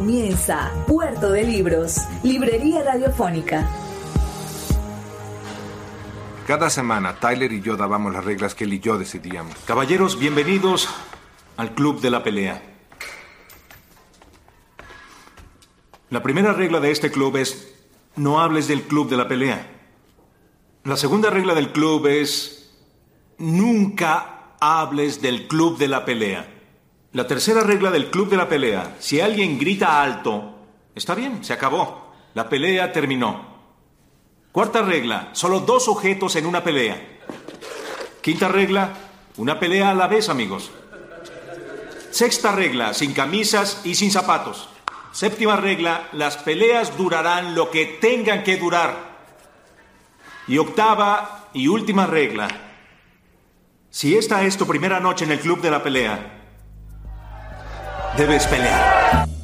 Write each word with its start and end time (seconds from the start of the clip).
Comienza 0.00 0.72
Puerto 0.86 1.30
de 1.30 1.44
Libros, 1.44 1.98
Librería 2.22 2.82
Radiofónica. 2.82 3.68
Cada 6.46 6.70
semana 6.70 7.16
Tyler 7.20 7.52
y 7.52 7.60
yo 7.60 7.76
dábamos 7.76 8.10
las 8.10 8.24
reglas 8.24 8.54
que 8.54 8.64
él 8.64 8.72
y 8.72 8.80
yo 8.80 8.96
decidíamos. 8.96 9.54
Caballeros, 9.66 10.18
bienvenidos 10.18 10.88
al 11.58 11.74
Club 11.74 12.00
de 12.00 12.10
la 12.10 12.22
Pelea. 12.22 12.62
La 16.08 16.22
primera 16.22 16.54
regla 16.54 16.80
de 16.80 16.92
este 16.92 17.10
club 17.10 17.36
es 17.36 17.74
no 18.16 18.40
hables 18.40 18.68
del 18.68 18.84
Club 18.84 19.10
de 19.10 19.18
la 19.18 19.28
Pelea. 19.28 19.70
La 20.84 20.96
segunda 20.96 21.28
regla 21.28 21.54
del 21.54 21.72
club 21.72 22.06
es 22.06 22.72
nunca 23.36 24.54
hables 24.62 25.20
del 25.20 25.46
Club 25.46 25.76
de 25.76 25.88
la 25.88 26.06
Pelea. 26.06 26.59
La 27.12 27.26
tercera 27.26 27.62
regla 27.62 27.90
del 27.90 28.08
club 28.08 28.30
de 28.30 28.36
la 28.36 28.48
pelea, 28.48 28.96
si 29.00 29.20
alguien 29.20 29.58
grita 29.58 30.00
alto, 30.00 30.54
está 30.94 31.16
bien, 31.16 31.42
se 31.42 31.52
acabó. 31.52 32.12
La 32.34 32.48
pelea 32.48 32.92
terminó. 32.92 33.50
Cuarta 34.52 34.82
regla, 34.82 35.30
solo 35.32 35.60
dos 35.60 35.88
objetos 35.88 36.36
en 36.36 36.46
una 36.46 36.62
pelea. 36.62 37.18
Quinta 38.20 38.46
regla, 38.46 38.94
una 39.38 39.58
pelea 39.58 39.90
a 39.90 39.94
la 39.94 40.06
vez, 40.06 40.28
amigos. 40.28 40.70
Sexta 42.12 42.52
regla, 42.52 42.94
sin 42.94 43.12
camisas 43.12 43.80
y 43.84 43.96
sin 43.96 44.12
zapatos. 44.12 44.68
Séptima 45.10 45.56
regla, 45.56 46.08
las 46.12 46.36
peleas 46.36 46.96
durarán 46.96 47.56
lo 47.56 47.72
que 47.72 47.86
tengan 48.00 48.44
que 48.44 48.56
durar. 48.56 49.18
Y 50.46 50.58
octava 50.58 51.48
y 51.52 51.66
última 51.66 52.06
regla, 52.06 52.48
si 53.90 54.16
esta 54.16 54.44
es 54.44 54.56
tu 54.56 54.66
primera 54.66 55.00
noche 55.00 55.24
en 55.24 55.32
el 55.32 55.40
club 55.40 55.60
de 55.60 55.70
la 55.70 55.82
pelea, 55.82 56.39
debes 58.16 58.46
pelear. 58.46 59.39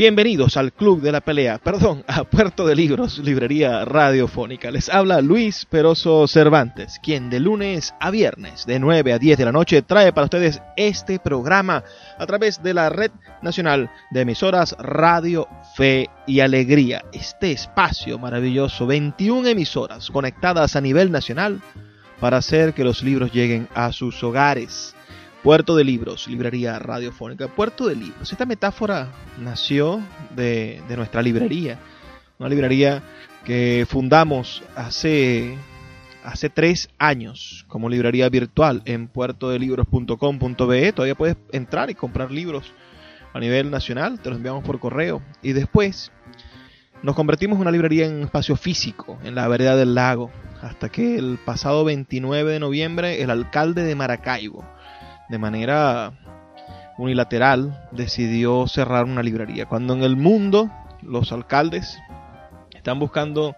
Bienvenidos 0.00 0.56
al 0.56 0.72
Club 0.72 1.02
de 1.02 1.12
la 1.12 1.20
Pelea, 1.20 1.58
perdón, 1.58 2.04
a 2.08 2.24
Puerto 2.24 2.66
de 2.66 2.74
Libros, 2.74 3.18
librería 3.18 3.84
radiofónica. 3.84 4.70
Les 4.70 4.88
habla 4.88 5.20
Luis 5.20 5.66
Peroso 5.66 6.26
Cervantes, 6.26 6.98
quien 7.02 7.28
de 7.28 7.38
lunes 7.38 7.92
a 8.00 8.10
viernes, 8.10 8.64
de 8.64 8.78
9 8.78 9.12
a 9.12 9.18
10 9.18 9.36
de 9.36 9.44
la 9.44 9.52
noche, 9.52 9.82
trae 9.82 10.14
para 10.14 10.24
ustedes 10.24 10.62
este 10.74 11.18
programa 11.18 11.84
a 12.16 12.24
través 12.24 12.62
de 12.62 12.72
la 12.72 12.88
Red 12.88 13.10
Nacional 13.42 13.90
de 14.10 14.22
Emisoras 14.22 14.74
Radio 14.78 15.46
Fe 15.76 16.08
y 16.26 16.40
Alegría. 16.40 17.04
Este 17.12 17.52
espacio 17.52 18.18
maravilloso, 18.18 18.86
21 18.86 19.48
emisoras 19.48 20.10
conectadas 20.10 20.76
a 20.76 20.80
nivel 20.80 21.12
nacional 21.12 21.60
para 22.20 22.38
hacer 22.38 22.72
que 22.72 22.84
los 22.84 23.02
libros 23.02 23.34
lleguen 23.34 23.68
a 23.74 23.92
sus 23.92 24.24
hogares. 24.24 24.94
Puerto 25.42 25.74
de 25.74 25.84
Libros, 25.84 26.28
librería 26.28 26.78
radiofónica. 26.78 27.48
Puerto 27.48 27.86
de 27.86 27.96
Libros. 27.96 28.30
Esta 28.30 28.44
metáfora 28.44 29.08
nació 29.38 30.02
de, 30.36 30.82
de, 30.86 30.96
nuestra 30.98 31.22
librería. 31.22 31.78
Una 32.38 32.50
librería 32.50 33.02
que 33.44 33.86
fundamos 33.88 34.62
hace, 34.76 35.56
hace 36.24 36.50
tres 36.50 36.90
años 36.98 37.64
como 37.68 37.88
librería 37.88 38.28
virtual 38.28 38.82
en 38.84 39.08
puertodelibros.com.be. 39.08 40.92
Todavía 40.92 41.14
puedes 41.14 41.36
entrar 41.52 41.88
y 41.88 41.94
comprar 41.94 42.30
libros 42.30 42.74
a 43.32 43.40
nivel 43.40 43.70
nacional. 43.70 44.20
Te 44.20 44.28
los 44.28 44.36
enviamos 44.36 44.62
por 44.62 44.78
correo. 44.78 45.22
Y 45.42 45.54
después 45.54 46.12
nos 47.02 47.16
convertimos 47.16 47.56
en 47.56 47.62
una 47.62 47.70
librería 47.70 48.04
en 48.04 48.24
espacio 48.24 48.56
físico, 48.56 49.18
en 49.24 49.34
la 49.34 49.48
vereda 49.48 49.74
del 49.74 49.94
lago. 49.94 50.30
Hasta 50.60 50.90
que 50.90 51.16
el 51.16 51.38
pasado 51.42 51.82
29 51.84 52.52
de 52.52 52.60
noviembre 52.60 53.22
el 53.22 53.30
alcalde 53.30 53.84
de 53.84 53.94
Maracaibo 53.94 54.66
de 55.30 55.38
manera 55.38 56.12
unilateral 56.98 57.88
decidió 57.92 58.66
cerrar 58.66 59.04
una 59.04 59.22
librería. 59.22 59.66
Cuando 59.66 59.94
en 59.94 60.02
el 60.02 60.16
mundo 60.16 60.70
los 61.02 61.32
alcaldes 61.32 61.98
están 62.74 62.98
buscando 62.98 63.56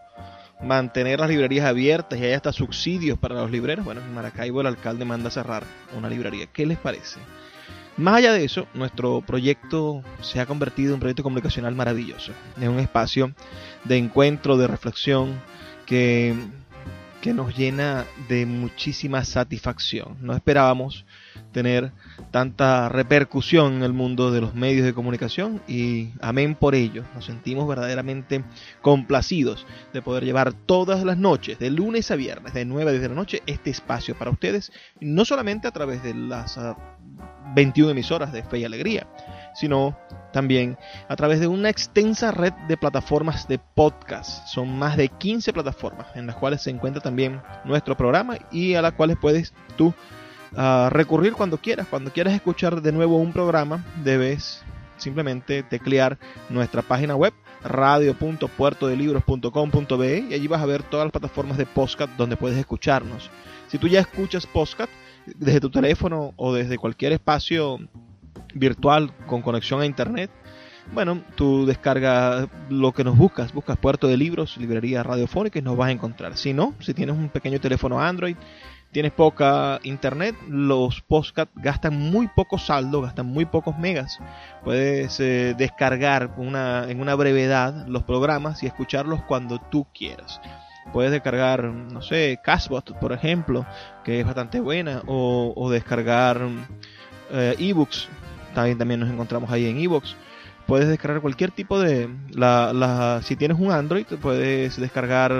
mantener 0.62 1.19
las 1.19 1.28
librerías 1.28 1.66
abiertas 1.66 2.19
y 2.19 2.25
hay 2.25 2.33
hasta 2.33 2.53
subsidios 2.53 3.19
para 3.19 3.34
los 3.34 3.50
libreros, 3.50 3.84
bueno, 3.84 4.00
en 4.00 4.15
Maracaibo 4.15 4.60
el 4.60 4.69
alcalde 4.69 5.05
manda 5.05 5.31
cerrar 5.31 5.65
una 5.97 6.09
librería. 6.09 6.47
¿Qué 6.47 6.66
les 6.66 6.78
parece? 6.78 7.19
Más 7.97 8.16
allá 8.16 8.33
de 8.33 8.44
eso, 8.44 8.66
nuestro 8.75 9.21
proyecto 9.21 10.03
se 10.22 10.41
ha 10.41 10.47
convertido 10.47 10.91
en 10.91 10.94
un 10.94 11.00
proyecto 11.00 11.22
comunicacional 11.22 11.75
maravilloso. 11.75 12.33
Es 12.60 12.69
un 12.69 12.78
espacio 12.78 13.34
de 13.84 13.99
encuentro, 13.99 14.56
de 14.56 14.66
reflexión, 14.66 15.41
que, 15.84 16.34
que 17.21 17.34
nos 17.34 17.56
llena 17.56 18.06
de 18.28 18.47
muchísima 18.47 19.25
satisfacción. 19.25 20.16
No 20.21 20.34
esperábamos 20.34 21.04
tener 21.53 21.93
tanta 22.31 22.88
repercusión 22.88 23.75
en 23.75 23.82
el 23.82 23.93
mundo 23.93 24.31
de 24.31 24.41
los 24.41 24.54
medios 24.54 24.84
de 24.84 24.94
comunicación 24.94 25.62
y 25.69 26.10
amén 26.20 26.54
por 26.54 26.75
ello. 26.75 27.04
Nos 27.15 27.26
sentimos 27.26 27.69
verdaderamente 27.69 28.44
complacidos 28.81 29.66
de 29.92 30.03
poder 30.03 30.25
llevar 30.25 30.53
todas 30.53 31.04
las 31.04 31.19
noches, 31.19 31.59
de 31.59 31.71
lunes 31.71 32.10
a 32.10 32.16
viernes, 32.16 32.54
de 32.54 32.65
9 32.65 32.88
a 32.88 32.92
10 32.92 33.03
de 33.03 33.09
la 33.09 33.15
noche, 33.15 33.42
este 33.47 33.71
espacio 33.71 34.16
para 34.16 34.31
ustedes, 34.31 34.72
no 35.00 35.25
solamente 35.25 35.69
a 35.69 35.72
través 35.72 36.03
de 36.03 36.15
las 36.15 36.59
21 37.54 37.91
emisoras 37.91 38.32
de 38.32 38.42
Fe 38.42 38.59
y 38.59 38.65
Alegría, 38.65 39.06
sino 39.54 39.97
también 40.32 40.78
a 41.09 41.16
través 41.16 41.41
de 41.41 41.47
una 41.47 41.69
extensa 41.69 42.31
red 42.31 42.53
de 42.69 42.76
plataformas 42.76 43.47
de 43.48 43.59
podcast. 43.59 44.47
Son 44.47 44.78
más 44.78 44.97
de 44.97 45.09
15 45.09 45.53
plataformas 45.53 46.06
en 46.15 46.26
las 46.26 46.37
cuales 46.37 46.62
se 46.62 46.71
encuentra 46.71 47.03
también 47.03 47.42
nuestro 47.65 47.97
programa 47.97 48.38
y 48.50 48.75
a 48.75 48.82
las 48.82 48.92
cuales 48.92 49.16
puedes 49.21 49.53
tú 49.76 49.94
a 50.56 50.88
recurrir 50.90 51.32
cuando 51.32 51.58
quieras. 51.58 51.86
Cuando 51.88 52.12
quieras 52.12 52.34
escuchar 52.34 52.82
de 52.82 52.92
nuevo 52.92 53.16
un 53.18 53.32
programa, 53.32 53.84
debes 54.04 54.62
simplemente 54.96 55.62
teclear 55.62 56.18
nuestra 56.48 56.82
página 56.82 57.14
web 57.16 57.32
radio.puertodelibros.com.be 57.64 60.26
y 60.30 60.34
allí 60.34 60.48
vas 60.48 60.62
a 60.62 60.66
ver 60.66 60.82
todas 60.82 61.06
las 61.06 61.12
plataformas 61.12 61.56
de 61.58 61.66
podcast 61.66 62.10
donde 62.16 62.36
puedes 62.36 62.58
escucharnos. 62.58 63.30
Si 63.68 63.78
tú 63.78 63.86
ya 63.88 64.00
escuchas 64.00 64.46
podcast 64.46 64.91
desde 65.26 65.60
tu 65.60 65.70
teléfono 65.70 66.32
o 66.36 66.52
desde 66.52 66.78
cualquier 66.78 67.12
espacio 67.12 67.78
virtual 68.54 69.12
con 69.26 69.42
conexión 69.42 69.80
a 69.80 69.86
internet, 69.86 70.30
bueno, 70.92 71.22
tú 71.36 71.64
descargas 71.64 72.48
lo 72.68 72.91
que 72.92 73.04
nos 73.04 73.16
buscas, 73.16 73.52
buscas 73.52 73.78
Puerto 73.78 74.08
de 74.08 74.16
Libros, 74.16 74.56
librería 74.56 75.04
radiofónica 75.04 75.58
y 75.58 75.62
nos 75.62 75.76
vas 75.76 75.88
a 75.88 75.92
encontrar. 75.92 76.36
Si 76.36 76.52
no, 76.52 76.74
si 76.80 76.92
tienes 76.92 77.16
un 77.16 77.28
pequeño 77.28 77.60
teléfono 77.60 78.00
Android, 78.00 78.36
tienes 78.92 79.12
poca 79.12 79.80
internet, 79.82 80.36
los 80.48 81.00
podcast 81.00 81.50
gastan 81.56 81.98
muy 81.98 82.28
poco 82.28 82.58
saldo, 82.58 83.00
gastan 83.00 83.26
muy 83.26 83.47
pocos 83.47 83.78
megas. 83.78 84.19
Puedes 84.62 85.19
eh, 85.19 85.54
descargar 85.56 86.30
en 86.38 87.00
una 87.00 87.14
brevedad 87.14 87.86
los 87.88 88.04
programas 88.04 88.62
y 88.62 88.66
escucharlos 88.66 89.22
cuando 89.22 89.58
tú 89.58 89.86
quieras. 89.94 90.41
Puedes 90.92 91.10
descargar, 91.10 91.64
no 91.64 92.03
sé, 92.03 92.38
Cashbot, 92.44 92.98
por 92.98 93.12
ejemplo, 93.12 93.64
que 94.04 94.21
es 94.21 94.27
bastante 94.27 94.60
buena, 94.60 95.03
o, 95.06 95.71
descargar 95.71 96.41
eh, 97.30 97.56
ebooks. 97.59 98.09
También, 98.54 98.77
también 98.77 99.00
nos 99.00 99.10
encontramos 99.10 99.50
ahí 99.50 99.66
en 99.66 99.78
ebooks. 99.78 100.15
Puedes 100.66 100.89
descargar 100.89 101.22
cualquier 101.22 101.50
tipo 101.50 101.80
de... 101.80 102.09
Si 103.22 103.36
tienes 103.36 103.59
un 103.59 103.72
Android, 103.72 104.06
puedes 104.21 104.77
descargar... 104.77 105.33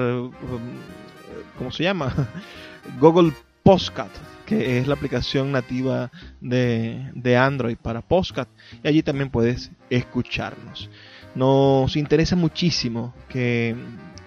¿Cómo 1.59 1.71
se 1.71 1.83
llama? 1.83 2.13
Google 2.99 3.33
Postcat, 3.63 4.11
que 4.47 4.79
es 4.79 4.87
la 4.87 4.95
aplicación 4.95 5.53
nativa 5.53 6.11
de, 6.41 7.11
de, 7.15 7.37
Android 7.37 7.77
para 7.77 8.01
Postcat. 8.01 8.49
Y 8.83 8.89
allí 8.89 9.03
también 9.03 9.31
puedes 9.31 9.71
escucharnos. 9.91 10.91
Nos 11.35 11.97
interesa 11.97 12.37
muchísimo 12.37 13.15
que, 13.29 13.75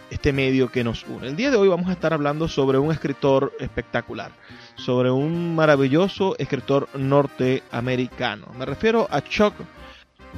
este 0.10 0.34
medio 0.34 0.70
que 0.70 0.84
nos 0.84 1.06
une. 1.06 1.30
El 1.30 1.38
día 1.38 1.50
de 1.50 1.56
hoy 1.56 1.70
vamos 1.70 1.88
a 1.88 1.94
estar 1.94 2.14
hablando 2.14 2.50
sobre 2.50 2.78
un 2.78 2.92
escritor 2.92 3.54
espectacular, 3.58 4.34
sobre 4.76 5.12
un 5.12 5.56
maravilloso 5.56 6.36
escritor 6.38 6.90
norteamericano. 6.96 8.48
Me 8.58 8.66
refiero 8.66 9.08
a 9.10 9.22
Chuck 9.22 9.54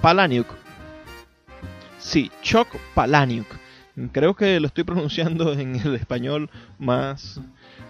Palahniuk. 0.01 0.47
Sí, 1.99 2.31
Chuck 2.41 2.67
Palahniuk. 2.93 3.47
Creo 4.11 4.35
que 4.35 4.59
lo 4.59 4.67
estoy 4.67 4.83
pronunciando 4.83 5.53
en 5.59 5.75
el 5.75 5.95
español 5.95 6.49
más, 6.77 7.41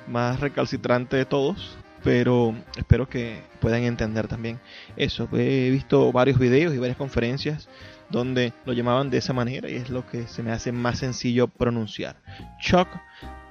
más 0.08 0.40
recalcitrante 0.40 1.18
de 1.18 1.26
todos 1.26 1.78
pero 2.04 2.56
espero 2.78 3.10
que 3.10 3.42
puedan 3.60 3.84
entender 3.84 4.30
también 4.30 4.62
eso. 4.96 5.28
He 5.34 5.70
visto 5.70 6.12
varios 6.14 6.40
videos 6.40 6.74
y 6.74 6.78
varias 6.78 6.98
conferencias 6.98 7.68
donde 8.10 8.54
lo 8.66 8.72
llamaban 8.72 9.10
de 9.10 9.18
esa 9.18 9.34
manera 9.34 9.70
y 9.70 9.76
es 9.76 9.90
lo 9.90 10.08
que 10.08 10.26
se 10.28 10.42
me 10.42 10.52
hace 10.52 10.72
más 10.72 11.00
sencillo 11.00 11.50
pronunciar. 11.50 12.16
Chuck 12.62 12.88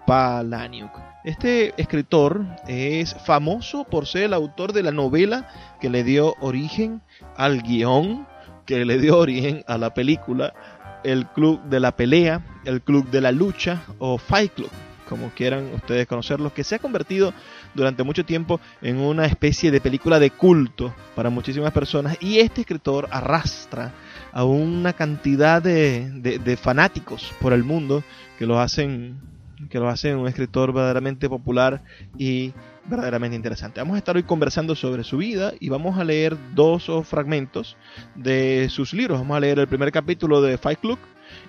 Palahniuk. 0.07 0.91
Este 1.25 1.75
escritor 1.81 2.47
es 2.69 3.15
famoso 3.25 3.85
por 3.85 4.07
ser 4.07 4.25
el 4.25 4.35
autor 4.35 4.73
de 4.73 4.83
la 4.83 4.93
novela 4.93 5.49
que 5.81 5.91
le 5.91 6.05
dio 6.05 6.35
origen 6.41 7.03
al 7.37 7.63
guion, 7.63 8.27
que 8.65 8.85
le 8.85 8.99
dio 8.99 9.19
origen 9.19 9.65
a 9.67 9.79
la 9.79 9.93
película 9.93 10.55
El 11.03 11.27
Club 11.27 11.63
de 11.65 11.81
la 11.81 11.97
Pelea, 11.97 12.61
El 12.65 12.83
Club 12.83 13.11
de 13.11 13.21
la 13.21 13.33
Lucha 13.33 13.83
o 13.99 14.19
Fight 14.19 14.55
Club 14.55 14.71
como 15.09 15.31
quieran 15.31 15.73
ustedes 15.75 16.07
conocerlo, 16.07 16.53
que 16.53 16.65
se 16.65 16.75
ha 16.75 16.79
convertido 16.79 17.33
durante 17.75 18.03
mucho 18.03 18.25
tiempo 18.25 18.61
en 18.83 18.99
una 18.99 19.27
especie 19.27 19.71
de 19.71 19.81
película 19.81 20.19
de 20.19 20.31
culto 20.31 20.95
para 21.15 21.31
muchísimas 21.31 21.73
personas 21.73 22.17
y 22.21 22.39
este 22.39 22.63
escritor 22.63 23.09
arrastra 23.11 23.93
a 24.33 24.45
una 24.45 24.93
cantidad 24.93 25.63
de, 25.63 26.59
fanáticos 26.61 27.33
por 27.41 27.53
el 27.53 27.65
mundo 27.65 28.03
que 28.39 28.47
lo 28.47 28.61
hacen 28.61 29.36
que 29.69 29.79
lo 29.79 29.89
hacen 29.89 30.17
un 30.17 30.29
escritor 30.29 30.73
verdaderamente 30.73 31.29
popular 31.29 31.83
y 32.19 32.53
verdaderamente 32.85 33.37
interesante. 33.37 33.81
Vamos 33.81 33.97
a 33.97 33.99
estar 33.99 34.17
hoy 34.17 34.23
conversando 34.23 34.75
sobre 34.75 35.05
su 35.05 35.19
vida 35.19 35.53
y 35.59 35.69
vamos 35.69 35.99
a 35.99 36.05
leer 36.05 36.37
dos 36.55 36.91
fragmentos 37.05 37.77
de 38.15 38.69
sus 38.71 38.93
libros. 38.93 39.19
Vamos 39.19 39.37
a 39.37 39.41
leer 39.41 39.59
el 39.59 39.69
primer 39.69 39.91
capítulo 39.93 40.41
de 40.41 40.59
Fight 40.59 40.81
Club 40.81 40.99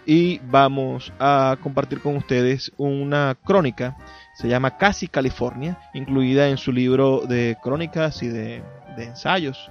y 0.06 0.40
vamos 0.50 1.12
a 1.20 1.58
compartir 1.62 2.02
con 2.02 2.16
ustedes 2.16 2.72
una 2.78 3.38
crónica, 3.44 3.98
se 4.36 4.48
llama 4.48 4.78
Casi 4.78 5.08
California, 5.08 5.80
incluida 5.94 6.50
en 6.50 6.58
su 6.58 6.72
libro 6.72 7.22
de 7.28 7.58
crónicas 7.62 8.24
y 8.24 8.28
de, 8.28 8.64
ensayos, 8.98 9.70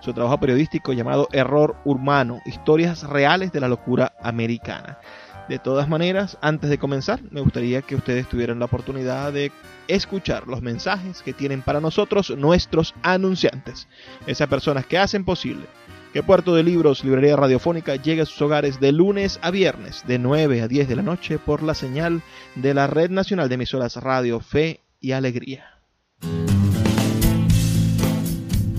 su 0.00 0.12
trabajo 0.12 0.38
periodístico 0.38 0.92
llamado 0.92 1.28
Error 1.32 1.76
Urbano, 1.84 2.40
historias 2.46 3.02
reales 3.02 3.50
de 3.50 3.60
la 3.60 3.68
locura 3.68 4.12
americana. 4.22 4.98
De 5.48 5.58
todas 5.58 5.88
maneras, 5.88 6.36
antes 6.42 6.68
de 6.68 6.78
comenzar, 6.78 7.20
me 7.30 7.40
gustaría 7.40 7.80
que 7.80 7.96
ustedes 7.96 8.28
tuvieran 8.28 8.58
la 8.58 8.66
oportunidad 8.66 9.32
de 9.32 9.50
escuchar 9.86 10.46
los 10.46 10.60
mensajes 10.60 11.22
que 11.22 11.32
tienen 11.32 11.62
para 11.62 11.80
nosotros 11.80 12.30
nuestros 12.36 12.94
anunciantes, 13.02 13.88
esas 14.26 14.48
personas 14.48 14.84
que 14.84 14.98
hacen 14.98 15.24
posible 15.24 15.64
que 16.12 16.22
Puerto 16.22 16.54
de 16.54 16.62
Libros, 16.62 17.04
Librería 17.04 17.36
Radiofónica, 17.36 17.96
llegue 17.96 18.22
a 18.22 18.26
sus 18.26 18.40
hogares 18.40 18.80
de 18.80 18.92
lunes 18.92 19.38
a 19.42 19.50
viernes, 19.50 20.04
de 20.06 20.18
9 20.18 20.62
a 20.62 20.68
10 20.68 20.88
de 20.88 20.96
la 20.96 21.02
noche, 21.02 21.38
por 21.38 21.62
la 21.62 21.74
señal 21.74 22.22
de 22.54 22.74
la 22.74 22.86
Red 22.86 23.10
Nacional 23.10 23.48
de 23.48 23.56
Emisoras 23.56 23.96
Radio 23.96 24.40
Fe 24.40 24.80
y 25.00 25.12
Alegría. 25.12 25.77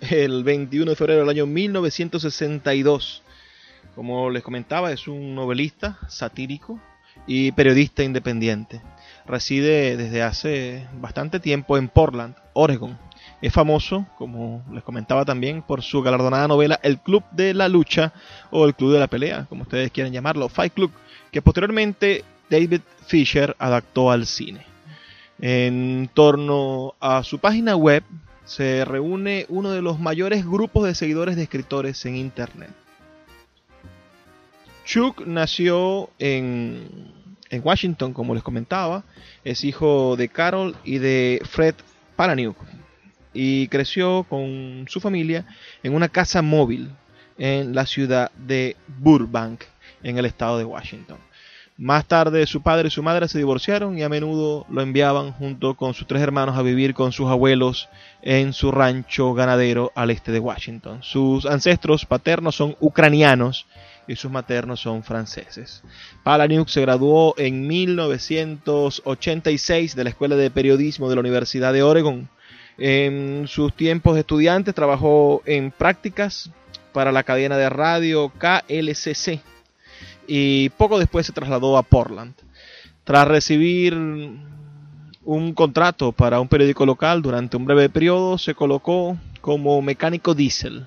el 0.00 0.44
21 0.44 0.90
de 0.90 0.96
febrero 0.96 1.20
del 1.20 1.28
año 1.28 1.46
1962. 1.46 3.22
Como 3.94 4.30
les 4.30 4.42
comentaba, 4.42 4.92
es 4.92 5.08
un 5.08 5.34
novelista 5.34 5.98
satírico 6.08 6.80
y 7.26 7.52
periodista 7.52 8.02
independiente. 8.02 8.80
Reside 9.26 9.96
desde 9.96 10.22
hace 10.22 10.86
bastante 11.00 11.40
tiempo 11.40 11.76
en 11.76 11.88
Portland, 11.88 12.34
Oregon. 12.52 12.98
Es 13.42 13.52
famoso, 13.52 14.06
como 14.16 14.64
les 14.72 14.82
comentaba 14.82 15.24
también, 15.24 15.62
por 15.62 15.82
su 15.82 16.02
galardonada 16.02 16.48
novela 16.48 16.80
El 16.82 16.98
Club 16.98 17.24
de 17.32 17.54
la 17.54 17.68
Lucha 17.68 18.12
o 18.50 18.66
El 18.66 18.74
Club 18.74 18.92
de 18.92 19.00
la 19.00 19.06
Pelea, 19.08 19.46
como 19.48 19.62
ustedes 19.62 19.90
quieran 19.90 20.12
llamarlo, 20.12 20.48
Fight 20.48 20.72
Club, 20.72 20.90
que 21.30 21.42
posteriormente 21.42 22.24
David 22.48 22.80
Fisher 23.06 23.54
adaptó 23.58 24.10
al 24.10 24.26
cine. 24.26 24.64
En 25.40 26.10
torno 26.14 26.94
a 27.00 27.22
su 27.22 27.38
página 27.38 27.76
web 27.76 28.02
se 28.48 28.86
reúne 28.86 29.44
uno 29.50 29.72
de 29.72 29.82
los 29.82 30.00
mayores 30.00 30.46
grupos 30.46 30.86
de 30.86 30.94
seguidores 30.94 31.36
de 31.36 31.42
escritores 31.42 32.04
en 32.06 32.16
Internet. 32.16 32.70
Chuck 34.86 35.26
nació 35.26 36.08
en, 36.18 37.12
en 37.50 37.60
Washington, 37.62 38.14
como 38.14 38.32
les 38.32 38.42
comentaba. 38.42 39.04
Es 39.44 39.64
hijo 39.64 40.16
de 40.16 40.30
Carol 40.30 40.74
y 40.82 40.96
de 40.96 41.42
Fred 41.44 41.74
Palahniuk. 42.16 42.56
Y 43.34 43.68
creció 43.68 44.24
con 44.26 44.86
su 44.88 44.98
familia 44.98 45.44
en 45.82 45.94
una 45.94 46.08
casa 46.08 46.40
móvil 46.40 46.90
en 47.36 47.74
la 47.74 47.84
ciudad 47.84 48.32
de 48.32 48.78
Burbank, 48.98 49.64
en 50.02 50.16
el 50.16 50.24
estado 50.24 50.56
de 50.56 50.64
Washington. 50.64 51.18
Más 51.80 52.06
tarde 52.06 52.44
su 52.48 52.60
padre 52.60 52.88
y 52.88 52.90
su 52.90 53.04
madre 53.04 53.28
se 53.28 53.38
divorciaron 53.38 53.96
y 53.96 54.02
a 54.02 54.08
menudo 54.08 54.66
lo 54.68 54.82
enviaban 54.82 55.30
junto 55.30 55.76
con 55.76 55.94
sus 55.94 56.08
tres 56.08 56.20
hermanos 56.20 56.58
a 56.58 56.62
vivir 56.62 56.92
con 56.92 57.12
sus 57.12 57.28
abuelos 57.28 57.88
en 58.20 58.52
su 58.52 58.72
rancho 58.72 59.32
ganadero 59.32 59.92
al 59.94 60.10
este 60.10 60.32
de 60.32 60.40
Washington. 60.40 61.04
Sus 61.04 61.46
ancestros 61.46 62.04
paternos 62.04 62.56
son 62.56 62.74
ucranianos 62.80 63.66
y 64.08 64.16
sus 64.16 64.28
maternos 64.28 64.80
son 64.80 65.04
franceses. 65.04 65.84
Palahniuk 66.24 66.66
se 66.66 66.80
graduó 66.80 67.36
en 67.38 67.68
1986 67.68 69.94
de 69.94 70.02
la 70.02 70.10
Escuela 70.10 70.34
de 70.34 70.50
Periodismo 70.50 71.08
de 71.08 71.14
la 71.14 71.20
Universidad 71.20 71.72
de 71.72 71.84
Oregon. 71.84 72.28
En 72.76 73.46
sus 73.46 73.72
tiempos 73.72 74.14
de 74.14 74.20
estudiante 74.22 74.72
trabajó 74.72 75.44
en 75.46 75.70
prácticas 75.70 76.50
para 76.92 77.12
la 77.12 77.22
cadena 77.22 77.56
de 77.56 77.70
radio 77.70 78.30
KLCC 78.30 79.40
y 80.28 80.68
poco 80.70 80.98
después 80.98 81.26
se 81.26 81.32
trasladó 81.32 81.76
a 81.76 81.82
Portland. 81.82 82.34
Tras 83.02 83.26
recibir 83.26 83.94
un 83.94 85.54
contrato 85.54 86.12
para 86.12 86.40
un 86.40 86.48
periódico 86.48 86.86
local 86.86 87.22
durante 87.22 87.56
un 87.56 87.64
breve 87.64 87.88
periodo, 87.88 88.38
se 88.38 88.54
colocó 88.54 89.16
como 89.40 89.80
mecánico 89.82 90.34
diésel 90.34 90.86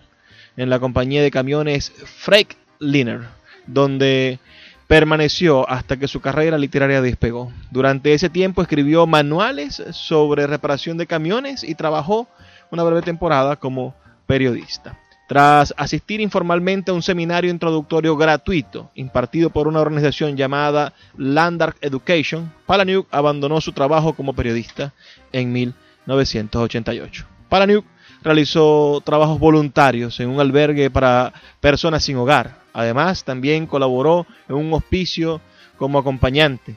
en 0.55 0.69
la 0.69 0.79
compañía 0.79 1.23
de 1.23 1.31
camiones 1.31 1.91
Freightliner, 1.91 3.21
donde 3.65 4.39
permaneció 4.87 5.67
hasta 5.69 5.97
que 5.97 6.07
su 6.07 6.21
carrera 6.21 6.57
literaria 6.57 7.01
despegó. 7.01 7.51
Durante 7.71 8.13
ese 8.13 8.29
tiempo 8.29 8.61
escribió 8.61 9.07
manuales 9.07 9.81
sobre 9.91 10.47
reparación 10.47 10.97
de 10.97 11.07
camiones 11.07 11.63
y 11.63 11.75
trabajó 11.75 12.27
una 12.71 12.83
breve 12.83 13.01
temporada 13.01 13.55
como 13.55 13.95
periodista. 14.27 14.99
Tras 15.31 15.73
asistir 15.77 16.19
informalmente 16.19 16.91
a 16.91 16.93
un 16.93 17.01
seminario 17.01 17.49
introductorio 17.49 18.17
gratuito 18.17 18.91
impartido 18.95 19.49
por 19.49 19.65
una 19.69 19.79
organización 19.79 20.35
llamada 20.35 20.91
Landark 21.15 21.77
Education, 21.79 22.53
Palaniuk 22.65 23.07
abandonó 23.11 23.61
su 23.61 23.71
trabajo 23.71 24.11
como 24.11 24.33
periodista 24.33 24.93
en 25.31 25.53
1988. 25.53 27.25
Palaniuk 27.47 27.85
realizó 28.21 29.01
trabajos 29.05 29.39
voluntarios 29.39 30.19
en 30.19 30.27
un 30.27 30.41
albergue 30.41 30.89
para 30.89 31.31
personas 31.61 32.03
sin 32.03 32.17
hogar. 32.17 32.57
Además, 32.73 33.23
también 33.23 33.67
colaboró 33.67 34.27
en 34.49 34.55
un 34.57 34.73
hospicio 34.73 35.39
como 35.77 35.97
acompañante. 35.97 36.75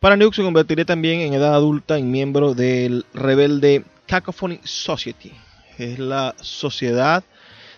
Palaniuk 0.00 0.34
se 0.34 0.42
convertiría 0.42 0.84
también 0.84 1.20
en 1.20 1.34
edad 1.34 1.54
adulta 1.54 1.96
en 1.96 2.10
miembro 2.10 2.54
del 2.54 3.06
rebelde 3.14 3.84
Cacophony 4.08 4.58
Society, 4.64 5.30
es 5.78 5.98
la 5.98 6.34
Sociedad 6.40 7.24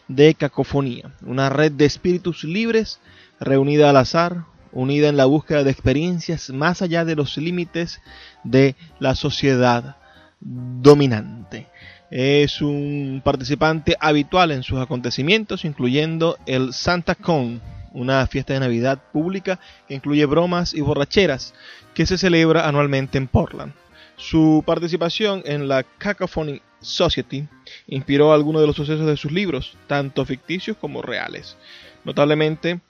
de 0.08 0.34
Cacofonía, 0.34 1.12
una 1.22 1.48
red 1.48 1.72
de 1.72 1.84
espíritus 1.84 2.44
libres 2.44 3.00
reunida 3.40 3.90
al 3.90 3.96
azar, 3.96 4.44
unida 4.72 5.08
en 5.08 5.16
la 5.16 5.24
búsqueda 5.24 5.64
de 5.64 5.70
experiencias 5.70 6.50
más 6.50 6.82
allá 6.82 7.04
de 7.04 7.16
los 7.16 7.36
límites 7.36 8.00
de 8.44 8.76
la 8.98 9.14
sociedad 9.14 9.96
dominante. 10.40 11.68
Es 12.10 12.60
un 12.62 13.20
participante 13.24 13.96
habitual 13.98 14.52
en 14.52 14.62
sus 14.62 14.78
acontecimientos, 14.78 15.64
incluyendo 15.64 16.38
el 16.46 16.72
Santa 16.72 17.14
Con, 17.14 17.60
una 17.92 18.26
fiesta 18.26 18.52
de 18.52 18.60
Navidad 18.60 19.02
pública 19.12 19.58
que 19.88 19.94
incluye 19.94 20.26
bromas 20.26 20.74
y 20.74 20.82
borracheras 20.82 21.54
que 21.94 22.04
se 22.04 22.18
celebra 22.18 22.68
anualmente 22.68 23.16
en 23.16 23.26
Portland. 23.26 23.72
Su 24.16 24.62
participación 24.66 25.42
en 25.44 25.68
la 25.68 25.82
Cacophony 25.82 26.60
Society 26.80 27.46
inspiró 27.86 28.32
algunos 28.32 28.62
de 28.62 28.66
los 28.66 28.76
sucesos 28.76 29.06
de 29.06 29.16
sus 29.16 29.32
libros, 29.32 29.76
tanto 29.86 30.24
ficticios 30.24 30.76
como 30.76 31.02
reales. 31.02 31.56
Notablemente, 32.04 32.80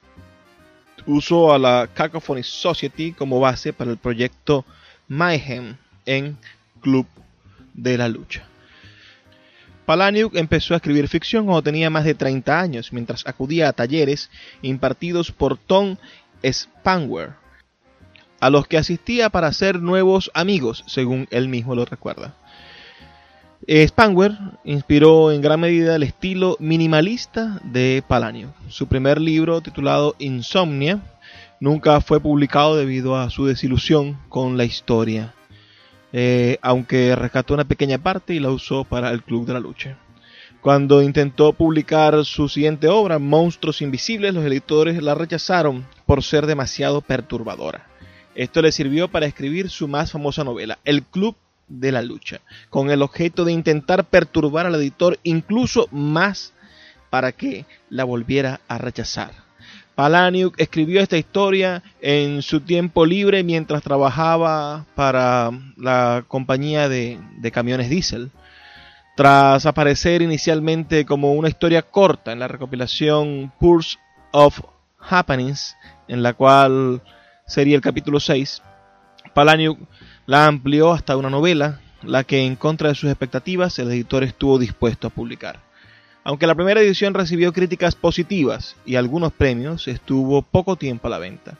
usó 1.07 1.53
a 1.53 1.59
la 1.59 1.89
Cacophony 1.93 2.43
Society 2.43 3.13
como 3.13 3.41
base 3.41 3.73
para 3.73 3.91
el 3.91 3.97
proyecto 3.97 4.65
Mayhem 5.09 5.77
en 6.05 6.37
Club 6.81 7.07
de 7.75 7.99
la 7.99 8.09
Lucha. 8.09 8.47
Palaniuk 9.87 10.35
empezó 10.35 10.75
a 10.75 10.79
escribir 10.79 11.07
ficción 11.07 11.45
cuando 11.45 11.63
tenía 11.63 11.91
más 11.91 12.05
de 12.05 12.15
30 12.15 12.61
años, 12.61 12.93
mientras 12.93 13.27
acudía 13.27 13.69
a 13.69 13.73
talleres 13.73 14.31
impartidos 14.63 15.31
por 15.31 15.57
Tom 15.57 15.97
Spanwer, 16.43 17.35
a 18.41 18.51
los 18.51 18.67
que 18.67 18.79
asistía 18.79 19.31
para 19.31 19.49
hacer 19.49 19.81
nuevos 19.81 20.31
amigos, 20.35 20.85
según 20.87 21.27
él 21.31 21.49
mismo 21.49 21.75
lo 21.75 21.85
recuerda. 21.85 22.35
Eh, 23.67 23.83
Spanwer 23.89 24.33
inspiró 24.65 25.33
en 25.33 25.41
gran 25.41 25.59
medida 25.61 25.97
el 25.97 26.03
estilo 26.03 26.57
minimalista 26.61 27.61
de 27.65 28.05
Palanio. 28.07 28.53
Su 28.69 28.87
primer 28.87 29.21
libro, 29.21 29.61
titulado 29.61 30.15
Insomnia, 30.19 31.01
nunca 31.59 32.01
fue 32.01 32.21
publicado 32.21 32.77
debido 32.77 33.17
a 33.17 33.31
su 33.31 33.47
desilusión 33.47 34.19
con 34.29 34.57
la 34.57 34.65
historia, 34.65 35.35
eh, 36.13 36.59
aunque 36.63 37.17
rescató 37.17 37.55
una 37.55 37.65
pequeña 37.65 37.99
parte 37.99 38.35
y 38.35 38.41
la 38.41 38.51
usó 38.51 38.85
para 38.85 39.11
el 39.11 39.23
Club 39.23 39.47
de 39.47 39.55
la 39.55 39.61
Lucha. 39.61 39.99
Cuando 40.61 41.03
intentó 41.03 41.53
publicar 41.53 42.25
su 42.25 42.49
siguiente 42.49 42.89
obra, 42.89 43.19
Monstruos 43.19 43.83
Invisibles, 43.83 44.35
los 44.35 44.45
editores 44.45 45.03
la 45.03 45.15
rechazaron 45.15 45.87
por 46.07 46.23
ser 46.23 46.47
demasiado 46.47 47.01
perturbadora. 47.01 47.87
Esto 48.37 48.61
le 48.61 48.71
sirvió 48.71 49.09
para 49.09 49.27
escribir 49.27 49.71
su 49.71 49.89
más 49.89 50.13
famosa 50.13 50.45
novela, 50.45 50.79
El 50.85 51.03
Club 51.03 51.37
de 51.69 51.91
la 51.91 52.03
lucha, 52.03 52.41
con 52.69 52.91
el 52.91 53.03
objeto 53.03 53.45
de 53.45 53.53
intentar 53.53 54.05
perturbar 54.05 54.67
al 54.67 54.75
editor 54.75 55.19
incluso 55.23 55.89
más 55.91 56.53
para 57.09 57.33
que 57.33 57.65
la 57.89 58.05
volviera 58.05 58.61
a 58.69 58.77
rechazar. 58.77 59.47
Palaniuk 59.95 60.61
escribió 60.61 61.01
esta 61.01 61.17
historia 61.17 61.83
en 62.03 62.43
su 62.43 62.61
tiempo 62.61 63.07
libre 63.07 63.43
mientras 63.43 63.83
trabajaba 63.83 64.85
para 64.95 65.51
la 65.79 66.23
compañía 66.29 66.91
de, 66.91 67.19
camiones 67.51 67.89
diésel. 67.89 68.31
Tras 69.17 69.65
aparecer 69.65 70.21
inicialmente 70.21 71.07
como 71.07 71.33
una 71.33 71.49
historia 71.49 71.81
corta 71.81 72.33
en 72.33 72.41
la 72.41 72.49
recopilación 72.49 73.51
Pulse 73.59 73.97
of 74.33 74.61
Happenings, 75.01 75.75
en 76.09 76.23
la 76.23 76.35
cual 76.35 77.01
sería 77.47 77.77
el 77.77 77.83
capítulo 77.83 78.21
6, 78.21 78.63
Palaniuk 79.35 79.79
la 80.27 80.47
amplió 80.47 80.93
hasta 80.93 81.17
una 81.17 81.31
novela, 81.31 81.81
la 82.03 82.25
que 82.25 82.45
en 82.45 82.57
contra 82.57 82.89
de 82.89 82.95
sus 82.95 83.11
expectativas 83.11 83.79
el 83.79 83.91
editor 83.91 84.25
estuvo 84.25 84.59
dispuesto 84.59 85.07
a 85.07 85.11
publicar. 85.11 85.61
Aunque 86.25 86.47
la 86.47 86.57
primera 86.57 86.81
edición 86.81 87.15
recibió 87.15 87.53
críticas 87.53 87.95
positivas 87.95 88.77
y 88.85 88.97
algunos 88.97 89.33
premios, 89.33 89.87
estuvo 89.87 90.43
poco 90.43 90.77
tiempo 90.77 91.07
a 91.07 91.11
la 91.11 91.19
venta. 91.19 91.57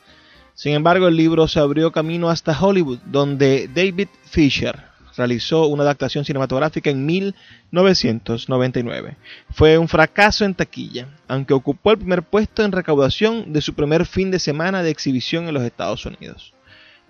Sin 0.55 0.73
embargo, 0.73 1.07
el 1.07 1.17
libro 1.17 1.47
se 1.47 1.61
abrió 1.61 1.93
camino 1.93 2.31
hasta 2.31 2.59
Hollywood, 2.59 2.99
donde 3.05 3.69
David 3.73 4.09
Fisher 4.25 4.96
realizó 5.17 5.67
una 5.67 5.83
adaptación 5.83 6.25
cinematográfica 6.25 6.91
en 6.91 7.07
1999. 7.07 9.17
Fue 9.51 9.79
un 9.79 9.89
fracaso 9.89 10.45
en 10.45 10.55
taquilla, 10.55 11.09
aunque 11.29 11.55
ocupó 11.55 11.93
el 11.93 11.99
primer 11.99 12.23
puesto 12.23 12.65
en 12.65 12.73
recaudación 12.73 13.53
de 13.53 13.61
su 13.61 13.75
primer 13.75 14.07
fin 14.07 14.31
de 14.31 14.39
semana 14.39 14.83
de 14.83 14.91
exhibición 14.91 15.49
en 15.49 15.55
los 15.55 15.63
Estados 15.63 16.05
Unidos 16.07 16.55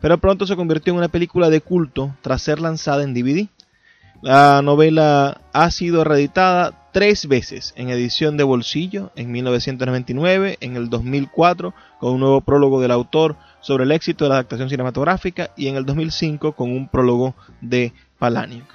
pero 0.01 0.19
pronto 0.19 0.47
se 0.47 0.57
convirtió 0.57 0.93
en 0.93 0.99
una 0.99 1.09
película 1.09 1.51
de 1.51 1.61
culto 1.61 2.15
tras 2.23 2.43
ser 2.43 2.61
lanzada 2.61 3.03
en 3.03 3.15
DVD. 3.15 3.49
La 4.23 4.63
novela 4.63 5.41
ha 5.53 5.71
sido 5.71 6.05
reeditada 6.05 6.91
tres 6.93 7.27
veces 7.27 7.75
en 7.77 7.91
edición 7.91 8.37
de 8.37 8.45
bolsillo, 8.45 9.13
en 9.17 9.31
1999, 9.31 10.59
en 10.61 10.77
el 10.77 10.89
2004, 10.89 11.75
con 12.01 12.15
un 12.15 12.21
nuevo 12.21 12.41
prólogo 12.41 12.81
del 12.81 12.91
autor 12.91 13.37
sobre 13.61 13.85
el 13.85 13.93
éxito 13.93 14.25
de 14.25 14.31
la 14.31 14.37
adaptación 14.37 14.69
cinematográfica 14.69 15.51
y 15.57 15.69
en 15.69 15.77
el 15.77 15.85
2005 15.85 16.53
con 16.53 16.71
un 16.71 16.89
prólogo 16.89 17.35
de 17.61 17.93
Palaniuk. 18.19 18.67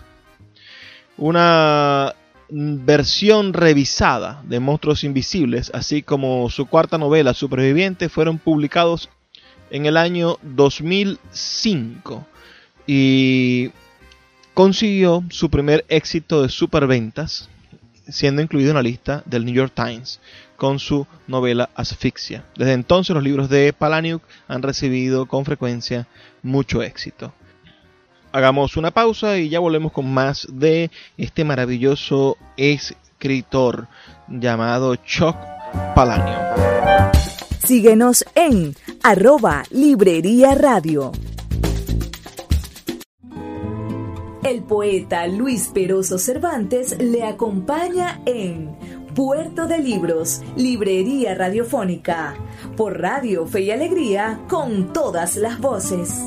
Una 1.18 2.14
versión 2.50 3.54
revisada 3.54 4.42
de 4.44 4.60
Monstruos 4.60 5.04
Invisibles, 5.04 5.72
así 5.74 6.02
como 6.02 6.50
su 6.50 6.66
cuarta 6.66 6.98
novela 6.98 7.34
Superviviente, 7.34 8.10
fueron 8.10 8.38
publicados 8.38 9.10
en 9.70 9.86
el 9.86 9.96
año 9.96 10.38
2005 10.42 12.28
y 12.86 13.72
consiguió 14.54 15.24
su 15.30 15.50
primer 15.50 15.86
éxito 15.88 16.42
de 16.42 16.50
superventas, 16.50 17.50
siendo 18.10 18.42
incluido 18.42 18.72
en 18.72 18.76
la 18.76 18.82
lista 18.82 19.24
del 19.26 19.46
New 19.46 19.56
York 19.56 19.72
Times 19.74 20.20
con 20.62 20.78
su 20.78 21.08
novela 21.26 21.72
Asfixia. 21.74 22.46
Desde 22.56 22.74
entonces 22.74 23.16
los 23.16 23.24
libros 23.24 23.50
de 23.50 23.74
Palaniuk 23.74 24.22
han 24.48 24.62
recibido 24.62 25.26
con 25.26 25.44
frecuencia 25.44 26.06
mucho 26.44 26.84
éxito. 26.84 27.34
Hagamos 28.32 28.78
una 28.78 28.92
pausa 28.92 29.40
y 29.40 29.50
ya 29.50 29.58
volvemos 29.58 29.92
con 29.92 30.14
más 30.14 30.48
de 30.52 30.92
este 31.18 31.44
maravilloso 31.46 32.38
escritor 32.58 33.88
llamado 34.28 34.96
Chuck 34.98 35.36
Palaniuk. 35.96 36.38
Síguenos 37.66 38.24
en 38.36 38.76
arroba 39.02 39.64
Librería 39.72 40.54
Radio. 40.54 41.12
El 44.44 44.62
poeta 44.62 45.26
Luis 45.26 45.72
Peroso 45.74 46.20
Cervantes 46.20 46.98
le 47.00 47.24
acompaña 47.24 48.22
en 48.28 49.01
Puerto 49.16 49.68
de 49.68 49.80
Libros, 49.80 50.42
Librería 50.56 51.36
Radiofónica, 51.36 52.34
por 52.78 53.02
Radio 53.02 53.46
Fe 53.46 53.64
y 53.64 53.72
Alegría, 53.72 54.40
con 54.48 54.94
todas 54.94 55.36
las 55.36 55.60
voces. 55.60 56.18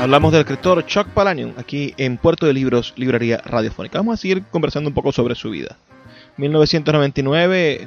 Hablamos 0.00 0.32
del 0.32 0.40
escritor 0.40 0.86
Chuck 0.86 1.08
Palahniuk 1.08 1.58
aquí 1.58 1.92
en 1.98 2.16
Puerto 2.16 2.46
de 2.46 2.54
Libros, 2.54 2.94
Librería 2.96 3.36
Radiofónica. 3.44 3.98
Vamos 3.98 4.14
a 4.14 4.22
seguir 4.22 4.42
conversando 4.50 4.88
un 4.88 4.94
poco 4.94 5.12
sobre 5.12 5.34
su 5.34 5.50
vida. 5.50 5.76
1999 6.38 7.86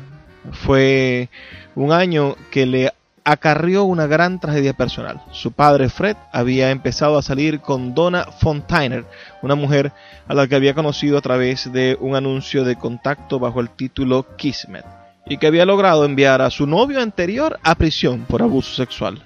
fue 0.52 1.30
un 1.76 1.92
año 1.92 2.36
que 2.52 2.68
le 2.68 2.94
acarrió 3.32 3.84
una 3.84 4.08
gran 4.08 4.40
tragedia 4.40 4.74
personal. 4.74 5.22
Su 5.32 5.52
padre 5.52 5.90
Fred 5.90 6.18
había 6.32 6.72
empezado 6.72 7.18
a 7.18 7.22
salir 7.22 7.60
con 7.60 7.94
Donna 7.94 8.26
Fontainer, 8.26 9.06
una 9.42 9.56
mujer 9.56 9.92
a 10.28 10.34
la 10.34 10.48
que 10.48 10.56
había 10.56 10.74
conocido 10.74 11.18
a 11.18 11.22
través 11.22 11.72
de 11.72 11.98
un 12.00 12.16
anuncio 12.16 12.64
de 12.64 12.76
contacto 12.76 13.40
bajo 13.40 13.60
el 13.60 13.70
título 13.70 14.26
Kismet, 14.38 14.86
y 15.26 15.38
que 15.38 15.48
había 15.48 15.66
logrado 15.66 16.06
enviar 16.06 16.42
a 16.42 16.50
su 16.50 16.66
novio 16.68 17.02
anterior 17.02 17.60
a 17.64 17.76
prisión 17.76 18.26
por 18.28 18.42
abuso 18.42 18.74
sexual 18.74 19.22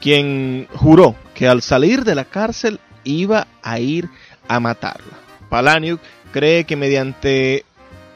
quien 0.00 0.66
juró 0.74 1.14
que 1.34 1.46
al 1.46 1.62
salir 1.62 2.04
de 2.04 2.14
la 2.14 2.24
cárcel 2.24 2.80
iba 3.04 3.46
a 3.62 3.78
ir 3.78 4.08
a 4.48 4.58
matarla. 4.58 5.18
Palaniuk 5.48 6.00
cree 6.32 6.64
que 6.64 6.76
mediante 6.76 7.64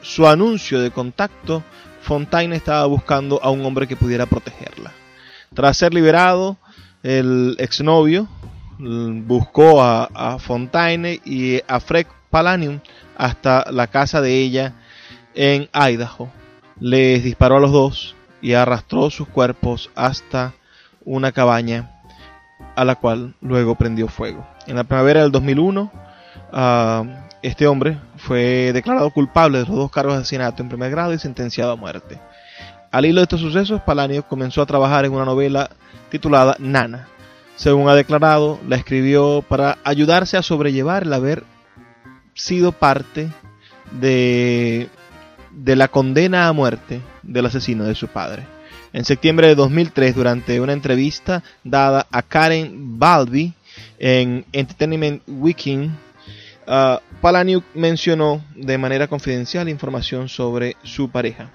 su 0.01 0.27
anuncio 0.27 0.81
de 0.81 0.91
contacto, 0.91 1.63
Fontaine 2.05 2.55
estaba 2.55 2.85
buscando 2.85 3.43
a 3.43 3.49
un 3.49 3.65
hombre 3.65 3.87
que 3.87 3.95
pudiera 3.95 4.27
protegerla. 4.27 4.91
Tras 5.55 5.75
ser 5.75 5.91
liberado, 5.91 6.57
el 7.01 7.55
exnovio 7.57 8.27
buscó 8.77 9.81
a, 9.81 10.37
Fontaine 10.37 11.19
y 11.25 11.61
a 11.67 11.79
Fred 11.79 12.05
Palanium 12.29 12.79
hasta 13.17 13.71
la 13.71 13.87
casa 13.87 14.21
de 14.21 14.35
ella 14.39 14.73
en 15.33 15.67
Idaho. 15.73 16.29
Les 16.79 17.23
disparó 17.23 17.57
a 17.57 17.61
los 17.61 17.71
dos 17.71 18.15
y 18.39 18.53
arrastró 18.53 19.09
sus 19.09 19.27
cuerpos 19.27 19.89
hasta 19.95 20.53
una 21.05 21.31
cabaña 21.31 21.91
a 22.75 22.85
la 22.85 22.95
cual 22.95 23.33
luego 23.41 23.73
prendió 23.75 24.07
fuego. 24.09 24.45
En 24.67 24.75
la 24.75 24.83
primavera 24.83 25.23
del 25.23 25.31
2001, 25.31 25.91
ah, 26.53 27.24
este 27.47 27.67
hombre 27.67 27.99
fue 28.17 28.71
declarado 28.73 29.11
culpable 29.11 29.59
de 29.59 29.65
los 29.65 29.75
dos 29.75 29.91
cargos 29.91 30.15
de 30.15 30.21
asesinato 30.21 30.63
en 30.63 30.69
primer 30.69 30.89
grado 30.89 31.13
y 31.13 31.19
sentenciado 31.19 31.71
a 31.71 31.75
muerte. 31.75 32.19
Al 32.91 33.05
hilo 33.05 33.19
de 33.19 33.23
estos 33.23 33.41
sucesos, 33.41 33.81
Palanio 33.81 34.23
comenzó 34.23 34.63
a 34.63 34.65
trabajar 34.65 35.05
en 35.05 35.13
una 35.13 35.25
novela 35.25 35.69
titulada 36.09 36.55
Nana. 36.57 37.07
Según 37.55 37.87
ha 37.87 37.93
declarado, 37.93 38.59
la 38.67 38.77
escribió 38.77 39.43
para 39.47 39.77
ayudarse 39.83 40.37
a 40.37 40.41
sobrellevar 40.41 41.03
el 41.03 41.13
haber 41.13 41.43
sido 42.33 42.71
parte 42.71 43.29
de, 43.91 44.89
de 45.51 45.75
la 45.75 45.87
condena 45.87 46.47
a 46.47 46.53
muerte 46.53 47.01
del 47.21 47.45
asesino 47.45 47.83
de 47.83 47.93
su 47.93 48.07
padre. 48.07 48.43
En 48.91 49.05
septiembre 49.05 49.47
de 49.47 49.55
2003, 49.55 50.15
durante 50.15 50.59
una 50.59 50.73
entrevista 50.73 51.43
dada 51.63 52.07
a 52.11 52.23
Karen 52.23 52.97
Balbi 52.97 53.53
en 53.99 54.45
Entertainment 54.51 55.21
Weekend, 55.27 55.91
uh, 56.67 56.97
Palaniuk 57.21 57.63
mencionó 57.73 58.43
de 58.55 58.77
manera 58.77 59.07
confidencial 59.07 59.69
información 59.69 60.29
sobre 60.29 60.75
su 60.83 61.09
pareja. 61.09 61.49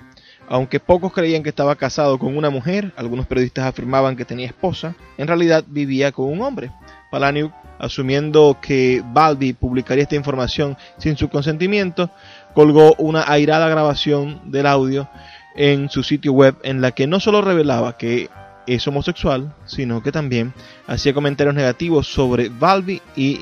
Aunque 0.48 0.80
pocos 0.80 1.12
creían 1.12 1.44
que 1.44 1.50
estaba 1.50 1.76
casado 1.76 2.18
con 2.18 2.36
una 2.36 2.50
mujer, 2.50 2.92
algunos 2.96 3.26
periodistas 3.26 3.66
afirmaban 3.66 4.16
que 4.16 4.24
tenía 4.24 4.46
esposa, 4.46 4.96
en 5.16 5.28
realidad 5.28 5.64
vivía 5.68 6.10
con 6.10 6.26
un 6.26 6.42
hombre. 6.42 6.72
Palaniuk, 7.10 7.52
asumiendo 7.78 8.58
que 8.60 9.02
Balbi 9.12 9.52
publicaría 9.52 10.02
esta 10.02 10.16
información 10.16 10.76
sin 10.98 11.16
su 11.16 11.28
consentimiento, 11.28 12.10
colgó 12.52 12.94
una 12.98 13.24
airada 13.30 13.68
grabación 13.68 14.40
del 14.50 14.66
audio 14.66 15.08
en 15.54 15.88
su 15.88 16.02
sitio 16.02 16.32
web 16.32 16.56
en 16.62 16.80
la 16.80 16.92
que 16.92 17.06
no 17.06 17.20
solo 17.20 17.42
revelaba 17.42 17.96
que 17.96 18.28
es 18.66 18.86
homosexual, 18.86 19.54
sino 19.66 20.02
que 20.02 20.12
también 20.12 20.52
hacía 20.86 21.14
comentarios 21.14 21.54
negativos 21.54 22.12
sobre 22.12 22.48
Balbi 22.48 23.00
y 23.16 23.40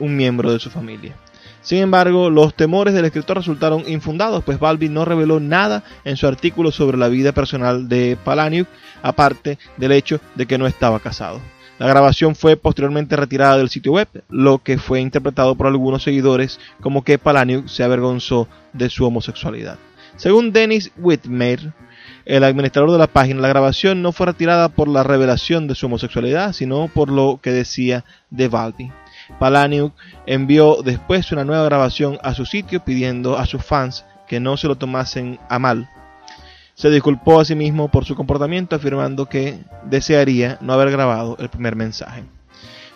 un 0.00 0.16
miembro 0.16 0.52
de 0.52 0.58
su 0.58 0.70
familia. 0.70 1.14
Sin 1.62 1.78
embargo, 1.78 2.30
los 2.30 2.54
temores 2.54 2.94
del 2.94 3.04
escritor 3.04 3.36
resultaron 3.36 3.84
infundados, 3.86 4.42
pues 4.42 4.58
Balbi 4.58 4.88
no 4.88 5.04
reveló 5.04 5.40
nada 5.40 5.84
en 6.04 6.16
su 6.16 6.26
artículo 6.26 6.72
sobre 6.72 6.96
la 6.96 7.08
vida 7.08 7.32
personal 7.32 7.88
de 7.88 8.16
Palaniuk, 8.24 8.66
aparte 9.02 9.58
del 9.76 9.92
hecho 9.92 10.20
de 10.34 10.46
que 10.46 10.58
no 10.58 10.66
estaba 10.66 11.00
casado. 11.00 11.40
La 11.78 11.86
grabación 11.86 12.34
fue 12.34 12.56
posteriormente 12.56 13.16
retirada 13.16 13.56
del 13.56 13.70
sitio 13.70 13.92
web, 13.92 14.08
lo 14.28 14.58
que 14.58 14.78
fue 14.78 15.00
interpretado 15.00 15.54
por 15.54 15.66
algunos 15.66 16.02
seguidores 16.02 16.60
como 16.80 17.04
que 17.04 17.18
Palaniuk 17.18 17.68
se 17.68 17.84
avergonzó 17.84 18.48
de 18.72 18.90
su 18.90 19.06
homosexualidad. 19.06 19.78
Según 20.16 20.52
Dennis 20.52 20.92
Whitmer, 20.98 21.72
el 22.26 22.44
administrador 22.44 22.90
de 22.90 22.98
la 22.98 23.06
página, 23.06 23.40
la 23.40 23.48
grabación 23.48 24.02
no 24.02 24.12
fue 24.12 24.26
retirada 24.26 24.68
por 24.68 24.88
la 24.88 25.02
revelación 25.02 25.66
de 25.68 25.74
su 25.74 25.86
homosexualidad, 25.86 26.52
sino 26.52 26.88
por 26.88 27.10
lo 27.10 27.40
que 27.42 27.50
decía 27.50 28.04
de 28.28 28.48
Balbi. 28.48 28.92
Palaniuk 29.38 29.94
envió 30.26 30.82
después 30.82 31.32
una 31.32 31.44
nueva 31.44 31.64
grabación 31.64 32.18
a 32.22 32.34
su 32.34 32.46
sitio 32.46 32.84
pidiendo 32.84 33.38
a 33.38 33.46
sus 33.46 33.64
fans 33.64 34.04
que 34.26 34.40
no 34.40 34.56
se 34.56 34.68
lo 34.68 34.76
tomasen 34.76 35.38
a 35.48 35.58
mal. 35.58 35.88
Se 36.74 36.90
disculpó 36.90 37.40
a 37.40 37.44
sí 37.44 37.54
mismo 37.54 37.88
por 37.88 38.04
su 38.04 38.14
comportamiento 38.14 38.76
afirmando 38.76 39.26
que 39.26 39.58
desearía 39.84 40.56
no 40.60 40.72
haber 40.72 40.90
grabado 40.90 41.36
el 41.38 41.48
primer 41.48 41.76
mensaje. 41.76 42.24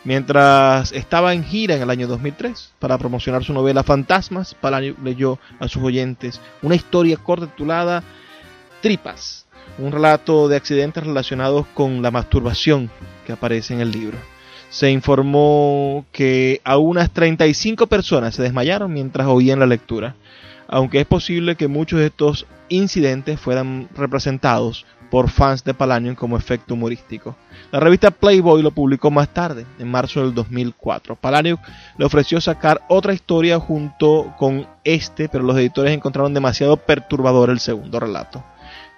Mientras 0.05 0.93
estaba 0.93 1.33
en 1.33 1.45
gira 1.45 1.76
en 1.76 1.83
el 1.83 1.91
año 1.91 2.07
2003 2.07 2.75
para 2.79 2.99
promocionar 2.99 3.43
su 3.43 3.53
novela 3.53 3.83
Fantasmas, 3.83 4.55
Palaniuk 4.55 5.03
leyó 5.03 5.38
a 5.59 5.69
sus 5.69 5.83
oyentes 5.83 6.41
una 6.62 6.75
historia 6.75 7.17
corta 7.17 7.47
titulada 7.47 8.03
Tripas, 8.83 9.47
un 9.79 9.93
relato 9.93 10.49
de 10.49 10.57
accidentes 10.57 11.05
relacionados 11.05 11.67
con 11.75 12.03
la 12.03 12.11
masturbación 12.11 12.91
que 13.26 13.33
aparece 13.33 13.75
en 13.75 13.81
el 13.81 13.91
libro 13.91 14.34
se 14.75 14.90
informó 14.90 16.04
que 16.11 16.61
a 16.64 16.78
unas 16.78 17.12
35 17.12 17.87
personas 17.87 18.35
se 18.35 18.43
desmayaron 18.43 18.93
mientras 18.93 19.28
oían 19.28 19.61
la 19.61 19.66
lectura, 19.66 20.16
aunque 20.66 20.99
es 20.99 21.07
posible 21.07 21.54
que 21.54 21.69
muchos 21.69 22.00
de 22.00 22.07
estos 22.07 22.45
incidentes 22.69 23.38
fueran 23.38 23.88
representados 23.95 24.85
por 25.12 25.31
fans 25.31 25.62
de 25.62 25.75
Palanium 25.75 26.16
como 26.16 26.37
efecto 26.37 26.75
humorístico. 26.75 27.37
La 27.71 27.78
revista 27.78 28.11
Playboy 28.11 28.62
lo 28.62 28.72
publicó 28.72 29.12
más 29.12 29.29
tarde, 29.29 29.64
en 29.79 29.92
marzo 29.92 30.22
del 30.22 30.35
2004. 30.35 31.14
Palaniuk 31.14 31.61
le 31.96 32.05
ofreció 32.05 32.40
sacar 32.40 32.81
otra 32.88 33.14
historia 33.14 33.61
junto 33.61 34.35
con 34.37 34.66
este, 34.83 35.29
pero 35.29 35.44
los 35.44 35.57
editores 35.57 35.92
encontraron 35.92 36.35
demasiado 36.35 36.79
perturbador 36.79 37.51
el 37.51 37.61
segundo 37.61 38.01
relato. 38.01 38.42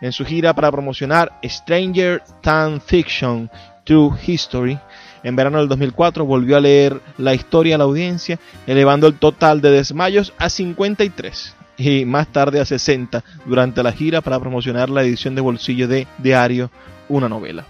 En 0.00 0.12
su 0.12 0.24
gira 0.24 0.54
para 0.54 0.72
promocionar 0.72 1.38
Stranger 1.44 2.22
Than 2.40 2.80
Fiction 2.80 3.50
True 3.86 4.10
History, 4.26 4.78
en 5.22 5.36
verano 5.36 5.58
del 5.58 5.68
2004 5.68 6.26
volvió 6.26 6.56
a 6.56 6.60
leer 6.60 7.00
la 7.18 7.34
historia 7.34 7.76
a 7.76 7.78
la 7.78 7.84
audiencia, 7.84 8.38
elevando 8.66 9.06
el 9.06 9.14
total 9.14 9.60
de 9.60 9.70
desmayos 9.70 10.34
a 10.38 10.50
53 10.50 11.54
y 11.78 12.04
más 12.04 12.26
tarde 12.28 12.60
a 12.60 12.64
60 12.64 13.22
durante 13.44 13.82
la 13.82 13.92
gira 13.92 14.20
para 14.20 14.40
promocionar 14.40 14.90
la 14.90 15.02
edición 15.02 15.34
de 15.34 15.40
bolsillo 15.40 15.88
de 15.88 16.06
Diario, 16.18 16.70
una 17.08 17.28
novela. 17.28 17.64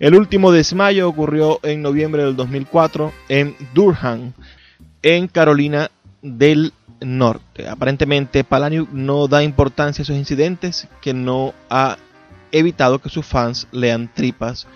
El 0.00 0.16
último 0.16 0.50
desmayo 0.50 1.08
ocurrió 1.08 1.60
en 1.62 1.80
noviembre 1.80 2.24
del 2.24 2.34
2004 2.34 3.12
en 3.28 3.54
Durham, 3.72 4.32
en 5.02 5.28
Carolina 5.28 5.92
del 6.22 6.72
Norte. 7.00 7.68
Aparentemente 7.68 8.42
Palaniuk 8.42 8.90
no 8.90 9.28
da 9.28 9.44
importancia 9.44 10.02
a 10.02 10.04
esos 10.04 10.16
incidentes 10.16 10.88
que 11.00 11.14
no 11.14 11.54
ha 11.70 11.98
evitado 12.52 12.98
que 13.00 13.08
sus 13.08 13.24
fans 13.24 13.66
lean 13.72 14.10
tripas 14.12 14.66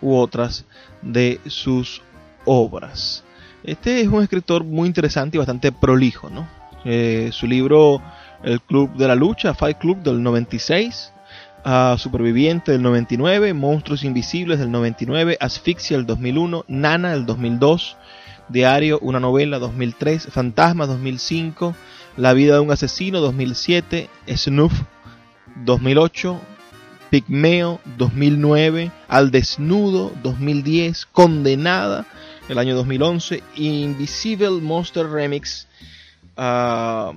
u 0.00 0.16
otras 0.16 0.64
de 1.02 1.40
sus 1.46 2.02
obras. 2.44 3.24
Este 3.64 4.00
es 4.00 4.08
un 4.08 4.22
escritor 4.22 4.64
muy 4.64 4.86
interesante 4.86 5.36
y 5.36 5.38
bastante 5.38 5.72
prolijo. 5.72 6.30
¿no? 6.30 6.48
Eh, 6.84 7.30
su 7.32 7.46
libro 7.46 8.00
El 8.44 8.60
Club 8.60 8.94
de 8.96 9.08
la 9.08 9.14
Lucha, 9.14 9.54
Fight 9.54 9.78
Club 9.78 9.98
del 10.02 10.22
96, 10.22 11.12
uh, 11.64 11.98
Superviviente 11.98 12.72
del 12.72 12.82
99, 12.82 13.54
Monstruos 13.54 14.04
Invisibles 14.04 14.60
del 14.60 14.70
99, 14.70 15.36
Asfixia 15.40 15.96
del 15.96 16.06
2001, 16.06 16.64
Nana 16.68 17.10
del 17.10 17.26
2002, 17.26 17.96
Diario, 18.48 19.00
una 19.00 19.18
novela 19.18 19.58
2003, 19.58 20.28
Fantasma 20.30 20.86
2005, 20.86 21.74
La 22.16 22.32
vida 22.32 22.54
de 22.54 22.60
un 22.60 22.70
asesino 22.70 23.20
2007, 23.20 24.08
Snuff 24.36 24.72
2008, 25.64 26.40
Pigmeo 27.10 27.80
2009, 27.98 28.90
Al 29.08 29.30
Desnudo 29.30 30.12
2010, 30.22 31.06
Condenada 31.06 32.06
el 32.48 32.58
año 32.58 32.76
2011, 32.76 33.42
Invisible 33.56 34.60
Monster 34.60 35.08
Remix 35.08 35.66
uh, 36.36 37.12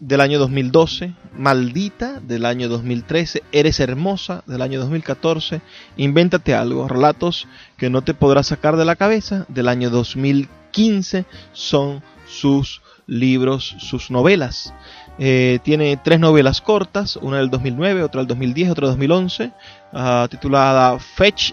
del 0.00 0.20
año 0.20 0.38
2012, 0.38 1.14
Maldita 1.36 2.20
del 2.20 2.44
año 2.44 2.68
2013, 2.68 3.42
Eres 3.52 3.80
Hermosa 3.80 4.42
del 4.46 4.62
año 4.62 4.80
2014, 4.80 5.60
Invéntate 5.96 6.54
algo, 6.54 6.88
relatos 6.88 7.46
que 7.76 7.90
no 7.90 8.02
te 8.02 8.14
podrás 8.14 8.48
sacar 8.48 8.76
de 8.76 8.84
la 8.84 8.96
cabeza 8.96 9.46
del 9.48 9.68
año 9.68 9.90
2015 9.90 11.24
son 11.52 12.02
sus 12.26 12.82
libros, 13.06 13.76
sus 13.78 14.10
novelas. 14.10 14.72
Eh, 15.18 15.60
tiene 15.62 15.96
tres 15.96 16.18
novelas 16.18 16.60
cortas, 16.60 17.16
una 17.16 17.38
del 17.38 17.50
2009, 17.50 18.02
otra 18.02 18.20
del 18.20 18.28
2010, 18.28 18.70
otra 18.70 18.88
del 18.88 18.96
2011, 18.96 19.52
ah, 19.92 20.26
titulada 20.30 20.98
Fetch, 20.98 21.52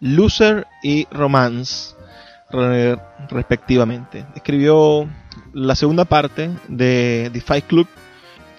Loser 0.00 0.66
y 0.82 1.06
Romance, 1.10 1.94
respectivamente. 3.30 4.24
Escribió 4.34 5.08
la 5.52 5.74
segunda 5.74 6.04
parte 6.04 6.50
de 6.68 7.30
The 7.32 7.40
Fight 7.40 7.66
Club 7.66 7.86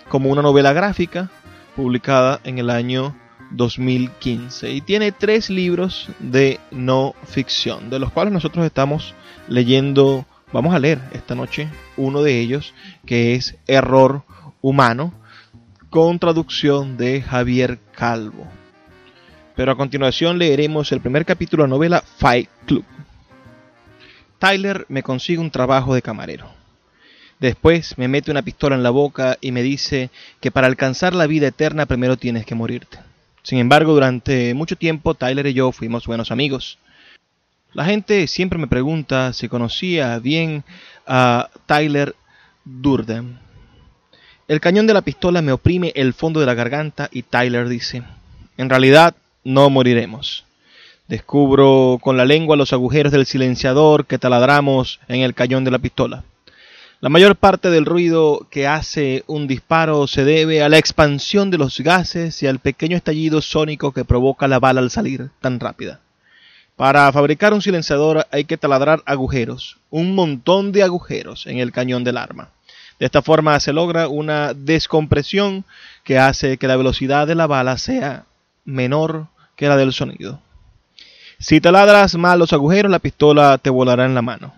como 0.09 0.29
una 0.29 0.41
novela 0.41 0.73
gráfica 0.73 1.29
publicada 1.75 2.39
en 2.43 2.57
el 2.59 2.69
año 2.69 3.15
2015 3.51 4.71
y 4.71 4.81
tiene 4.81 5.11
tres 5.11 5.49
libros 5.49 6.09
de 6.19 6.59
no 6.71 7.13
ficción, 7.25 7.89
de 7.89 7.99
los 7.99 8.11
cuales 8.11 8.33
nosotros 8.33 8.65
estamos 8.65 9.13
leyendo 9.47 10.25
Vamos 10.53 10.75
a 10.75 10.79
leer 10.79 10.99
esta 11.13 11.33
noche 11.33 11.67
uno 11.97 12.21
de 12.21 12.39
ellos 12.39 12.75
que 13.07 13.33
es 13.33 13.55
Error 13.65 14.21
Humano 14.61 15.11
con 15.89 16.19
traducción 16.19 16.95
de 16.95 17.23
Javier 17.23 17.79
Calvo. 17.95 18.45
Pero 19.55 19.71
a 19.71 19.75
continuación 19.75 20.37
leeremos 20.37 20.91
el 20.91 21.01
primer 21.01 21.25
capítulo 21.25 21.63
de 21.63 21.69
la 21.69 21.75
novela 21.75 22.03
Fight 22.17 22.49
Club. 22.67 22.85
Tyler 24.37 24.85
me 24.89 25.01
consigue 25.01 25.39
un 25.39 25.49
trabajo 25.49 25.95
de 25.95 26.03
camarero. 26.03 26.51
Después 27.39 27.97
me 27.97 28.07
mete 28.07 28.29
una 28.29 28.43
pistola 28.43 28.75
en 28.75 28.83
la 28.83 28.91
boca 28.91 29.39
y 29.41 29.51
me 29.51 29.63
dice 29.63 30.11
que 30.39 30.51
para 30.51 30.67
alcanzar 30.67 31.15
la 31.15 31.25
vida 31.25 31.47
eterna 31.47 31.87
primero 31.87 32.15
tienes 32.15 32.45
que 32.45 32.53
morirte. 32.53 32.99
Sin 33.41 33.57
embargo, 33.57 33.93
durante 33.93 34.53
mucho 34.53 34.75
tiempo 34.75 35.15
Tyler 35.15 35.47
y 35.47 35.53
yo 35.53 35.71
fuimos 35.71 36.05
buenos 36.05 36.29
amigos. 36.29 36.77
La 37.73 37.85
gente 37.85 38.27
siempre 38.27 38.59
me 38.59 38.67
pregunta 38.67 39.33
si 39.33 39.49
conocía 39.49 40.19
bien 40.19 40.63
a 41.07 41.49
Tyler 41.65 42.15
Durden. 42.63 43.39
El 44.47 44.59
cañón 44.59 44.85
de 44.85 44.93
la 44.93 45.01
pistola 45.01 45.41
me 45.41 45.51
oprime 45.51 45.91
el 45.95 46.13
fondo 46.13 46.39
de 46.39 46.45
la 46.45 46.53
garganta 46.53 47.09
y 47.11 47.23
Tyler 47.23 47.67
dice, 47.67 48.03
en 48.57 48.69
realidad 48.69 49.15
no 49.43 49.71
moriremos. 49.71 50.45
Descubro 51.07 51.97
con 51.99 52.15
la 52.15 52.25
lengua 52.25 52.55
los 52.55 52.73
agujeros 52.73 53.11
del 53.11 53.25
silenciador 53.25 54.05
que 54.05 54.19
taladramos 54.19 54.99
en 55.07 55.21
el 55.21 55.33
cañón 55.33 55.63
de 55.63 55.71
la 55.71 55.79
pistola. 55.79 56.23
La 57.01 57.09
mayor 57.09 57.35
parte 57.35 57.71
del 57.71 57.85
ruido 57.85 58.47
que 58.51 58.67
hace 58.67 59.23
un 59.25 59.47
disparo 59.47 60.05
se 60.05 60.23
debe 60.23 60.61
a 60.61 60.69
la 60.69 60.77
expansión 60.77 61.49
de 61.49 61.57
los 61.57 61.79
gases 61.79 62.43
y 62.43 62.47
al 62.47 62.59
pequeño 62.59 62.95
estallido 62.95 63.41
sónico 63.41 63.93
que 63.93 64.05
provoca 64.05 64.47
la 64.47 64.59
bala 64.59 64.79
al 64.79 64.91
salir 64.91 65.31
tan 65.41 65.59
rápida. 65.59 66.02
Para 66.83 67.09
fabricar 67.13 67.53
un 67.53 67.61
silenciador 67.61 68.27
hay 68.29 68.43
que 68.43 68.57
taladrar 68.57 69.03
agujeros, 69.05 69.77
un 69.89 70.15
montón 70.15 70.73
de 70.73 70.83
agujeros 70.83 71.47
en 71.47 71.59
el 71.59 71.71
cañón 71.71 72.03
del 72.03 72.17
arma. 72.17 72.49
De 72.99 73.05
esta 73.05 73.21
forma 73.21 73.57
se 73.61 73.71
logra 73.71 74.09
una 74.09 74.53
descompresión 74.53 75.63
que 76.03 76.19
hace 76.19 76.57
que 76.57 76.67
la 76.67 76.75
velocidad 76.75 77.25
de 77.25 77.35
la 77.35 77.47
bala 77.47 77.77
sea 77.77 78.25
menor 78.65 79.27
que 79.55 79.69
la 79.69 79.77
del 79.77 79.93
sonido. 79.93 80.41
Si 81.39 81.61
taladras 81.61 82.15
mal 82.15 82.37
los 82.37 82.51
agujeros, 82.51 82.91
la 82.91 82.99
pistola 82.99 83.57
te 83.59 83.69
volará 83.69 84.03
en 84.03 84.13
la 84.13 84.21
mano. 84.21 84.53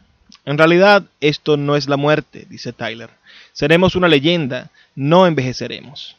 En 0.46 0.58
realidad, 0.58 1.04
esto 1.22 1.58
no 1.58 1.76
es 1.76 1.88
la 1.88 1.96
muerte, 1.96 2.48
dice 2.50 2.74
Tyler. 2.74 3.12
Seremos 3.54 3.96
una 3.96 4.08
leyenda, 4.08 4.72
no 4.96 5.28
envejeceremos. 5.28 6.16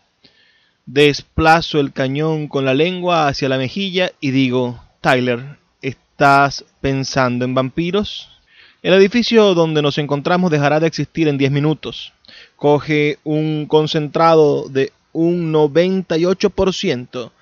Desplazo 0.85 1.81
el 1.81 1.93
cañón 1.93 2.47
con 2.47 2.65
la 2.65 2.75
lengua 2.75 3.27
hacia 3.27 3.49
la 3.49 3.59
mejilla 3.59 4.13
y 4.21 4.31
digo, 4.31 4.81
Tyler, 5.01 5.57
¿estás 6.17 6.65
pensando 6.81 7.45
en 7.45 7.53
vampiros? 7.53 8.31
El 8.83 8.95
edificio 8.95 9.53
donde 9.53 9.83
nos 9.83 9.99
encontramos 9.99 10.51
dejará 10.51 10.81
de 10.81 10.87
existir 10.87 11.29
en 11.29 11.37
10 11.37 11.51
minutos. 11.51 12.15
Coge 12.57 13.19
un 13.23 13.67
concentrado 13.67 14.67
de 14.71 14.95
un 15.13 15.53
98% 15.53 17.33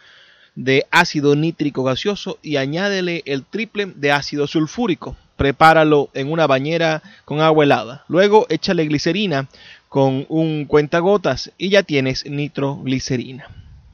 de 0.56 0.86
ácido 0.90 1.36
nítrico 1.36 1.84
gaseoso 1.84 2.40
y 2.42 2.56
añádele 2.56 3.22
el 3.26 3.44
triple 3.44 3.92
de 3.94 4.10
ácido 4.10 4.48
sulfúrico 4.48 5.16
prepáralo 5.36 6.10
en 6.12 6.32
una 6.32 6.48
bañera 6.48 7.00
con 7.24 7.40
agua 7.40 7.64
helada. 7.64 8.04
Luego 8.08 8.46
échale 8.48 8.86
glicerina 8.86 9.48
con 9.88 10.26
un 10.28 10.64
cuentagotas 10.64 11.52
y 11.58 11.68
ya 11.68 11.84
tienes 11.84 12.26
nitroglicerina. 12.26 13.46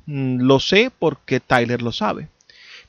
Mm, 0.07 0.40
lo 0.40 0.59
sé 0.59 0.90
porque 0.99 1.40
Tyler 1.40 1.83
lo 1.83 1.93
sabe. 1.93 2.29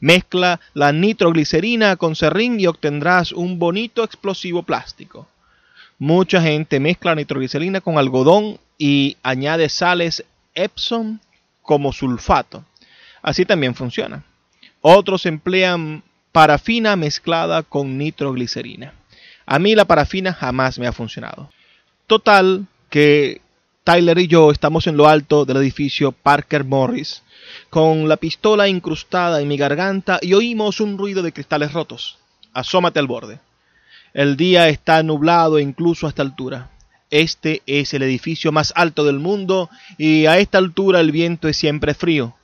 Mezcla 0.02 0.60
la 0.74 0.92
nitroglicerina 0.92 1.96
con 1.96 2.16
serrín 2.16 2.60
y 2.60 2.68
obtendrás 2.68 3.32
un 3.32 3.60
bonito 3.60 4.04
explosivo 4.04 4.64
plástico. 4.64 5.28
Mucha 6.00 6.42
gente 6.42 6.80
mezcla 6.80 7.16
nitroglicerina 7.16 7.80
con 7.80 7.98
algodón 7.98 8.60
y 8.78 9.16
añade 9.22 9.70
sales 9.70 10.26
Epsom 10.56 11.20
como 11.62 11.94
sulfato. 11.94 12.66
Así 13.22 13.46
también 13.46 13.76
funciona. 13.76 14.24
Otros 14.82 15.28
emplean 15.28 16.04
parafina 16.32 16.96
mezclada 16.96 17.62
con 17.62 18.00
nitroglicerina. 18.00 18.94
A 19.46 19.60
mí 19.60 19.76
la 19.76 19.86
parafina 19.86 20.34
jamás 20.34 20.80
me 20.80 20.88
ha 20.88 20.92
funcionado. 20.92 21.52
Total 22.08 22.66
que 22.90 23.42
Tyler 23.84 24.18
y 24.18 24.28
yo 24.28 24.52
estamos 24.52 24.88
en 24.88 24.98
lo 24.98 25.08
alto 25.08 25.46
del 25.46 25.58
edificio 25.58 26.12
Parker 26.12 26.64
Morris, 26.64 27.24
con 27.70 28.08
la 28.10 28.18
pistola 28.18 28.68
incrustada 28.68 29.42
en 29.42 29.48
mi 29.48 29.58
garganta 29.58 30.20
y 30.22 30.34
oímos 30.34 30.80
un 30.80 30.98
ruido 30.98 31.22
de 31.24 31.32
cristales 31.32 31.74
rotos. 31.74 32.18
Asómate 32.54 33.00
al 33.00 33.08
borde. 33.08 33.40
El 34.14 34.36
día 34.36 34.68
está 34.68 35.02
nublado 35.04 35.60
incluso 35.60 36.06
a 36.06 36.10
esta 36.10 36.22
altura. 36.22 36.70
Este 37.10 37.62
es 37.66 37.94
el 37.94 38.04
edificio 38.04 38.52
más 38.52 38.74
alto 38.76 39.04
del 39.04 39.20
mundo 39.20 39.70
y 39.98 40.26
a 40.26 40.38
esta 40.38 40.58
altura 40.58 41.00
el 41.00 41.12
viento 41.12 41.48
es 41.48 41.58
siempre 41.58 41.94
frío. 41.94 42.36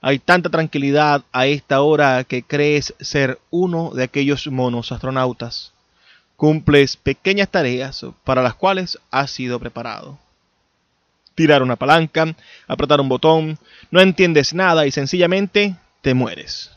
Hay 0.00 0.20
tanta 0.20 0.48
tranquilidad 0.48 1.24
a 1.32 1.46
esta 1.46 1.82
hora 1.82 2.22
que 2.24 2.42
crees 2.44 2.94
ser 3.00 3.38
uno 3.50 3.90
de 3.90 4.04
aquellos 4.04 4.46
monos 4.46 4.92
astronautas. 4.92 5.72
Cumples 6.36 6.96
pequeñas 6.96 7.48
tareas 7.48 8.06
para 8.22 8.42
las 8.42 8.54
cuales 8.54 8.98
has 9.10 9.32
sido 9.32 9.58
preparado. 9.58 10.18
Tirar 11.38 11.62
una 11.62 11.76
palanca, 11.76 12.34
apretar 12.66 13.00
un 13.00 13.08
botón, 13.08 13.60
no 13.92 14.00
entiendes 14.00 14.54
nada 14.54 14.88
y 14.88 14.90
sencillamente 14.90 15.76
te 16.02 16.12
mueres. 16.12 16.72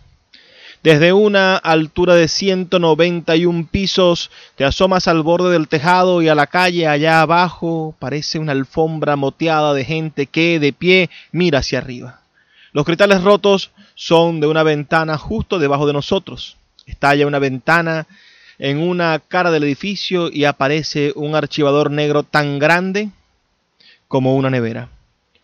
Desde 0.84 1.14
una 1.14 1.58
altura 1.58 2.14
de 2.14 2.28
191 2.28 3.70
pisos 3.72 4.30
te 4.56 4.64
asomas 4.64 5.08
al 5.08 5.24
borde 5.24 5.52
del 5.52 5.68
tejado 5.68 6.22
y 6.22 6.28
a 6.28 6.36
la 6.36 6.46
calle 6.46 6.88
allá 6.88 7.22
abajo 7.22 7.96
parece 7.98 8.38
una 8.38 8.52
alfombra 8.52 9.16
moteada 9.16 9.74
de 9.74 9.84
gente 9.84 10.28
que 10.28 10.60
de 10.60 10.74
pie 10.74 11.10
mira 11.32 11.58
hacia 11.58 11.80
arriba. 11.80 12.22
Los 12.72 12.86
cristales 12.86 13.24
rotos 13.24 13.72
son 13.96 14.42
de 14.42 14.46
una 14.46 14.62
ventana 14.62 15.18
justo 15.18 15.58
debajo 15.58 15.88
de 15.88 15.94
nosotros. 15.94 16.58
Estalla 16.86 17.26
una 17.26 17.40
ventana 17.40 18.06
en 18.60 18.78
una 18.78 19.20
cara 19.28 19.50
del 19.50 19.64
edificio 19.64 20.30
y 20.32 20.46
aparece 20.46 21.14
un 21.16 21.34
archivador 21.34 21.90
negro 21.90 22.22
tan 22.22 22.60
grande 22.60 23.10
como 24.12 24.36
una 24.36 24.50
nevera. 24.50 24.90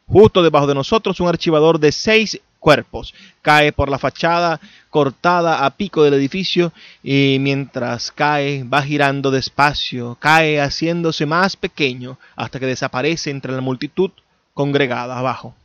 Justo 0.08 0.44
debajo 0.44 0.68
de 0.68 0.76
nosotros 0.76 1.22
un 1.22 1.30
archivador 1.30 1.80
de 1.80 1.94
seis 1.94 2.42
cuerpos. 2.60 3.14
Cae 3.42 3.72
por 3.72 3.88
la 3.88 3.98
fachada 3.98 4.60
cortada 4.90 5.66
a 5.66 5.70
pico 5.70 6.04
del 6.04 6.16
edificio 6.16 6.74
y 7.02 7.38
mientras 7.40 8.12
cae 8.12 8.66
va 8.66 8.82
girando 8.82 9.32
despacio, 9.32 10.18
cae 10.20 10.60
haciéndose 10.60 11.26
más 11.26 11.56
pequeño 11.56 12.20
hasta 12.36 12.60
que 12.60 12.66
desaparece 12.66 13.30
entre 13.30 13.54
la 13.54 13.62
multitud 13.62 14.12
congregada 14.54 15.18
abajo. 15.18 15.56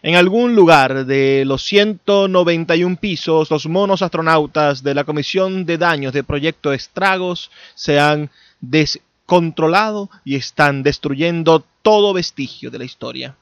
En 0.00 0.14
algún 0.14 0.54
lugar 0.54 1.06
de 1.06 1.42
los 1.44 1.64
191 1.64 2.94
pisos, 2.94 3.50
los 3.50 3.66
monos 3.66 4.02
astronautas 4.02 4.84
de 4.84 4.94
la 4.94 5.02
Comisión 5.02 5.66
de 5.66 5.78
Daños 5.78 6.12
de 6.12 6.22
Proyecto 6.22 6.72
Estragos 6.72 7.50
se 7.74 7.98
han 7.98 8.30
descontrolado 8.60 10.10
y 10.24 10.36
están 10.36 10.84
destruyendo 10.84 11.64
todo 11.82 12.12
vestigio 12.12 12.70
de 12.70 12.78
la 12.78 12.84
historia. 12.84 13.36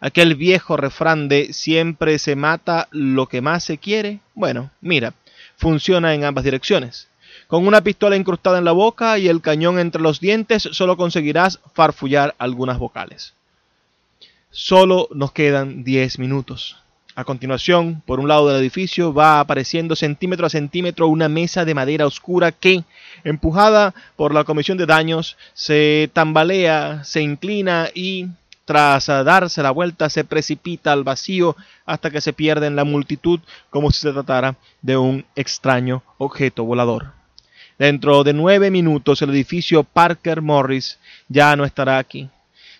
Aquel 0.00 0.34
viejo 0.34 0.76
refrán 0.76 1.28
de 1.28 1.52
siempre 1.52 2.18
se 2.18 2.34
mata 2.34 2.88
lo 2.90 3.28
que 3.28 3.40
más 3.40 3.64
se 3.64 3.78
quiere, 3.78 4.20
bueno, 4.34 4.70
mira, 4.80 5.14
funciona 5.56 6.14
en 6.14 6.24
ambas 6.24 6.44
direcciones. 6.44 7.08
Con 7.46 7.66
una 7.66 7.82
pistola 7.82 8.16
incrustada 8.16 8.58
en 8.58 8.64
la 8.64 8.72
boca 8.72 9.18
y 9.18 9.28
el 9.28 9.40
cañón 9.40 9.78
entre 9.78 10.02
los 10.02 10.20
dientes 10.20 10.68
solo 10.72 10.96
conseguirás 10.96 11.60
farfullar 11.74 12.34
algunas 12.38 12.78
vocales. 12.78 13.34
Solo 14.50 15.08
nos 15.12 15.32
quedan 15.32 15.84
10 15.84 16.18
minutos. 16.18 16.81
A 17.14 17.24
continuación, 17.24 18.02
por 18.06 18.20
un 18.20 18.28
lado 18.28 18.48
del 18.48 18.58
edificio 18.58 19.12
va 19.12 19.38
apareciendo 19.38 19.94
centímetro 19.96 20.46
a 20.46 20.50
centímetro 20.50 21.08
una 21.08 21.28
mesa 21.28 21.66
de 21.66 21.74
madera 21.74 22.06
oscura 22.06 22.52
que, 22.52 22.84
empujada 23.22 23.94
por 24.16 24.32
la 24.32 24.44
comisión 24.44 24.78
de 24.78 24.86
daños, 24.86 25.36
se 25.52 26.08
tambalea, 26.14 27.04
se 27.04 27.20
inclina 27.20 27.90
y, 27.94 28.28
tras 28.64 29.08
darse 29.08 29.62
la 29.62 29.72
vuelta, 29.72 30.08
se 30.08 30.24
precipita 30.24 30.90
al 30.92 31.04
vacío 31.04 31.54
hasta 31.84 32.10
que 32.10 32.22
se 32.22 32.32
pierde 32.32 32.66
en 32.66 32.76
la 32.76 32.84
multitud 32.84 33.40
como 33.68 33.90
si 33.90 34.00
se 34.00 34.12
tratara 34.12 34.56
de 34.80 34.96
un 34.96 35.26
extraño 35.36 36.02
objeto 36.16 36.64
volador. 36.64 37.12
Dentro 37.78 38.24
de 38.24 38.32
nueve 38.32 38.70
minutos 38.70 39.20
el 39.20 39.30
edificio 39.30 39.84
Parker 39.84 40.40
Morris 40.40 40.98
ya 41.28 41.56
no 41.56 41.66
estará 41.66 41.98
aquí. 41.98 42.30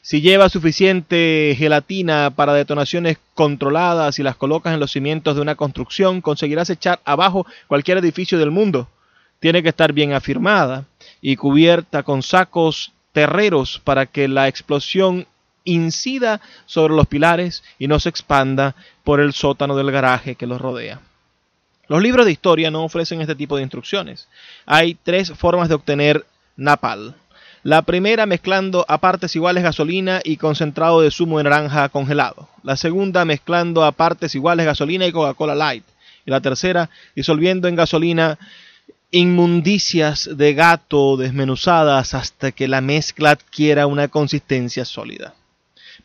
Si 0.05 0.21
llevas 0.21 0.51
suficiente 0.51 1.55
gelatina 1.57 2.33
para 2.35 2.53
detonaciones 2.55 3.19
controladas 3.35 4.19
y 4.19 4.25
las 4.25 4.35
colocas 4.35 4.75
en 4.75 4.81
los 4.81 4.91
cimientos 4.91 5.37
de 5.37 5.43
una 5.43 5.55
construcción, 5.55 6.21
conseguirás 6.21 6.71
echar 6.71 7.01
abajo 7.05 7.47
cualquier 7.69 7.99
edificio 7.99 8.37
del 8.37 8.51
mundo. 8.51 8.89
Tiene 9.39 9.63
que 9.63 9.69
estar 9.69 9.93
bien 9.93 10.13
afirmada 10.13 10.87
y 11.21 11.37
cubierta 11.37 12.03
con 12.03 12.25
sacos 12.25 12.91
terreros 13.13 13.81
para 13.85 14.07
que 14.07 14.27
la 14.27 14.49
explosión 14.49 15.29
incida 15.63 16.41
sobre 16.67 16.95
los 16.95 17.07
pilares 17.07 17.63
y 17.79 17.87
no 17.87 18.01
se 18.01 18.09
expanda 18.09 18.75
por 19.05 19.21
el 19.21 19.33
sótano 19.33 19.77
del 19.77 19.93
garaje 19.93 20.35
que 20.35 20.49
los 20.49 20.61
rodea. 20.61 21.01
Los 21.87 22.03
libros 22.03 22.27
de 22.27 22.33
historia 22.33 22.73
no 22.73 22.83
ofrecen 22.83 23.21
este 23.21 23.37
tipo 23.37 23.57
de 23.57 23.63
instrucciones. 23.63 24.27
Hay 24.67 24.97
tres 25.01 25.31
formas 25.31 25.69
de 25.69 25.77
obtener 25.77 26.27
napal. 26.57 27.15
La 27.65 27.83
primera 27.83 28.27
mezclando 28.27 28.85
a 28.89 28.99
partes 28.99 29.37
iguales 29.37 29.63
gasolina 29.63 30.21
y 30.25 30.37
concentrado 30.37 31.01
de 31.01 31.13
zumo 31.13 31.39
de 31.39 31.45
naranja 31.45 31.89
congelado. 31.91 32.49
La 32.65 32.77
segunda 32.77 33.25
mezclando 33.25 33.85
a 33.85 33.93
partes 33.93 34.35
iguales 34.35 34.67
gasolina 34.67 35.07
y 35.07 35.13
Coca-Cola 35.13 35.55
Light. 35.55 35.85
Y 36.27 36.31
la 36.33 36.41
tercera 36.41 36.91
disolviendo 37.15 37.69
en 37.69 37.77
gasolina 37.77 38.37
inmundicias 39.13 40.29
de 40.37 40.55
gato 40.55 41.17
desmenuzadas 41.17 42.15
hasta 42.15 42.51
que 42.51 42.67
la 42.67 42.81
mezcla 42.81 43.31
adquiera 43.31 43.87
una 43.87 44.09
consistencia 44.09 44.85
sólida. 44.85 45.35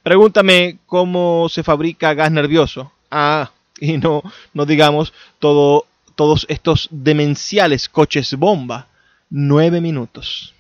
Pregúntame 0.04 0.78
cómo 0.86 1.48
se 1.50 1.64
fabrica 1.64 2.14
gas 2.14 2.32
nervioso. 2.32 2.92
Ah, 3.10 3.50
y 3.80 3.98
no, 3.98 4.22
no 4.54 4.66
digamos 4.68 5.12
todo 5.40 5.88
todos 6.14 6.46
estos 6.50 6.88
demenciales 6.92 7.90
coches 7.90 8.36
bomba. 8.36 8.88
Nueve 9.30 9.82
minutos. 9.82 10.54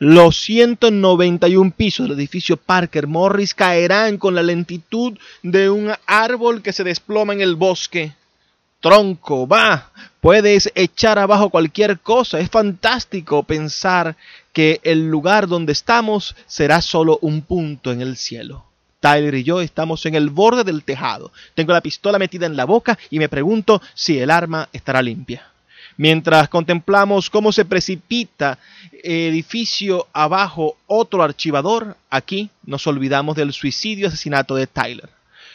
Los 0.00 0.40
191 0.40 1.72
pisos 1.76 2.08
del 2.08 2.18
edificio 2.18 2.56
Parker 2.56 3.06
Morris 3.06 3.54
caerán 3.54 4.18
con 4.18 4.34
la 4.34 4.42
lentitud 4.42 5.16
de 5.42 5.70
un 5.70 5.92
árbol 6.06 6.62
que 6.62 6.72
se 6.72 6.82
desploma 6.82 7.32
en 7.32 7.40
el 7.40 7.54
bosque. 7.54 8.12
Tronco, 8.80 9.46
va, 9.46 9.92
puedes 10.20 10.70
echar 10.74 11.20
abajo 11.20 11.48
cualquier 11.48 12.00
cosa. 12.00 12.40
Es 12.40 12.50
fantástico 12.50 13.44
pensar 13.44 14.16
que 14.52 14.80
el 14.82 15.08
lugar 15.08 15.46
donde 15.46 15.72
estamos 15.72 16.34
será 16.46 16.82
solo 16.82 17.18
un 17.22 17.42
punto 17.42 17.92
en 17.92 18.00
el 18.00 18.16
cielo. 18.16 18.64
Tyler 18.98 19.34
y 19.36 19.44
yo 19.44 19.60
estamos 19.60 20.04
en 20.06 20.16
el 20.16 20.28
borde 20.28 20.64
del 20.64 20.82
tejado. 20.82 21.30
Tengo 21.54 21.72
la 21.72 21.80
pistola 21.80 22.18
metida 22.18 22.46
en 22.46 22.56
la 22.56 22.64
boca 22.64 22.98
y 23.10 23.20
me 23.20 23.28
pregunto 23.28 23.80
si 23.94 24.18
el 24.18 24.30
arma 24.30 24.68
estará 24.72 25.00
limpia 25.02 25.53
mientras 25.96 26.48
contemplamos 26.48 27.30
cómo 27.30 27.52
se 27.52 27.64
precipita 27.64 28.58
edificio 29.02 30.06
abajo 30.12 30.76
otro 30.86 31.22
archivador, 31.22 31.96
aquí 32.10 32.50
nos 32.64 32.86
olvidamos 32.86 33.36
del 33.36 33.52
suicidio 33.52 34.08
asesinato 34.08 34.54
de 34.54 34.66
Tyler. 34.66 35.10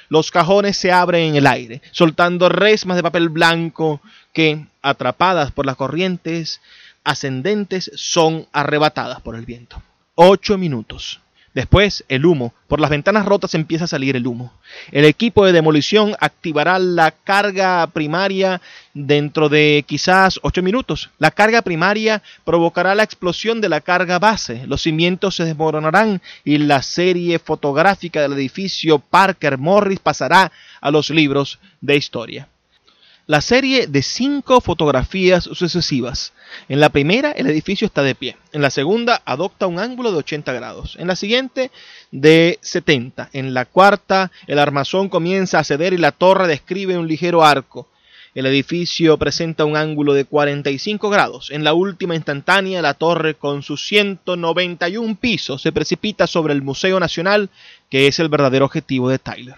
Los 0.10 0.32
cajones 0.32 0.75
se 0.78 0.91
abren 0.91 1.30
en 1.30 1.36
el 1.36 1.47
aire, 1.47 1.82
soltando 1.91 2.49
resmas 2.49 2.97
de 2.97 3.04
papel 3.04 3.30
blanco 3.30 4.02
que, 4.34 4.65
atrapadas 4.82 5.52
por 5.52 5.65
las 5.65 5.75
corrientes 5.75 6.62
ascendentes, 7.04 7.91
son 7.95 8.47
arrebatadas 8.52 9.21
por 9.21 9.36
el 9.36 9.45
viento. 9.45 9.82
Ocho 10.15 10.58
minutos. 10.58 11.21
Después, 11.53 12.05
el 12.09 12.25
humo. 12.25 12.53
Por 12.67 12.79
las 12.79 12.89
ventanas 12.89 13.25
rotas 13.25 13.55
empieza 13.55 13.85
a 13.85 13.88
salir 13.88 14.15
el 14.15 14.27
humo. 14.27 14.53
El 14.91 15.05
equipo 15.05 15.45
de 15.45 15.51
demolición 15.51 16.15
activará 16.19 16.77
la 16.77 17.12
carga 17.12 17.88
primaria 17.88 18.62
dentro 18.93 19.49
de 19.49 19.83
quizás 19.88 20.39
8 20.43 20.62
minutos. 20.62 21.09
La 21.17 21.31
carga 21.31 21.62
primaria 21.63 22.21
provocará 22.45 22.93
la 22.93 23.03
explosión 23.03 23.62
de 23.62 23.69
la 23.69 23.81
carga 23.81 24.19
base. 24.19 24.67
Los 24.67 24.83
cimientos 24.83 25.35
se 25.35 25.45
desmoronarán 25.45 26.21
y 26.45 26.59
la 26.59 26.83
serie 26.83 27.39
fotográfica 27.39 28.21
del 28.21 28.33
edificio 28.33 28.99
Parker 28.99 29.57
Morris 29.57 29.99
pasará 29.99 30.51
a 30.81 30.91
los 30.91 31.09
libros 31.09 31.59
de 31.81 31.95
historia 31.95 32.47
la 33.30 33.42
serie 33.42 33.86
de 33.86 34.02
cinco 34.02 34.60
fotografías 34.60 35.44
sucesivas. 35.44 36.34
En 36.68 36.80
la 36.80 36.89
primera, 36.89 37.30
el 37.30 37.46
edificio 37.46 37.86
está 37.86 38.02
de 38.02 38.15
pie. 38.15 38.38
En 38.54 38.63
la 38.63 38.72
segunda, 38.72 39.22
adopta 39.24 39.68
un 39.68 39.78
ángulo 39.78 40.12
de 40.12 40.18
80 40.18 40.52
grados. 40.52 40.96
En 40.98 41.06
la 41.06 41.15
siguiente, 41.15 41.70
de 42.10 42.58
70. 42.62 43.30
En 43.34 43.54
la 43.54 43.65
cuarta, 43.65 44.32
el 44.48 44.58
armazón 44.58 45.10
comienza 45.10 45.60
a 45.60 45.63
ceder 45.63 45.94
y 45.94 45.98
la 45.98 46.12
torre 46.12 46.48
describe 46.48 46.98
un 46.98 47.08
ligero 47.08 47.46
arco. 47.46 47.88
El 48.34 48.48
edificio 48.48 49.15
presenta 49.20 49.63
un 49.63 49.78
ángulo 49.78 50.15
de 50.15 50.26
45 50.26 51.12
grados. 51.12 51.52
En 51.52 51.63
la 51.63 51.74
última 51.74 52.15
instantánea, 52.15 52.82
la 52.82 52.96
torre 52.96 53.36
con 53.36 53.62
sus 53.62 53.86
191 53.86 55.18
pisos 55.22 55.62
se 55.62 55.72
precipita 55.72 56.26
sobre 56.26 56.56
el 56.56 56.63
Museo 56.63 57.00
Nacional, 57.00 57.52
que 57.92 58.08
es 58.08 58.18
el 58.18 58.30
verdadero 58.30 58.65
objetivo 58.65 59.08
de 59.08 59.20
Tyler. 59.20 59.58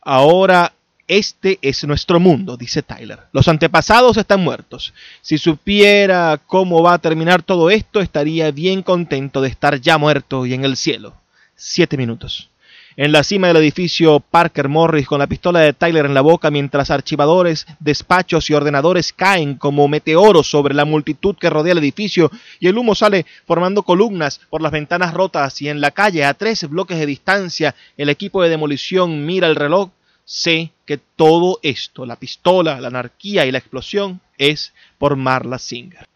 Ahora 0.00 0.72
este 1.18 1.58
es 1.60 1.84
nuestro 1.84 2.20
mundo, 2.20 2.56
dice 2.56 2.82
Tyler. 2.82 3.18
Los 3.32 3.46
antepasados 3.46 4.16
están 4.16 4.42
muertos. 4.42 4.94
Si 5.20 5.36
supiera 5.36 6.40
cómo 6.46 6.82
va 6.82 6.94
a 6.94 6.98
terminar 6.98 7.42
todo 7.42 7.68
esto, 7.68 8.00
estaría 8.00 8.50
bien 8.50 8.82
contento 8.82 9.42
de 9.42 9.48
estar 9.48 9.78
ya 9.78 9.98
muerto 9.98 10.46
y 10.46 10.54
en 10.54 10.64
el 10.64 10.76
cielo. 10.76 11.14
Siete 11.54 11.98
minutos. 11.98 12.48
En 12.96 13.12
la 13.12 13.24
cima 13.24 13.48
del 13.48 13.56
edificio 13.58 14.20
Parker 14.20 14.68
Morris 14.68 15.06
con 15.06 15.18
la 15.18 15.26
pistola 15.26 15.60
de 15.60 15.72
Tyler 15.72 16.06
en 16.06 16.14
la 16.14 16.20
boca 16.20 16.50
mientras 16.50 16.90
archivadores, 16.90 17.66
despachos 17.78 18.48
y 18.48 18.54
ordenadores 18.54 19.12
caen 19.12 19.56
como 19.56 19.88
meteoros 19.88 20.50
sobre 20.50 20.74
la 20.74 20.84
multitud 20.84 21.36
que 21.38 21.48
rodea 21.50 21.72
el 21.72 21.78
edificio 21.78 22.30
y 22.60 22.68
el 22.68 22.76
humo 22.76 22.94
sale 22.94 23.24
formando 23.46 23.82
columnas 23.82 24.40
por 24.50 24.60
las 24.60 24.72
ventanas 24.72 25.14
rotas 25.14 25.62
y 25.62 25.70
en 25.70 25.80
la 25.80 25.90
calle 25.90 26.24
a 26.24 26.34
tres 26.34 26.68
bloques 26.68 26.98
de 26.98 27.06
distancia 27.06 27.74
el 27.96 28.10
equipo 28.10 28.42
de 28.42 28.50
demolición 28.50 29.24
mira 29.24 29.46
el 29.46 29.56
reloj 29.56 29.88
sé 30.24 30.72
que 30.86 30.98
todo 30.98 31.58
esto, 31.62 32.06
la 32.06 32.16
pistola, 32.16 32.80
la 32.80 32.88
anarquía 32.88 33.46
y 33.46 33.52
la 33.52 33.58
explosión, 33.58 34.20
es 34.38 34.72
por 34.98 35.16
Marla 35.16 35.58
Singer. 35.58 36.06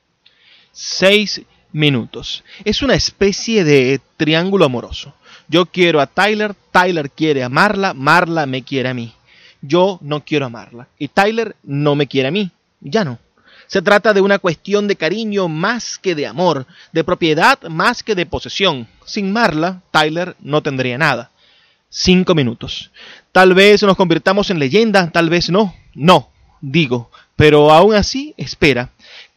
Seis 0.73 1.43
minutos. 1.73 2.45
Es 2.65 2.83
una 2.83 2.95
especie 2.95 3.65
de 3.65 4.01
triángulo 4.17 4.65
amoroso. 4.65 5.15
Yo 5.49 5.67
quiero 5.67 6.01
a 6.01 6.07
Tyler, 6.07 6.55
Tyler 6.73 7.11
quiere 7.11 7.45
a 7.45 7.49
Marla, 7.49 7.95
Marla 7.95 8.47
me 8.47 8.63
quiere 8.63 8.89
a 8.89 8.95
mí. 8.95 9.13
Yo 9.63 9.99
no 10.03 10.25
quiero 10.25 10.47
a 10.47 10.51
Marla 10.51 10.89
y 10.99 11.09
Tyler 11.09 11.57
no 11.63 11.95
me 11.95 12.07
quiere 12.07 12.29
a 12.29 12.33
mí. 12.33 12.51
Ya 12.81 13.05
no. 13.05 13.19
Se 13.67 13.83
trata 13.83 14.13
de 14.13 14.21
una 14.21 14.39
cuestión 14.39 14.87
de 14.87 14.97
cariño 14.97 15.49
más 15.49 15.99
que 15.99 16.15
de 16.15 16.27
amor, 16.27 16.67
de 16.93 17.05
propiedad 17.05 17.61
más 17.69 18.03
que 18.03 18.15
de 18.15 18.27
posesión. 18.27 18.89
Sin 19.05 19.33
Marla, 19.33 19.83
Tyler 19.91 20.37
no 20.41 20.63
tendría 20.63 20.99
nada 20.99 21.31
cinco 21.97 22.35
minutos. 22.35 22.91
Tal 23.33 23.55
vez 23.55 23.83
nos 23.83 23.97
convirtamos 23.97 24.51
en 24.51 24.59
leyenda, 24.59 25.11
tal 25.11 25.31
vez 25.31 25.49
no. 25.49 25.75
No, 25.95 26.29
digo, 26.61 27.11
pero 27.37 27.73
aún 27.73 27.95
así, 27.95 28.35
espera. 28.37 28.91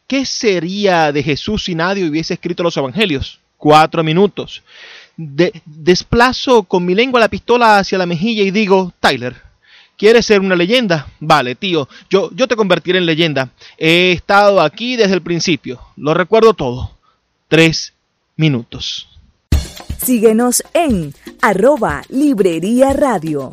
¿Qué 0.08 0.26
sería 0.26 1.12
de 1.12 1.24
Jesús 1.24 1.64
si 1.64 1.76
nadie 1.76 2.08
hubiese 2.08 2.34
escrito 2.34 2.64
los 2.64 2.76
evangelios? 2.76 3.40
Cuatro 3.58 4.04
minutos. 4.04 4.62
desplazo 5.16 6.64
con 6.64 6.86
mi 6.86 6.96
lengua 6.96 7.20
la 7.20 7.30
pistola 7.30 7.78
hacia 7.78 7.98
la 7.98 8.06
mejilla 8.06 8.44
y 8.44 8.52
digo, 8.52 8.94
Tyler, 9.00 9.36
¿quieres 9.98 10.26
ser 10.26 10.42
una 10.42 10.56
leyenda? 10.56 11.08
Vale, 11.20 11.56
tío, 11.56 11.88
yo, 12.10 12.30
yo 12.34 12.48
te 12.48 12.56
convertiré 12.56 12.98
en 12.98 13.06
leyenda. 13.06 13.50
He 13.78 14.12
estado 14.12 14.62
aquí 14.62 14.98
desde 14.98 15.14
el 15.14 15.22
principio, 15.22 15.80
lo 15.96 16.14
recuerdo 16.14 16.54
todo. 16.54 16.92
Tres 17.48 17.94
minutos. 18.36 19.08
Síguenos 20.02 20.64
en 20.74 21.14
arroba 21.42 22.02
Librería 22.10 22.92
Radio. 22.92 23.50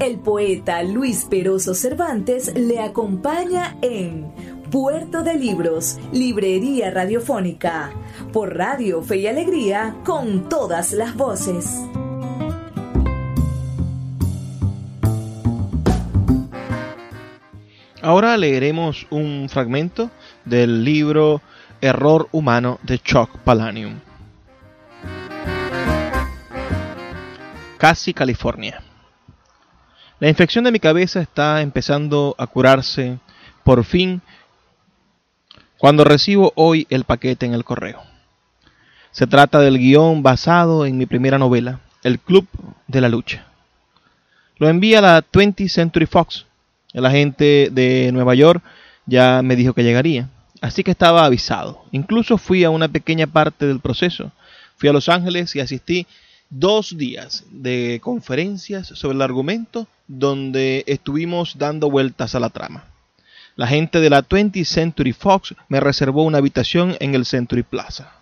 El 0.00 0.18
poeta 0.18 0.82
Luis 0.82 1.26
Peroso 1.30 1.74
Cervantes 1.74 2.52
le 2.56 2.80
acompaña 2.80 3.76
en 3.82 4.32
Puerto 4.70 5.22
de 5.22 5.34
Libros, 5.34 5.98
Librería 6.12 6.90
Radiofónica, 6.90 7.92
por 8.32 8.56
Radio 8.56 9.02
Fe 9.02 9.18
y 9.18 9.26
Alegría, 9.28 9.96
con 10.04 10.48
todas 10.48 10.92
las 10.92 11.14
voces. 11.14 11.80
Ahora 18.02 18.36
leeremos 18.36 19.06
un 19.10 19.48
fragmento 19.48 20.10
del 20.44 20.84
libro 20.84 21.42
Error 21.80 22.28
humano 22.32 22.78
de 22.82 22.98
Chuck 22.98 23.38
Palanium. 23.38 24.07
Casi 27.78 28.12
California. 28.12 28.82
La 30.18 30.28
infección 30.28 30.64
de 30.64 30.72
mi 30.72 30.80
cabeza 30.80 31.20
está 31.20 31.62
empezando 31.62 32.34
a 32.36 32.48
curarse 32.48 33.18
por 33.62 33.84
fin 33.84 34.20
cuando 35.78 36.02
recibo 36.02 36.52
hoy 36.56 36.88
el 36.90 37.04
paquete 37.04 37.46
en 37.46 37.54
el 37.54 37.62
correo. 37.62 38.02
Se 39.12 39.28
trata 39.28 39.60
del 39.60 39.78
guion 39.78 40.24
basado 40.24 40.86
en 40.86 40.98
mi 40.98 41.06
primera 41.06 41.38
novela, 41.38 41.78
El 42.02 42.18
Club 42.18 42.48
de 42.88 43.00
la 43.00 43.08
Lucha. 43.08 43.46
Lo 44.56 44.68
envía 44.68 45.00
la 45.00 45.22
20th 45.22 45.68
Century 45.68 46.06
Fox. 46.06 46.46
El 46.92 47.06
agente 47.06 47.68
de 47.70 48.10
Nueva 48.12 48.34
York 48.34 48.60
ya 49.06 49.40
me 49.44 49.54
dijo 49.54 49.72
que 49.72 49.84
llegaría. 49.84 50.28
Así 50.60 50.82
que 50.82 50.90
estaba 50.90 51.24
avisado. 51.24 51.84
Incluso 51.92 52.38
fui 52.38 52.64
a 52.64 52.70
una 52.70 52.88
pequeña 52.88 53.28
parte 53.28 53.66
del 53.66 53.78
proceso. 53.78 54.32
Fui 54.76 54.88
a 54.88 54.92
Los 54.92 55.08
Ángeles 55.08 55.54
y 55.54 55.60
asistí 55.60 56.08
dos 56.50 56.96
días 56.96 57.44
de 57.50 58.00
conferencias 58.02 58.88
sobre 58.88 59.16
el 59.16 59.22
argumento 59.22 59.86
donde 60.06 60.84
estuvimos 60.86 61.58
dando 61.58 61.90
vueltas 61.90 62.34
a 62.34 62.40
la 62.40 62.50
trama. 62.50 62.84
La 63.56 63.66
gente 63.66 64.00
de 64.00 64.10
la 64.10 64.26
20th 64.26 64.64
Century 64.64 65.12
Fox 65.12 65.54
me 65.68 65.80
reservó 65.80 66.22
una 66.22 66.38
habitación 66.38 66.96
en 67.00 67.14
el 67.14 67.26
Century 67.26 67.62
Plaza. 67.62 68.12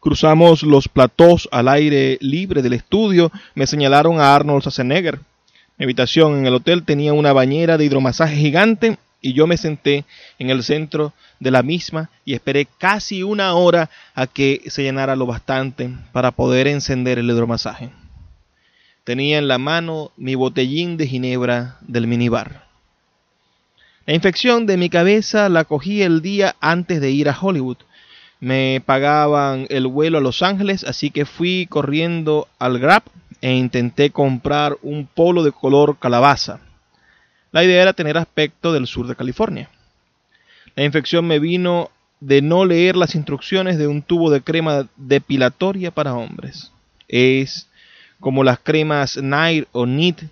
Cruzamos 0.00 0.62
los 0.62 0.88
platós 0.88 1.48
al 1.52 1.68
aire 1.68 2.18
libre 2.20 2.62
del 2.62 2.72
estudio, 2.72 3.30
me 3.54 3.66
señalaron 3.66 4.20
a 4.20 4.34
Arnold 4.34 4.62
Schwarzenegger. 4.62 5.20
Mi 5.78 5.84
habitación 5.84 6.38
en 6.38 6.46
el 6.46 6.54
hotel 6.54 6.84
tenía 6.84 7.12
una 7.12 7.32
bañera 7.32 7.78
de 7.78 7.84
hidromasaje 7.84 8.36
gigante 8.36 8.98
y 9.20 9.32
yo 9.34 9.46
me 9.46 9.56
senté 9.56 10.04
en 10.38 10.50
el 10.50 10.62
centro 10.62 11.12
de 11.38 11.50
la 11.50 11.62
misma 11.62 12.10
y 12.24 12.34
esperé 12.34 12.66
casi 12.78 13.22
una 13.22 13.54
hora 13.54 13.90
a 14.14 14.26
que 14.26 14.62
se 14.66 14.82
llenara 14.82 15.16
lo 15.16 15.26
bastante 15.26 15.90
para 16.12 16.30
poder 16.30 16.66
encender 16.66 17.18
el 17.18 17.30
hidromasaje. 17.30 17.90
Tenía 19.04 19.38
en 19.38 19.48
la 19.48 19.58
mano 19.58 20.12
mi 20.16 20.34
botellín 20.34 20.96
de 20.96 21.06
ginebra 21.06 21.78
del 21.80 22.06
minibar. 22.06 22.66
La 24.06 24.14
infección 24.14 24.66
de 24.66 24.76
mi 24.76 24.88
cabeza 24.88 25.48
la 25.48 25.64
cogí 25.64 26.02
el 26.02 26.22
día 26.22 26.56
antes 26.60 27.00
de 27.00 27.10
ir 27.10 27.28
a 27.28 27.38
Hollywood. 27.38 27.78
Me 28.40 28.82
pagaban 28.84 29.66
el 29.68 29.86
vuelo 29.86 30.18
a 30.18 30.22
Los 30.22 30.42
Ángeles, 30.42 30.84
así 30.84 31.10
que 31.10 31.26
fui 31.26 31.66
corriendo 31.68 32.48
al 32.58 32.78
Grab 32.78 33.02
e 33.42 33.52
intenté 33.52 34.10
comprar 34.10 34.78
un 34.82 35.06
polo 35.06 35.42
de 35.42 35.52
color 35.52 35.98
calabaza 35.98 36.60
La 37.52 37.64
idea 37.64 37.82
era 37.82 37.92
tener 37.92 38.16
aspecto 38.16 38.72
del 38.72 38.86
sur 38.86 39.06
de 39.06 39.16
California. 39.16 39.68
La 40.76 40.84
infección 40.84 41.26
me 41.26 41.38
vino 41.38 41.90
de 42.20 42.42
no 42.42 42.64
leer 42.64 42.96
las 42.96 43.14
instrucciones 43.14 43.78
de 43.78 43.86
un 43.86 44.02
tubo 44.02 44.30
de 44.30 44.42
crema 44.42 44.86
depilatoria 44.96 45.90
para 45.90 46.14
hombres. 46.14 46.70
Es 47.08 47.68
como 48.20 48.44
las 48.44 48.58
cremas 48.58 49.16
Night 49.16 49.66
o 49.72 49.86
Nit, 49.86 50.22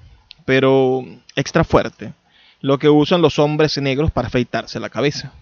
pero 0.44 1.04
extra 1.34 1.64
fuerte, 1.64 2.12
lo 2.60 2.78
que 2.78 2.88
usan 2.88 3.22
los 3.22 3.38
hombres 3.38 3.76
negros 3.78 4.10
para 4.10 4.28
afeitarse 4.28 4.78
la 4.78 4.90
cabeza. 4.90 5.32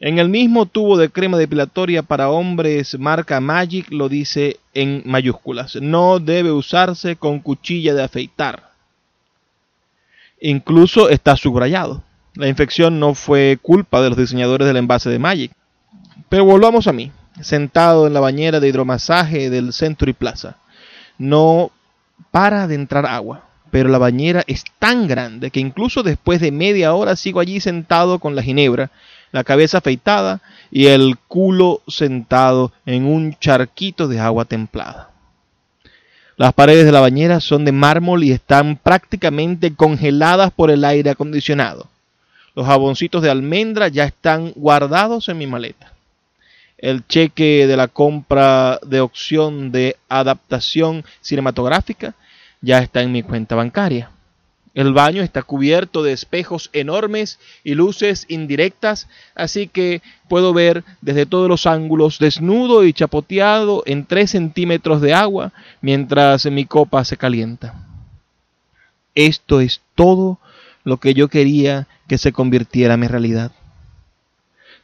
En 0.00 0.18
el 0.18 0.28
mismo 0.28 0.66
tubo 0.66 0.98
de 0.98 1.10
crema 1.10 1.38
depilatoria 1.38 2.02
para 2.02 2.28
hombres 2.28 2.98
marca 2.98 3.40
Magic 3.40 3.86
lo 3.92 4.08
dice 4.08 4.58
en 4.74 5.02
mayúsculas. 5.06 5.76
No 5.76 6.18
debe 6.18 6.50
usarse 6.50 7.14
con 7.14 7.38
cuchilla 7.38 7.94
de 7.94 8.02
afeitar. 8.02 8.71
Incluso 10.44 11.08
está 11.08 11.36
subrayado. 11.36 12.02
La 12.34 12.48
infección 12.48 12.98
no 12.98 13.14
fue 13.14 13.60
culpa 13.62 14.02
de 14.02 14.08
los 14.08 14.18
diseñadores 14.18 14.66
del 14.66 14.76
envase 14.76 15.08
de 15.08 15.20
Magic. 15.20 15.52
Pero 16.28 16.44
volvamos 16.44 16.88
a 16.88 16.92
mí, 16.92 17.12
sentado 17.40 18.08
en 18.08 18.12
la 18.12 18.18
bañera 18.18 18.58
de 18.58 18.66
hidromasaje 18.66 19.50
del 19.50 19.72
Century 19.72 20.12
Plaza. 20.12 20.56
No 21.16 21.70
para 22.32 22.66
de 22.66 22.74
entrar 22.74 23.06
agua, 23.06 23.44
pero 23.70 23.88
la 23.88 23.98
bañera 23.98 24.42
es 24.48 24.64
tan 24.80 25.06
grande 25.06 25.52
que 25.52 25.60
incluso 25.60 26.02
después 26.02 26.40
de 26.40 26.50
media 26.50 26.92
hora 26.94 27.14
sigo 27.14 27.38
allí 27.38 27.60
sentado 27.60 28.18
con 28.18 28.34
la 28.34 28.42
ginebra, 28.42 28.90
la 29.30 29.44
cabeza 29.44 29.78
afeitada 29.78 30.40
y 30.72 30.86
el 30.86 31.18
culo 31.28 31.82
sentado 31.86 32.72
en 32.84 33.04
un 33.04 33.38
charquito 33.38 34.08
de 34.08 34.18
agua 34.18 34.44
templada. 34.44 35.11
Las 36.42 36.54
paredes 36.54 36.84
de 36.84 36.90
la 36.90 36.98
bañera 36.98 37.38
son 37.38 37.64
de 37.64 37.70
mármol 37.70 38.24
y 38.24 38.32
están 38.32 38.74
prácticamente 38.76 39.76
congeladas 39.76 40.50
por 40.50 40.72
el 40.72 40.84
aire 40.84 41.10
acondicionado. 41.10 41.86
Los 42.56 42.66
jaboncitos 42.66 43.22
de 43.22 43.30
almendra 43.30 43.86
ya 43.86 44.02
están 44.02 44.50
guardados 44.56 45.28
en 45.28 45.38
mi 45.38 45.46
maleta. 45.46 45.92
El 46.78 47.06
cheque 47.06 47.68
de 47.68 47.76
la 47.76 47.86
compra 47.86 48.80
de 48.84 49.00
opción 49.00 49.70
de 49.70 49.94
adaptación 50.08 51.04
cinematográfica 51.20 52.16
ya 52.60 52.80
está 52.80 53.02
en 53.02 53.12
mi 53.12 53.22
cuenta 53.22 53.54
bancaria. 53.54 54.10
El 54.74 54.94
baño 54.94 55.22
está 55.22 55.42
cubierto 55.42 56.02
de 56.02 56.12
espejos 56.12 56.70
enormes 56.72 57.38
y 57.62 57.74
luces 57.74 58.24
indirectas, 58.28 59.06
así 59.34 59.68
que 59.68 60.00
puedo 60.28 60.54
ver 60.54 60.82
desde 61.02 61.26
todos 61.26 61.48
los 61.48 61.66
ángulos 61.66 62.18
desnudo 62.18 62.84
y 62.84 62.94
chapoteado 62.94 63.82
en 63.84 64.06
3 64.06 64.30
centímetros 64.30 65.02
de 65.02 65.12
agua 65.12 65.52
mientras 65.82 66.46
mi 66.46 66.64
copa 66.64 67.04
se 67.04 67.18
calienta. 67.18 67.86
Esto 69.14 69.60
es 69.60 69.82
todo 69.94 70.38
lo 70.84 70.96
que 70.96 71.12
yo 71.12 71.28
quería 71.28 71.86
que 72.08 72.16
se 72.16 72.32
convirtiera 72.32 72.94
en 72.94 73.00
mi 73.00 73.08
realidad. 73.08 73.52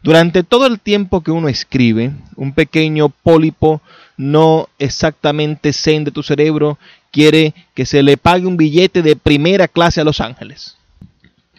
Durante 0.03 0.45
todo 0.45 0.67
el 0.67 0.79
tiempo 0.79 1.23
que 1.23 1.33
uno 1.33 1.49
escribe, 1.49 2.13
un 2.37 2.53
pequeño 2.53 3.09
pólipo 3.09 3.81
no 4.17 4.69
exactamente 4.79 5.73
zen 5.73 6.05
de 6.05 6.11
tu 6.11 6.23
cerebro 6.23 6.79
quiere 7.11 7.55
que 7.75 7.87
se 7.87 8.03
le 8.03 8.17
pague 8.17 8.47
un 8.47 8.57
billete 8.57 9.03
de 9.03 9.17
primera 9.17 9.67
clase 9.67 10.01
a 10.01 10.05
Los 10.05 10.21
Ángeles. 10.21 10.77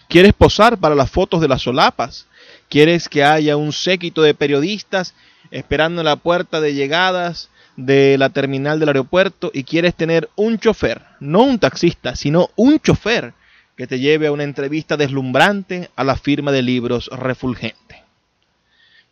Quieres 0.07 0.33
posar 0.33 0.77
para 0.77 0.95
las 0.95 1.11
fotos 1.11 1.41
de 1.41 1.47
las 1.47 1.61
solapas. 1.61 2.27
Quieres 2.69 3.09
que 3.09 3.23
haya 3.23 3.57
un 3.57 3.73
séquito 3.73 4.21
de 4.21 4.33
periodistas 4.33 5.13
esperando 5.51 6.01
en 6.01 6.05
la 6.05 6.15
puerta 6.15 6.61
de 6.61 6.73
llegadas 6.73 7.49
de 7.75 8.17
la 8.17 8.29
terminal 8.29 8.79
del 8.79 8.89
aeropuerto 8.89 9.51
y 9.53 9.63
quieres 9.63 9.95
tener 9.95 10.29
un 10.35 10.59
chofer, 10.59 11.01
no 11.19 11.43
un 11.43 11.59
taxista, 11.59 12.15
sino 12.15 12.49
un 12.55 12.79
chofer 12.79 13.33
que 13.77 13.87
te 13.87 13.99
lleve 13.99 14.27
a 14.27 14.31
una 14.31 14.43
entrevista 14.43 14.97
deslumbrante 14.97 15.89
a 15.95 16.03
la 16.03 16.15
firma 16.15 16.51
de 16.51 16.61
libros 16.61 17.09
refulgente. 17.13 17.98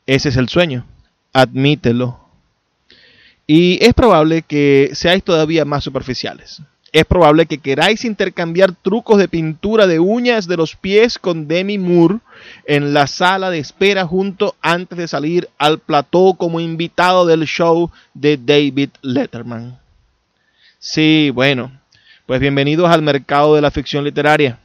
Ese 0.08 0.30
es 0.30 0.38
el 0.38 0.48
sueño, 0.48 0.86
admítelo. 1.34 2.18
Y 3.46 3.78
es 3.86 3.94
probable 3.94 4.42
que 4.42 4.90
seáis 4.94 5.24
todavía 5.24 5.66
más 5.66 5.84
superficiales. 5.84 6.62
Es 6.94 7.04
probable 7.04 7.46
que 7.46 7.58
queráis 7.58 8.06
intercambiar 8.06 8.72
trucos 8.72 9.18
de 9.18 9.28
pintura 9.28 9.86
de 9.86 10.00
uñas 10.00 10.48
de 10.48 10.56
los 10.56 10.78
pies 10.78 11.20
con 11.20 11.48
Demi 11.48 11.78
Moore 11.78 12.20
en 12.66 12.94
la 12.94 13.08
sala 13.08 13.50
de 13.50 13.60
espera 13.60 14.06
junto 14.06 14.56
antes 14.62 14.98
de 14.98 15.10
salir 15.10 15.50
al 15.58 15.80
plató 15.80 16.36
como 16.38 16.62
invitado 16.62 17.26
del 17.26 17.46
show 17.46 17.92
de 18.14 18.38
David 18.38 18.90
Letterman. 19.02 19.78
Sí, 20.80 21.32
bueno, 21.34 21.72
pues 22.26 22.40
bienvenidos 22.40 22.90
al 22.90 23.02
mercado 23.02 23.56
de 23.56 23.62
la 23.62 23.72
ficción 23.72 24.06
literaria. 24.06 24.58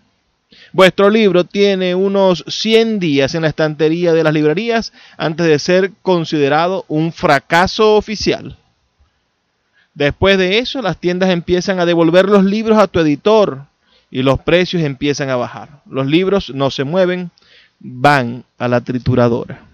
Vuestro 0.73 1.11
libro 1.11 1.45
tiene 1.45 1.95
unos 1.95 2.45
100 2.49 2.99
días 2.99 3.35
en 3.35 3.43
la 3.43 3.49
estantería 3.49 4.13
de 4.13 4.25
las 4.25 4.33
librerías 4.33 4.93
antes 5.17 5.47
de 5.47 5.59
ser 5.59 5.93
considerado 6.03 6.85
un 6.89 7.13
fracaso 7.13 7.97
oficial. 7.97 8.57
Después 9.95 10.39
de 10.39 10.59
eso, 10.59 10.81
las 10.81 10.99
tiendas 10.99 11.31
empiezan 11.31 11.79
a 11.79 11.87
devolver 11.87 12.27
los 12.27 12.45
libros 12.45 12.79
a 12.79 12.87
tu 12.87 13.01
editor 13.01 13.67
y 14.11 14.23
los 14.23 14.41
precios 14.41 14.83
empiezan 14.83 15.29
a 15.29 15.37
bajar. 15.37 15.83
Los 15.87 16.07
libros 16.07 16.51
no 16.55 16.71
se 16.71 16.85
mueven, 16.85 17.31
van 17.79 18.45
a 18.59 18.69
la 18.69 18.81
trituradora. 18.81 19.67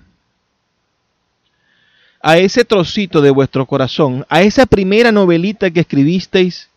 A 2.21 2.39
ese 2.39 2.65
trocito 2.65 3.21
de 3.21 3.31
vuestro 3.31 3.67
corazón, 3.67 4.27
a 4.29 4.43
esa 4.43 4.67
primera 4.67 5.13
novelita 5.13 5.71
que 5.71 5.81
escribisteis, 5.81 6.69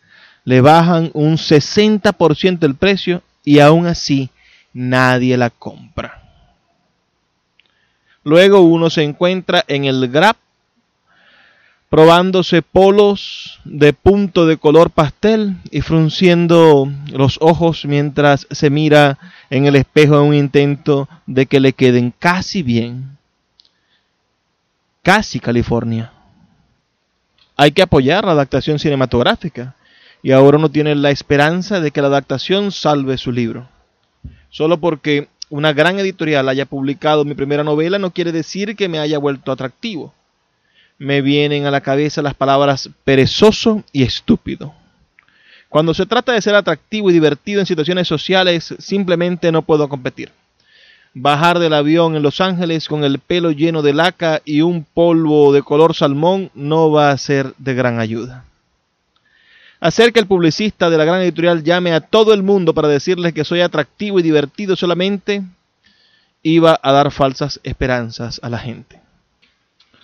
le 0.44 0.62
bajan 0.62 1.10
un 1.14 1.38
60% 1.38 2.64
el 2.64 2.76
precio 2.76 3.24
y 3.44 3.60
aún 3.60 3.88
así 3.88 4.30
nadie 4.74 5.38
la 5.38 5.50
compra. 5.50 6.22
Luego 8.24 8.62
uno 8.62 8.90
se 8.90 9.04
encuentra 9.04 9.64
en 9.68 9.86
el 9.86 10.08
Grab 10.10 10.36
probándose 11.90 12.62
polos 12.62 13.60
de 13.66 13.92
punto 13.92 14.46
de 14.46 14.56
color 14.56 14.92
pastel 14.92 15.58
y 15.72 15.82
frunciendo 15.82 16.90
los 17.08 17.38
ojos 17.42 17.84
mientras 17.84 18.48
se 18.50 18.70
mira 18.70 19.20
en 19.50 19.66
el 19.66 19.76
espejo 19.76 20.16
en 20.16 20.30
un 20.30 20.34
intento 20.34 21.10
de 21.26 21.48
que 21.48 21.60
le 21.60 21.74
queden 21.74 22.14
casi 22.18 22.64
bien. 22.64 23.18
Casi 25.04 25.42
California. 25.42 26.14
Hay 27.58 27.74
que 27.74 27.82
apoyar 27.82 28.24
la 28.24 28.32
adaptación 28.32 28.80
cinematográfica 28.80 29.76
y 30.24 30.32
ahora 30.32 30.58
no 30.58 30.70
tiene 30.70 30.96
la 30.96 31.12
esperanza 31.12 31.80
de 31.80 31.92
que 31.92 32.02
la 32.02 32.08
adaptación 32.08 32.72
salve 32.72 33.18
su 33.18 33.32
libro. 33.32 33.68
Solo 34.50 34.78
porque 34.80 35.30
una 35.50 35.74
gran 35.74 36.00
editorial 36.00 36.48
haya 36.50 36.66
publicado 36.66 37.26
mi 37.26 37.34
primera 37.34 37.64
novela 37.64 37.98
no 38.00 38.12
quiere 38.12 38.32
decir 38.32 38.76
que 38.76 38.88
me 38.88 39.00
haya 39.00 39.18
vuelto 39.18 39.52
atractivo. 39.52 40.14
Me 40.98 41.22
vienen 41.22 41.66
a 41.66 41.72
la 41.72 41.82
cabeza 41.82 42.22
las 42.22 42.36
palabras 42.36 42.90
perezoso 43.04 43.84
y 43.92 44.04
estúpido. 44.04 44.74
Cuando 45.68 45.94
se 45.94 46.06
trata 46.06 46.34
de 46.34 46.42
ser 46.42 46.54
atractivo 46.54 47.10
y 47.10 47.14
divertido 47.14 47.62
en 47.62 47.66
situaciones 47.66 48.08
sociales, 48.08 48.76
simplemente 48.78 49.52
no 49.52 49.62
puedo 49.62 49.90
competir. 49.90 50.32
Bajar 51.14 51.60
del 51.60 51.74
avión 51.74 52.16
en 52.16 52.24
Los 52.24 52.40
Ángeles 52.40 52.88
con 52.88 53.04
el 53.04 53.20
pelo 53.20 53.52
lleno 53.52 53.82
de 53.82 53.94
laca 53.94 54.42
y 54.46 54.62
un 54.62 54.86
polvo 54.86 55.52
de 55.52 55.64
color 55.64 55.96
salmón 55.96 56.52
no 56.54 56.92
va 56.92 57.12
a 57.12 57.18
ser 57.18 57.54
de 57.58 57.74
gran 57.74 58.00
ayuda. 58.00 58.46
Hacer 59.82 60.14
que 60.14 60.20
el 60.20 60.28
publicista 60.28 60.92
de 60.92 60.98
la 60.98 61.06
gran 61.06 61.22
editorial 61.22 61.64
llame 61.64 61.92
a 61.92 62.02
todo 62.02 62.36
el 62.36 62.44
mundo 62.44 62.76
para 62.76 62.88
decirles 62.88 63.34
que 63.34 63.44
soy 63.44 63.62
atractivo 63.62 64.20
y 64.20 64.22
divertido 64.22 64.76
solamente 64.76 65.42
iba 66.44 66.80
a 66.84 66.92
dar 66.92 67.12
falsas 67.12 67.60
esperanzas 67.64 68.40
a 68.44 68.50
la 68.50 68.60
gente. 68.60 69.02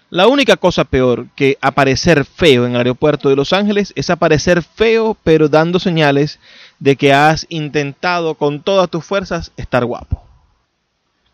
La 0.09 0.25
única 0.25 0.57
cosa 0.57 0.83
peor 0.83 1.27
que 1.35 1.59
aparecer 1.61 2.25
feo 2.25 2.65
en 2.65 2.71
el 2.71 2.77
aeropuerto 2.77 3.29
de 3.29 3.35
Los 3.35 3.53
Ángeles 3.53 3.93
es 3.95 4.09
aparecer 4.09 4.63
feo 4.63 5.15
pero 5.23 5.47
dando 5.47 5.77
señales 5.77 6.39
de 6.79 6.95
que 6.95 7.13
has 7.13 7.45
intentado 7.49 8.33
con 8.33 8.63
todas 8.63 8.89
tus 8.89 9.05
fuerzas 9.05 9.51
estar 9.57 9.85
guapo. 9.85 10.23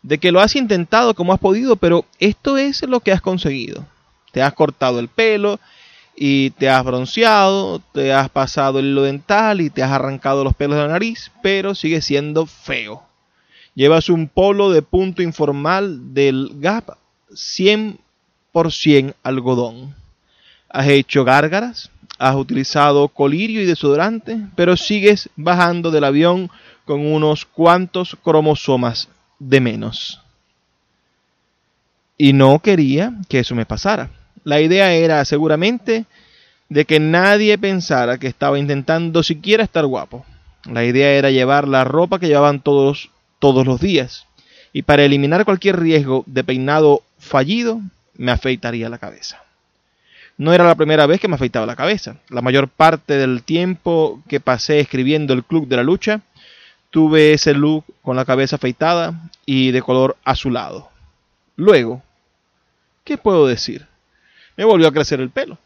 De 0.02 0.18
que 0.18 0.32
lo 0.32 0.40
has 0.40 0.54
intentado 0.54 1.14
como 1.14 1.32
has 1.32 1.40
podido, 1.40 1.76
pero 1.76 2.04
esto 2.18 2.58
es 2.58 2.82
lo 2.82 3.00
que 3.00 3.12
has 3.12 3.22
conseguido. 3.22 3.86
Te 4.32 4.42
has 4.42 4.52
cortado 4.52 4.98
el 4.98 5.08
pelo, 5.08 5.60
y 6.16 6.50
te 6.50 6.68
has 6.68 6.84
bronceado, 6.84 7.80
te 7.92 8.12
has 8.12 8.28
pasado 8.28 8.78
el 8.78 8.86
hilo 8.86 9.02
dental 9.02 9.60
y 9.60 9.70
te 9.70 9.82
has 9.82 9.90
arrancado 9.90 10.44
los 10.44 10.54
pelos 10.54 10.76
de 10.76 10.82
la 10.84 10.92
nariz, 10.92 11.32
pero 11.42 11.74
sigue 11.74 12.00
siendo 12.00 12.46
feo. 12.46 13.02
Llevas 13.74 14.08
un 14.08 14.28
polo 14.28 14.70
de 14.70 14.82
punto 14.82 15.22
informal 15.22 16.14
del 16.14 16.52
Gap 16.54 16.96
100% 17.30 19.14
algodón. 19.22 19.94
Has 20.68 20.88
hecho 20.88 21.24
gárgaras, 21.24 21.90
has 22.18 22.36
utilizado 22.36 23.08
colirio 23.08 23.60
y 23.60 23.66
desodorante, 23.66 24.38
pero 24.54 24.76
sigues 24.76 25.28
bajando 25.36 25.90
del 25.90 26.04
avión 26.04 26.50
con 26.84 27.04
unos 27.04 27.44
cuantos 27.44 28.16
cromosomas 28.22 29.08
de 29.38 29.60
menos. 29.60 30.20
Y 32.16 32.32
no 32.32 32.60
quería 32.60 33.12
que 33.28 33.40
eso 33.40 33.56
me 33.56 33.66
pasara. 33.66 34.10
La 34.44 34.60
idea 34.60 34.92
era 34.92 35.24
seguramente 35.24 36.04
de 36.68 36.84
que 36.84 37.00
nadie 37.00 37.58
pensara 37.58 38.18
que 38.18 38.26
estaba 38.26 38.58
intentando 38.58 39.22
siquiera 39.22 39.64
estar 39.64 39.86
guapo. 39.86 40.24
La 40.64 40.84
idea 40.84 41.12
era 41.12 41.30
llevar 41.30 41.66
la 41.66 41.84
ropa 41.84 42.18
que 42.18 42.28
llevaban 42.28 42.60
todos, 42.60 43.10
todos 43.38 43.66
los 43.66 43.80
días. 43.80 44.26
Y 44.72 44.82
para 44.82 45.04
eliminar 45.04 45.44
cualquier 45.44 45.78
riesgo 45.80 46.24
de 46.26 46.44
peinado 46.44 47.02
fallido, 47.18 47.80
me 48.16 48.32
afeitaría 48.32 48.88
la 48.88 48.98
cabeza. 48.98 49.42
No 50.36 50.52
era 50.52 50.64
la 50.64 50.74
primera 50.74 51.06
vez 51.06 51.20
que 51.20 51.28
me 51.28 51.36
afeitaba 51.36 51.66
la 51.66 51.76
cabeza. 51.76 52.16
La 52.28 52.42
mayor 52.42 52.68
parte 52.68 53.16
del 53.16 53.42
tiempo 53.44 54.22
que 54.28 54.40
pasé 54.40 54.80
escribiendo 54.80 55.32
el 55.32 55.44
Club 55.44 55.68
de 55.68 55.76
la 55.76 55.84
Lucha, 55.84 56.22
tuve 56.90 57.32
ese 57.32 57.54
look 57.54 57.84
con 58.02 58.16
la 58.16 58.24
cabeza 58.24 58.56
afeitada 58.56 59.14
y 59.46 59.70
de 59.70 59.82
color 59.82 60.16
azulado. 60.24 60.90
Luego, 61.56 62.02
¿qué 63.04 63.16
puedo 63.16 63.46
decir? 63.46 63.86
Me 64.56 64.64
volvió 64.64 64.88
a 64.88 64.92
crecer 64.92 65.20
el 65.20 65.30
pelo. 65.30 65.58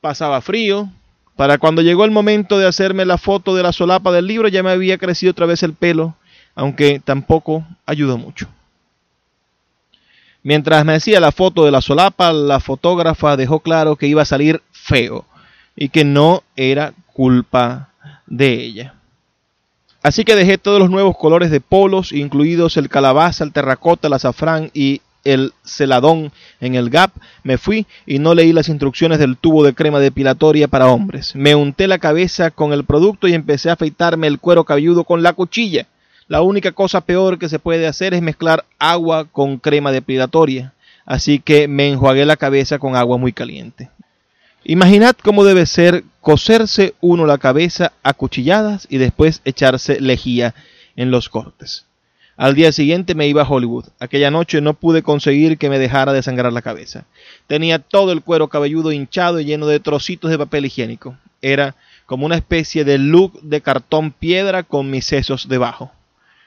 Pasaba 0.00 0.40
frío. 0.40 0.88
Para 1.36 1.58
cuando 1.58 1.82
llegó 1.82 2.04
el 2.04 2.10
momento 2.10 2.58
de 2.58 2.66
hacerme 2.66 3.04
la 3.04 3.18
foto 3.18 3.54
de 3.54 3.62
la 3.62 3.72
solapa 3.72 4.10
del 4.10 4.26
libro 4.26 4.48
ya 4.48 4.62
me 4.62 4.70
había 4.70 4.96
crecido 4.96 5.32
otra 5.32 5.44
vez 5.44 5.62
el 5.62 5.74
pelo, 5.74 6.14
aunque 6.54 7.00
tampoco 7.04 7.66
ayudó 7.84 8.16
mucho. 8.16 8.48
Mientras 10.42 10.84
me 10.84 10.94
hacía 10.94 11.20
la 11.20 11.32
foto 11.32 11.64
de 11.64 11.72
la 11.72 11.82
solapa, 11.82 12.32
la 12.32 12.60
fotógrafa 12.60 13.36
dejó 13.36 13.60
claro 13.60 13.96
que 13.96 14.06
iba 14.06 14.22
a 14.22 14.26
salir 14.26 14.62
feo 14.70 15.26
y 15.74 15.88
que 15.88 16.04
no 16.04 16.42
era 16.54 16.94
culpa 17.12 17.90
de 18.26 18.54
ella. 18.54 18.94
Así 20.02 20.24
que 20.24 20.36
dejé 20.36 20.56
todos 20.56 20.78
los 20.78 20.88
nuevos 20.88 21.16
colores 21.18 21.50
de 21.50 21.60
polos, 21.60 22.12
incluidos 22.12 22.76
el 22.76 22.88
calabaza, 22.88 23.42
el 23.42 23.52
terracota, 23.52 24.06
el 24.06 24.12
azafrán 24.12 24.70
y 24.72 25.02
el 25.26 25.52
celadón 25.64 26.32
en 26.60 26.74
el 26.74 26.90
Gap, 26.90 27.10
me 27.42 27.58
fui 27.58 27.86
y 28.06 28.18
no 28.18 28.34
leí 28.34 28.52
las 28.52 28.68
instrucciones 28.68 29.18
del 29.18 29.36
tubo 29.36 29.64
de 29.64 29.74
crema 29.74 30.00
depilatoria 30.00 30.68
para 30.68 30.88
hombres. 30.88 31.34
Me 31.34 31.54
unté 31.54 31.86
la 31.86 31.98
cabeza 31.98 32.50
con 32.50 32.72
el 32.72 32.84
producto 32.84 33.28
y 33.28 33.34
empecé 33.34 33.70
a 33.70 33.74
afeitarme 33.74 34.26
el 34.26 34.38
cuero 34.38 34.64
cabelludo 34.64 35.04
con 35.04 35.22
la 35.22 35.32
cuchilla. 35.32 35.86
La 36.28 36.42
única 36.42 36.72
cosa 36.72 37.02
peor 37.02 37.38
que 37.38 37.48
se 37.48 37.58
puede 37.58 37.86
hacer 37.86 38.14
es 38.14 38.22
mezclar 38.22 38.64
agua 38.78 39.26
con 39.26 39.58
crema 39.58 39.92
depilatoria, 39.92 40.72
así 41.04 41.38
que 41.38 41.68
me 41.68 41.88
enjuagué 41.88 42.24
la 42.24 42.36
cabeza 42.36 42.78
con 42.78 42.96
agua 42.96 43.16
muy 43.16 43.32
caliente. 43.32 43.90
Imaginad 44.64 45.14
cómo 45.22 45.44
debe 45.44 45.64
ser 45.66 46.02
coserse 46.20 46.94
uno 47.00 47.24
la 47.24 47.38
cabeza 47.38 47.92
a 48.02 48.14
cuchilladas 48.14 48.88
y 48.90 48.98
después 48.98 49.40
echarse 49.44 50.00
lejía 50.00 50.54
en 50.96 51.12
los 51.12 51.28
cortes. 51.28 51.84
Al 52.36 52.54
día 52.54 52.70
siguiente 52.70 53.14
me 53.14 53.26
iba 53.26 53.42
a 53.42 53.48
Hollywood. 53.48 53.86
Aquella 53.98 54.30
noche 54.30 54.60
no 54.60 54.74
pude 54.74 55.02
conseguir 55.02 55.56
que 55.56 55.70
me 55.70 55.78
dejara 55.78 56.12
de 56.12 56.22
sangrar 56.22 56.52
la 56.52 56.60
cabeza. 56.60 57.06
Tenía 57.46 57.78
todo 57.78 58.12
el 58.12 58.20
cuero 58.20 58.48
cabelludo 58.48 58.92
hinchado 58.92 59.40
y 59.40 59.46
lleno 59.46 59.66
de 59.66 59.80
trocitos 59.80 60.30
de 60.30 60.36
papel 60.36 60.66
higiénico. 60.66 61.16
Era 61.40 61.76
como 62.04 62.26
una 62.26 62.36
especie 62.36 62.84
de 62.84 62.98
look 62.98 63.40
de 63.40 63.62
cartón 63.62 64.12
piedra 64.12 64.64
con 64.64 64.90
mis 64.90 65.06
sesos 65.06 65.48
debajo. 65.48 65.92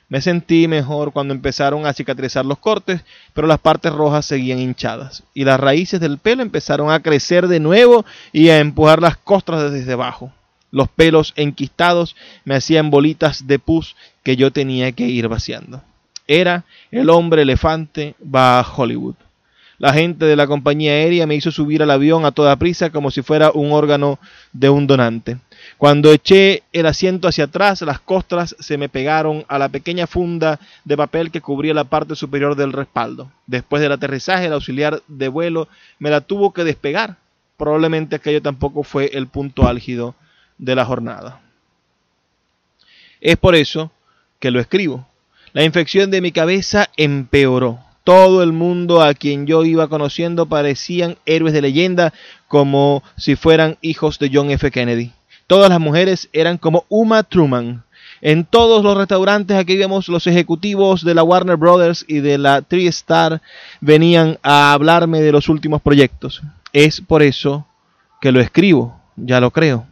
Me 0.10 0.22
sentí 0.22 0.68
mejor 0.68 1.12
cuando 1.12 1.34
empezaron 1.34 1.88
a 1.88 1.94
cicatrizar 1.94 2.46
los 2.46 2.60
cortes, 2.60 3.02
pero 3.34 3.48
las 3.48 3.60
partes 3.60 3.92
rojas 3.92 4.26
seguían 4.26 4.60
hinchadas 4.60 5.24
y 5.34 5.44
las 5.44 5.60
raíces 5.60 6.00
del 6.00 6.20
pelo 6.20 6.44
empezaron 6.44 6.92
a 6.92 7.02
crecer 7.02 7.48
de 7.48 7.60
nuevo 7.60 8.06
y 8.32 8.50
a 8.50 8.60
empujar 8.60 9.02
las 9.02 9.18
costras 9.18 9.72
desde 9.72 9.94
abajo. 9.94 10.32
Los 10.72 10.88
pelos 10.88 11.34
enquistados 11.36 12.16
me 12.46 12.56
hacían 12.56 12.92
bolitas 12.92 13.48
de 13.48 13.58
pus 13.58 13.96
que 14.30 14.36
yo 14.36 14.52
tenía 14.52 14.92
que 14.92 15.08
ir 15.08 15.28
vaciando. 15.28 15.82
Era 16.28 16.64
el 16.92 17.10
hombre 17.10 17.42
elefante 17.42 18.14
va 18.24 18.60
a 18.60 18.74
Hollywood. 18.76 19.16
La 19.80 19.92
gente 19.92 20.26
de 20.26 20.36
la 20.36 20.46
compañía 20.46 20.92
aérea 20.92 21.26
me 21.26 21.34
hizo 21.34 21.50
subir 21.50 21.82
al 21.82 21.90
avión 21.90 22.26
a 22.26 22.32
toda 22.32 22.56
prisa 22.56 22.92
como 22.92 23.10
si 23.10 23.24
fuera 23.24 23.50
un 23.50 23.72
órgano 23.72 24.20
de 24.54 24.70
un 24.70 24.86
donante. 24.86 25.40
Cuando 25.80 26.14
eché 26.14 26.62
el 26.74 26.86
asiento 26.86 27.28
hacia 27.28 27.46
atrás, 27.46 27.82
las 27.82 28.02
costras 28.02 28.56
se 28.60 28.78
me 28.78 28.88
pegaron 28.88 29.46
a 29.48 29.58
la 29.58 29.70
pequeña 29.70 30.06
funda 30.06 30.60
de 30.86 30.96
papel 30.96 31.32
que 31.32 31.42
cubría 31.42 31.74
la 31.74 31.86
parte 31.86 32.16
superior 32.16 32.56
del 32.56 32.72
respaldo. 32.72 33.32
Después 33.48 33.82
del 33.82 33.94
aterrizaje, 33.94 34.46
el 34.46 34.54
auxiliar 34.54 35.02
de 35.08 35.28
vuelo 35.28 35.70
me 35.98 36.12
la 36.12 36.22
tuvo 36.22 36.54
que 36.54 36.64
despegar. 36.64 37.16
Probablemente 37.58 38.18
aquello 38.18 38.44
tampoco 38.44 38.84
fue 38.84 39.10
el 39.12 39.26
punto 39.26 39.68
álgido 39.68 40.14
de 40.60 40.76
la 40.76 40.86
jornada. 40.86 41.42
Es 43.22 43.36
por 43.36 43.56
eso 43.56 43.92
que 44.40 44.52
lo 44.52 44.60
escribo. 44.60 45.08
La 45.54 45.64
infección 45.64 46.12
de 46.12 46.22
mi 46.22 46.32
cabeza 46.32 46.90
empeoró. 46.98 47.80
Todo 48.04 48.42
el 48.42 48.54
mundo 48.54 49.02
a 49.02 49.14
quien 49.14 49.46
yo 49.46 49.66
iba 49.66 49.88
conociendo 49.88 50.48
parecían 50.48 51.18
héroes 51.26 51.54
de 51.54 51.62
leyenda 51.62 52.14
como 52.48 53.04
si 53.18 53.36
fueran 53.36 53.78
hijos 53.82 54.18
de 54.20 54.32
John 54.34 54.50
F. 54.52 54.72
Kennedy. 54.72 55.12
Todas 55.48 55.70
las 55.70 55.80
mujeres 55.80 56.30
eran 56.32 56.58
como 56.58 56.86
Uma 56.90 57.24
Truman. 57.24 57.84
En 58.22 58.46
todos 58.46 58.84
los 58.84 58.98
restaurantes 58.98 59.58
aquí 59.58 59.78
vemos 59.78 60.10
los 60.10 60.28
ejecutivos 60.28 61.04
de 61.04 61.16
la 61.16 61.24
Warner 61.24 61.56
Brothers 61.56 62.06
y 62.08 62.20
de 62.20 62.38
la 62.38 62.62
TriStar 62.62 63.42
venían 63.80 64.38
a 64.44 64.74
hablarme 64.74 65.22
de 65.22 65.32
los 65.32 65.50
últimos 65.50 65.82
proyectos. 65.82 66.42
Es 66.74 67.02
por 67.02 67.24
eso 67.24 67.66
que 68.22 68.32
lo 68.32 68.42
escribo, 68.42 69.00
ya 69.16 69.40
lo 69.40 69.52
creo. 69.52 69.89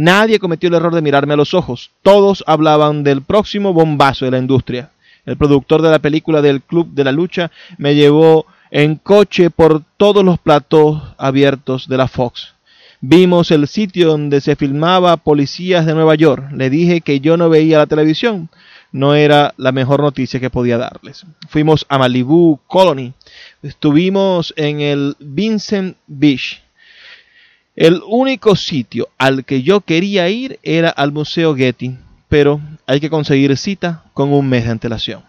Nadie 0.00 0.38
cometió 0.38 0.70
el 0.70 0.76
error 0.76 0.94
de 0.94 1.02
mirarme 1.02 1.34
a 1.34 1.36
los 1.36 1.52
ojos. 1.52 1.90
Todos 2.00 2.42
hablaban 2.46 3.04
del 3.04 3.20
próximo 3.20 3.74
bombazo 3.74 4.24
de 4.24 4.30
la 4.30 4.38
industria. 4.38 4.92
El 5.26 5.36
productor 5.36 5.82
de 5.82 5.90
la 5.90 5.98
película 5.98 6.40
del 6.40 6.62
Club 6.62 6.88
de 6.94 7.04
la 7.04 7.12
Lucha 7.12 7.50
me 7.76 7.94
llevó 7.94 8.46
en 8.70 8.94
coche 8.94 9.50
por 9.50 9.82
todos 9.98 10.24
los 10.24 10.38
platos 10.38 11.02
abiertos 11.18 11.86
de 11.86 11.98
la 11.98 12.08
Fox. 12.08 12.54
Vimos 13.02 13.50
el 13.50 13.68
sitio 13.68 14.08
donde 14.08 14.40
se 14.40 14.56
filmaba 14.56 15.18
Policías 15.18 15.84
de 15.84 15.92
Nueva 15.92 16.14
York. 16.14 16.50
Le 16.54 16.70
dije 16.70 17.02
que 17.02 17.20
yo 17.20 17.36
no 17.36 17.50
veía 17.50 17.76
la 17.76 17.86
televisión. 17.86 18.48
No 18.92 19.14
era 19.14 19.52
la 19.58 19.70
mejor 19.70 20.00
noticia 20.00 20.40
que 20.40 20.48
podía 20.48 20.78
darles. 20.78 21.26
Fuimos 21.50 21.84
a 21.90 21.98
Malibu 21.98 22.58
Colony. 22.68 23.12
Estuvimos 23.62 24.54
en 24.56 24.80
el 24.80 25.14
Vincent 25.18 25.98
Beach. 26.06 26.62
El 27.80 28.02
único 28.06 28.56
sitio 28.56 29.08
al 29.16 29.46
que 29.46 29.62
yo 29.62 29.80
quería 29.80 30.28
ir 30.28 30.58
era 30.62 30.90
al 30.90 31.12
Museo 31.12 31.56
Getty, 31.56 31.96
pero 32.28 32.60
hay 32.86 33.00
que 33.00 33.08
conseguir 33.08 33.56
cita 33.56 34.04
con 34.12 34.34
un 34.34 34.50
mes 34.50 34.66
de 34.66 34.72
antelación. 34.72 35.22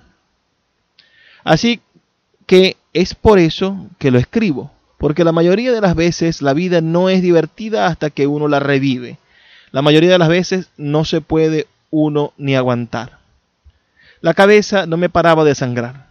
Así 1.46 1.80
que 2.46 2.76
es 2.92 3.16
por 3.16 3.40
eso 3.40 3.88
que 4.00 4.12
lo 4.12 4.20
escribo 4.20 4.70
porque 4.98 5.24
la 5.24 5.32
mayoría 5.32 5.72
de 5.72 5.80
las 5.80 5.96
veces 5.96 6.42
la 6.42 6.54
vida 6.54 6.82
no 6.82 7.08
es 7.08 7.22
divertida 7.22 7.88
hasta 7.88 8.10
que 8.10 8.28
uno 8.28 8.50
la 8.50 8.60
revive. 8.60 9.18
La 9.72 9.82
mayoría 9.82 10.12
de 10.12 10.20
las 10.20 10.28
veces 10.28 10.70
no 10.76 11.06
se 11.06 11.22
puede 11.22 11.68
uno 11.90 12.34
ni 12.38 12.58
aguantar. 12.58 13.18
La 14.20 14.34
cabeza 14.34 14.86
no 14.86 14.98
me 14.98 15.10
paraba 15.10 15.46
de 15.46 15.56
sangrar. 15.56 16.06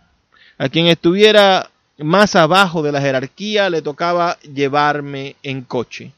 A 0.57 0.70
quien 0.70 0.86
estuviera 0.86 1.70
más 1.99 2.34
abajo 2.34 2.82
de 2.82 2.93
la 2.93 3.03
jerarquía 3.03 3.68
le 3.68 3.82
tocaba 3.82 4.38
llevarme 4.41 5.36
en 5.43 5.62
coche. 5.62 6.12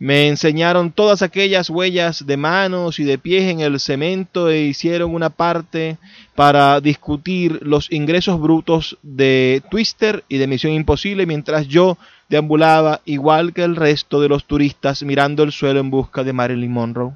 Me 0.00 0.28
enseñaron 0.28 0.92
todas 0.92 1.20
aquellas 1.20 1.68
huellas 1.68 2.24
de 2.26 2.38
manos 2.38 2.98
y 2.98 3.04
de 3.04 3.18
pies 3.18 3.50
en 3.50 3.60
el 3.60 3.78
cemento 3.78 4.48
e 4.48 4.62
hicieron 4.62 5.14
una 5.14 5.28
parte 5.28 5.98
para 6.34 6.80
discutir 6.80 7.58
los 7.60 7.92
ingresos 7.92 8.40
brutos 8.40 8.96
de 9.02 9.62
Twister 9.70 10.24
y 10.26 10.38
de 10.38 10.46
Misión 10.46 10.72
Imposible 10.72 11.26
mientras 11.26 11.68
yo 11.68 11.98
deambulaba 12.30 13.02
igual 13.04 13.52
que 13.52 13.62
el 13.62 13.76
resto 13.76 14.22
de 14.22 14.30
los 14.30 14.46
turistas 14.46 15.02
mirando 15.02 15.42
el 15.42 15.52
suelo 15.52 15.80
en 15.80 15.90
busca 15.90 16.24
de 16.24 16.32
Marilyn 16.32 16.72
Monroe. 16.72 17.12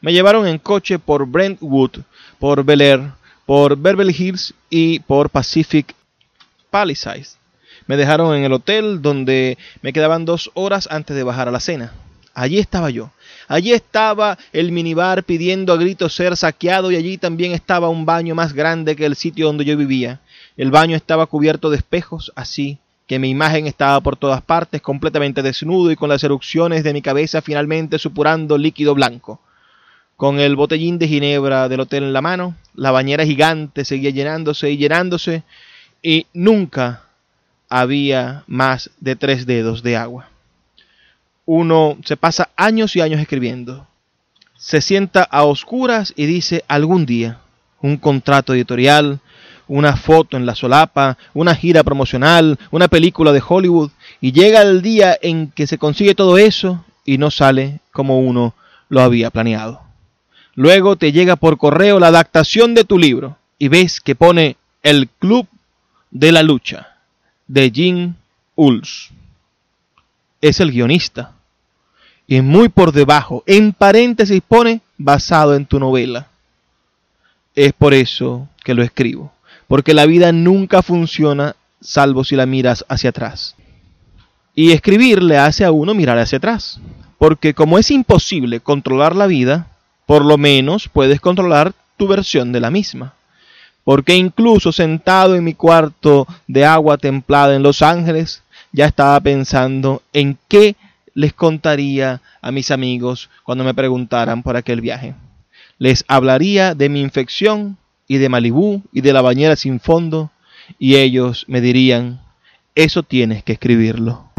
Me 0.00 0.12
llevaron 0.12 0.48
en 0.48 0.58
coche 0.58 0.98
por 0.98 1.24
Brentwood, 1.24 2.00
por 2.40 2.64
Bel 2.64 2.80
Air, 2.80 3.12
por 3.46 3.76
Beverly 3.76 4.16
Hills 4.18 4.54
y 4.68 4.98
por 4.98 5.30
Pacific 5.30 5.94
Palisades. 6.68 7.38
Me 7.86 7.96
dejaron 7.96 8.34
en 8.34 8.44
el 8.44 8.52
hotel 8.52 9.02
donde 9.02 9.58
me 9.82 9.92
quedaban 9.92 10.24
dos 10.24 10.50
horas 10.54 10.88
antes 10.90 11.16
de 11.16 11.22
bajar 11.22 11.48
a 11.48 11.52
la 11.52 11.60
cena. 11.60 11.92
Allí 12.34 12.58
estaba 12.58 12.90
yo. 12.90 13.10
Allí 13.48 13.72
estaba 13.72 14.38
el 14.52 14.72
minibar 14.72 15.24
pidiendo 15.24 15.72
a 15.72 15.76
gritos 15.76 16.14
ser 16.14 16.36
saqueado 16.36 16.90
y 16.90 16.96
allí 16.96 17.18
también 17.18 17.52
estaba 17.52 17.88
un 17.88 18.06
baño 18.06 18.34
más 18.34 18.54
grande 18.54 18.96
que 18.96 19.04
el 19.04 19.16
sitio 19.16 19.46
donde 19.46 19.64
yo 19.64 19.76
vivía. 19.76 20.20
El 20.56 20.70
baño 20.70 20.96
estaba 20.96 21.26
cubierto 21.26 21.68
de 21.70 21.76
espejos, 21.76 22.32
así 22.34 22.78
que 23.06 23.18
mi 23.18 23.28
imagen 23.28 23.66
estaba 23.66 24.00
por 24.00 24.16
todas 24.16 24.40
partes, 24.40 24.80
completamente 24.80 25.42
desnudo 25.42 25.90
y 25.90 25.96
con 25.96 26.08
las 26.08 26.24
erupciones 26.24 26.84
de 26.84 26.94
mi 26.94 27.02
cabeza 27.02 27.42
finalmente 27.42 27.98
supurando 27.98 28.56
líquido 28.56 28.94
blanco. 28.94 29.40
Con 30.16 30.40
el 30.40 30.56
botellín 30.56 30.98
de 30.98 31.08
ginebra 31.08 31.68
del 31.68 31.80
hotel 31.80 32.04
en 32.04 32.12
la 32.12 32.22
mano, 32.22 32.54
la 32.74 32.90
bañera 32.90 33.26
gigante 33.26 33.84
seguía 33.84 34.10
llenándose 34.10 34.70
y 34.70 34.76
llenándose 34.76 35.42
y 36.00 36.26
nunca 36.32 37.02
había 37.72 38.44
más 38.46 38.90
de 39.00 39.16
tres 39.16 39.46
dedos 39.46 39.82
de 39.82 39.96
agua. 39.96 40.28
Uno 41.46 41.96
se 42.04 42.18
pasa 42.18 42.50
años 42.54 42.94
y 42.96 43.00
años 43.00 43.18
escribiendo. 43.18 43.86
Se 44.58 44.82
sienta 44.82 45.22
a 45.22 45.44
oscuras 45.44 46.12
y 46.14 46.26
dice 46.26 46.64
algún 46.68 47.06
día 47.06 47.38
un 47.80 47.96
contrato 47.96 48.52
editorial, 48.52 49.20
una 49.68 49.96
foto 49.96 50.36
en 50.36 50.44
la 50.44 50.54
solapa, 50.54 51.16
una 51.32 51.54
gira 51.54 51.82
promocional, 51.82 52.58
una 52.70 52.88
película 52.88 53.32
de 53.32 53.42
Hollywood, 53.46 53.90
y 54.20 54.32
llega 54.32 54.60
el 54.60 54.82
día 54.82 55.18
en 55.22 55.50
que 55.50 55.66
se 55.66 55.78
consigue 55.78 56.14
todo 56.14 56.36
eso 56.36 56.84
y 57.06 57.16
no 57.16 57.30
sale 57.30 57.80
como 57.90 58.20
uno 58.20 58.54
lo 58.90 59.00
había 59.00 59.30
planeado. 59.30 59.80
Luego 60.54 60.96
te 60.96 61.10
llega 61.10 61.36
por 61.36 61.56
correo 61.56 61.98
la 61.98 62.08
adaptación 62.08 62.74
de 62.74 62.84
tu 62.84 62.98
libro 62.98 63.38
y 63.58 63.68
ves 63.68 64.02
que 64.02 64.14
pone 64.14 64.58
El 64.82 65.08
Club 65.08 65.48
de 66.10 66.32
la 66.32 66.42
Lucha 66.42 66.91
de 67.52 67.70
Jim 67.70 68.14
Uls. 68.56 69.10
Es 70.40 70.58
el 70.58 70.72
guionista. 70.72 71.32
Y 72.26 72.40
muy 72.40 72.70
por 72.70 72.92
debajo, 72.92 73.44
en 73.46 73.74
paréntesis, 73.74 74.40
pone 74.46 74.80
basado 74.96 75.54
en 75.54 75.66
tu 75.66 75.78
novela. 75.78 76.28
Es 77.54 77.74
por 77.74 77.92
eso 77.92 78.48
que 78.64 78.72
lo 78.72 78.82
escribo. 78.82 79.32
Porque 79.68 79.92
la 79.92 80.06
vida 80.06 80.32
nunca 80.32 80.82
funciona 80.82 81.54
salvo 81.78 82.24
si 82.24 82.36
la 82.36 82.46
miras 82.46 82.86
hacia 82.88 83.10
atrás. 83.10 83.54
Y 84.54 84.72
escribir 84.72 85.22
le 85.22 85.36
hace 85.36 85.66
a 85.66 85.72
uno 85.72 85.92
mirar 85.92 86.18
hacia 86.18 86.38
atrás. 86.38 86.80
Porque 87.18 87.52
como 87.52 87.78
es 87.78 87.90
imposible 87.90 88.60
controlar 88.60 89.14
la 89.14 89.26
vida, 89.26 89.66
por 90.06 90.24
lo 90.24 90.38
menos 90.38 90.88
puedes 90.88 91.20
controlar 91.20 91.74
tu 91.98 92.08
versión 92.08 92.50
de 92.50 92.60
la 92.60 92.70
misma. 92.70 93.12
Porque 93.84 94.14
incluso 94.14 94.72
sentado 94.72 95.34
en 95.34 95.44
mi 95.44 95.54
cuarto 95.54 96.26
de 96.46 96.64
agua 96.64 96.98
templada 96.98 97.56
en 97.56 97.62
Los 97.62 97.82
Ángeles, 97.82 98.42
ya 98.72 98.86
estaba 98.86 99.18
pensando 99.20 100.02
en 100.12 100.38
qué 100.48 100.76
les 101.14 101.32
contaría 101.32 102.22
a 102.40 102.50
mis 102.50 102.70
amigos 102.70 103.28
cuando 103.44 103.64
me 103.64 103.74
preguntaran 103.74 104.42
por 104.42 104.56
aquel 104.56 104.80
viaje. 104.80 105.14
Les 105.78 106.04
hablaría 106.08 106.74
de 106.74 106.88
mi 106.88 107.00
infección 107.00 107.76
y 108.08 108.18
de 108.18 108.28
Malibú 108.28 108.82
y 108.92 109.00
de 109.00 109.12
la 109.12 109.22
bañera 109.22 109.56
sin 109.56 109.80
fondo 109.80 110.30
y 110.78 110.96
ellos 110.96 111.44
me 111.48 111.60
dirían, 111.60 112.20
eso 112.74 113.02
tienes 113.02 113.42
que 113.42 113.52
escribirlo. 113.52 114.32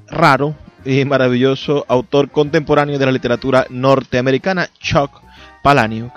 raro 0.08 0.56
y 0.86 1.04
maravilloso 1.04 1.84
autor 1.90 2.32
contemporáneo 2.32 2.98
de 2.98 3.06
la 3.06 3.12
literatura 3.12 3.68
norteamericana, 3.70 4.70
Chuck 4.80 5.12
Palahniuk. 5.62 6.14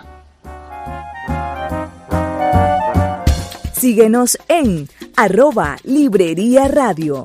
Síguenos 3.72 4.38
en 4.46 4.88
arroba 5.16 5.74
Librería 5.82 6.68
Radio. 6.68 7.24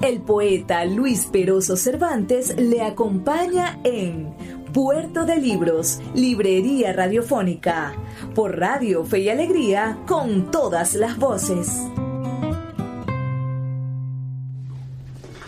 El 0.00 0.22
poeta 0.22 0.86
Luis 0.86 1.26
Peroso 1.30 1.76
Cervantes 1.76 2.58
le 2.58 2.80
acompaña 2.82 3.80
en 3.84 4.34
Puerto 4.74 5.24
de 5.24 5.36
Libros, 5.36 6.00
Librería 6.16 6.92
Radiofónica, 6.92 7.94
por 8.34 8.58
Radio 8.58 9.04
Fe 9.04 9.20
y 9.20 9.28
Alegría, 9.28 10.00
con 10.04 10.50
todas 10.50 10.94
las 10.94 11.16
voces. 11.16 11.80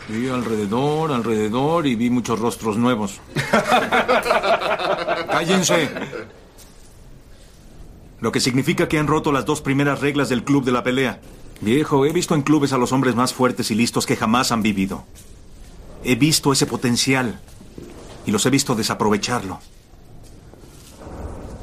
Vi 0.09 0.29
alrededor, 0.29 1.11
alrededor 1.11 1.89
y 1.89 1.97
vi 1.97 2.09
muchos 2.09 2.39
rostros 2.39 2.77
nuevos. 2.77 3.21
Cállense. 5.29 5.91
Lo 8.21 8.31
que 8.31 8.39
significa 8.39 8.87
que 8.87 9.01
han 9.01 9.09
roto 9.09 9.33
las 9.33 9.45
dos 9.45 9.61
primeras 9.61 10.01
reglas 10.03 10.29
del 10.29 10.45
club 10.45 10.65
de 10.65 10.71
la 10.71 10.85
pelea. 10.85 11.19
Viejo, 11.61 12.07
he 12.07 12.13
visto 12.13 12.37
en 12.37 12.43
clubes 12.43 12.73
a 12.73 12.79
los 12.79 12.93
hombres 12.93 13.17
más 13.17 13.35
fuertes 13.35 13.73
y 13.73 13.75
listos 13.75 14.07
que 14.07 14.15
jamás 14.15 14.53
han 14.53 14.63
vivido. 14.63 15.03
He 16.05 16.15
visto 16.15 16.53
ese 16.53 16.67
potencial 16.67 17.41
y 18.27 18.33
los 18.33 18.45
he 18.45 18.51
visto 18.51 18.75
desaprovecharlo. 18.75 19.61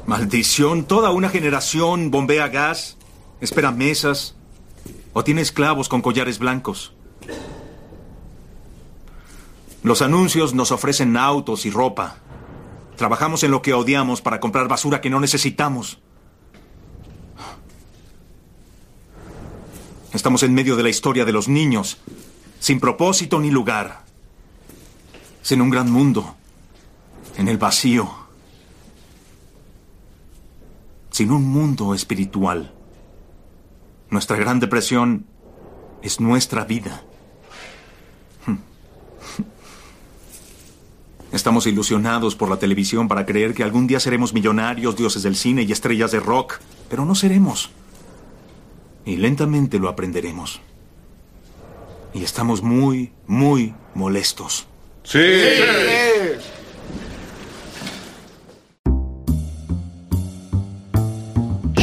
Maldición, 0.06 0.84
toda 0.84 1.10
una 1.10 1.28
generación 1.28 2.10
bombea 2.10 2.48
gas, 2.48 2.96
espera 3.40 3.70
mesas 3.70 4.34
o 5.12 5.22
tiene 5.22 5.42
esclavos 5.42 5.88
con 5.88 6.02
collares 6.02 6.38
blancos. 6.38 6.92
Los 9.82 10.00
anuncios 10.00 10.54
nos 10.54 10.72
ofrecen 10.72 11.16
autos 11.16 11.66
y 11.66 11.70
ropa. 11.70 12.16
Trabajamos 12.96 13.42
en 13.42 13.50
lo 13.50 13.60
que 13.60 13.74
odiamos 13.74 14.22
para 14.22 14.40
comprar 14.40 14.66
basura 14.66 15.00
que 15.00 15.10
no 15.10 15.20
necesitamos. 15.20 15.98
Estamos 20.12 20.42
en 20.42 20.54
medio 20.54 20.76
de 20.76 20.82
la 20.82 20.88
historia 20.88 21.24
de 21.24 21.32
los 21.32 21.48
niños, 21.48 21.98
sin 22.60 22.80
propósito 22.80 23.40
ni 23.40 23.50
lugar, 23.50 24.04
sin 25.42 25.60
un 25.60 25.70
gran 25.70 25.90
mundo 25.90 26.36
en 27.36 27.48
el 27.48 27.58
vacío, 27.58 28.10
sin 31.10 31.30
un 31.30 31.44
mundo 31.44 31.94
espiritual. 31.94 32.72
Nuestra 34.10 34.36
gran 34.36 34.60
depresión 34.60 35.26
es 36.02 36.20
nuestra 36.20 36.64
vida. 36.64 37.02
Estamos 41.32 41.66
ilusionados 41.66 42.36
por 42.36 42.48
la 42.48 42.58
televisión 42.58 43.08
para 43.08 43.26
creer 43.26 43.54
que 43.54 43.62
algún 43.62 43.86
día 43.86 44.00
seremos 44.00 44.34
millonarios, 44.34 44.96
dioses 44.96 45.22
del 45.22 45.36
cine 45.36 45.62
y 45.62 45.72
estrellas 45.72 46.12
de 46.12 46.20
rock, 46.20 46.60
pero 46.88 47.04
no 47.04 47.14
seremos. 47.14 47.70
Y 49.04 49.16
lentamente 49.16 49.78
lo 49.78 49.88
aprenderemos. 49.88 50.60
Y 52.12 52.22
estamos 52.22 52.62
muy, 52.62 53.12
muy 53.26 53.74
molestos. 53.94 54.66
Sí. 55.02 55.18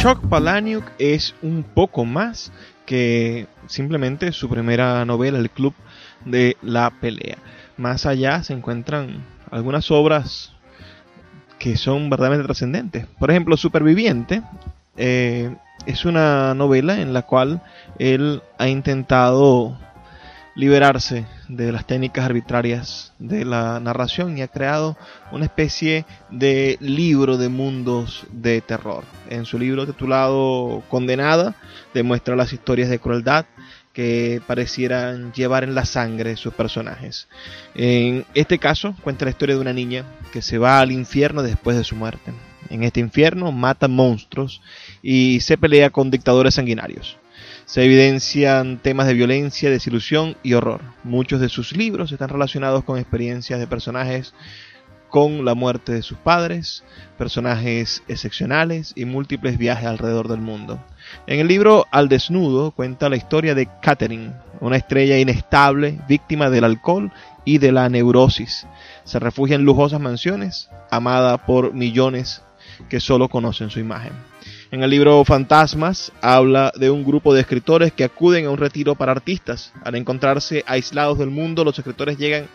Chuck 0.02 0.28
Palahniuk 0.28 0.82
es 0.98 1.32
un 1.42 1.62
poco 1.62 2.04
más 2.04 2.50
que 2.86 3.46
simplemente 3.68 4.32
su 4.32 4.48
primera 4.48 5.04
novela, 5.04 5.38
El 5.38 5.48
Club 5.48 5.74
de 6.24 6.56
la 6.60 6.90
Pelea. 6.90 7.38
Más 7.76 8.04
allá 8.04 8.42
se 8.42 8.52
encuentran 8.52 9.24
algunas 9.52 9.92
obras 9.92 10.54
que 11.60 11.76
son 11.76 12.10
verdaderamente 12.10 12.48
trascendentes. 12.48 13.06
Por 13.20 13.30
ejemplo, 13.30 13.56
Superviviente 13.56 14.42
eh, 14.96 15.54
es 15.86 16.04
una 16.04 16.52
novela 16.54 17.00
en 17.00 17.12
la 17.12 17.22
cual 17.22 17.62
él 18.00 18.42
ha 18.58 18.66
intentado 18.66 19.78
liberarse 20.54 21.24
de 21.48 21.72
las 21.72 21.86
técnicas 21.86 22.24
arbitrarias 22.24 23.12
de 23.18 23.44
la 23.44 23.80
narración 23.80 24.36
y 24.36 24.42
ha 24.42 24.48
creado 24.48 24.96
una 25.30 25.46
especie 25.46 26.04
de 26.30 26.76
libro 26.80 27.38
de 27.38 27.48
mundos 27.48 28.26
de 28.30 28.60
terror. 28.60 29.04
En 29.30 29.44
su 29.44 29.58
libro 29.58 29.86
titulado 29.86 30.82
Condenada 30.88 31.54
demuestra 31.94 32.36
las 32.36 32.52
historias 32.52 32.90
de 32.90 32.98
crueldad 32.98 33.46
que 33.92 34.40
parecieran 34.46 35.32
llevar 35.32 35.64
en 35.64 35.74
la 35.74 35.84
sangre 35.84 36.36
sus 36.36 36.54
personajes. 36.54 37.28
En 37.74 38.24
este 38.34 38.58
caso 38.58 38.94
cuenta 39.02 39.24
la 39.24 39.30
historia 39.30 39.54
de 39.54 39.60
una 39.60 39.72
niña 39.72 40.04
que 40.32 40.42
se 40.42 40.58
va 40.58 40.80
al 40.80 40.92
infierno 40.92 41.42
después 41.42 41.76
de 41.76 41.84
su 41.84 41.96
muerte. 41.96 42.32
En 42.70 42.84
este 42.84 43.00
infierno 43.00 43.52
mata 43.52 43.88
monstruos 43.88 44.62
y 45.02 45.40
se 45.40 45.58
pelea 45.58 45.90
con 45.90 46.10
dictadores 46.10 46.54
sanguinarios 46.54 47.18
se 47.64 47.84
evidencian 47.84 48.78
temas 48.78 49.06
de 49.06 49.14
violencia, 49.14 49.70
desilusión 49.70 50.36
y 50.42 50.54
horror. 50.54 50.80
Muchos 51.04 51.40
de 51.40 51.48
sus 51.48 51.76
libros 51.76 52.12
están 52.12 52.28
relacionados 52.28 52.84
con 52.84 52.98
experiencias 52.98 53.58
de 53.58 53.66
personajes 53.66 54.34
con 55.12 55.44
la 55.44 55.54
muerte 55.54 55.92
de 55.92 56.00
sus 56.00 56.16
padres, 56.16 56.84
personajes 57.18 58.02
excepcionales 58.08 58.94
y 58.96 59.04
múltiples 59.04 59.58
viajes 59.58 59.84
alrededor 59.84 60.26
del 60.26 60.40
mundo. 60.40 60.82
En 61.26 61.38
el 61.38 61.48
libro 61.48 61.86
Al 61.90 62.08
desnudo 62.08 62.70
cuenta 62.70 63.10
la 63.10 63.16
historia 63.16 63.54
de 63.54 63.68
Catherine, 63.82 64.32
una 64.60 64.76
estrella 64.76 65.18
inestable, 65.18 66.00
víctima 66.08 66.48
del 66.48 66.64
alcohol 66.64 67.12
y 67.44 67.58
de 67.58 67.72
la 67.72 67.90
neurosis. 67.90 68.66
Se 69.04 69.18
refugia 69.18 69.56
en 69.56 69.66
lujosas 69.66 70.00
mansiones, 70.00 70.70
amada 70.90 71.44
por 71.44 71.74
millones 71.74 72.42
que 72.88 72.98
solo 72.98 73.28
conocen 73.28 73.68
su 73.68 73.80
imagen. 73.80 74.31
En 74.72 74.82
el 74.82 74.88
libro 74.88 75.22
Fantasmas 75.26 76.12
habla 76.22 76.72
de 76.74 76.90
un 76.90 77.04
grupo 77.04 77.34
de 77.34 77.42
escritores 77.42 77.92
que 77.92 78.04
acuden 78.04 78.46
a 78.46 78.50
un 78.50 78.56
retiro 78.56 78.94
para 78.94 79.12
artistas. 79.12 79.70
Al 79.84 79.96
encontrarse 79.96 80.64
aislados 80.66 81.18
del 81.18 81.28
mundo, 81.28 81.62
los 81.62 81.78
escritores 81.78 82.16
llegan 82.16 82.46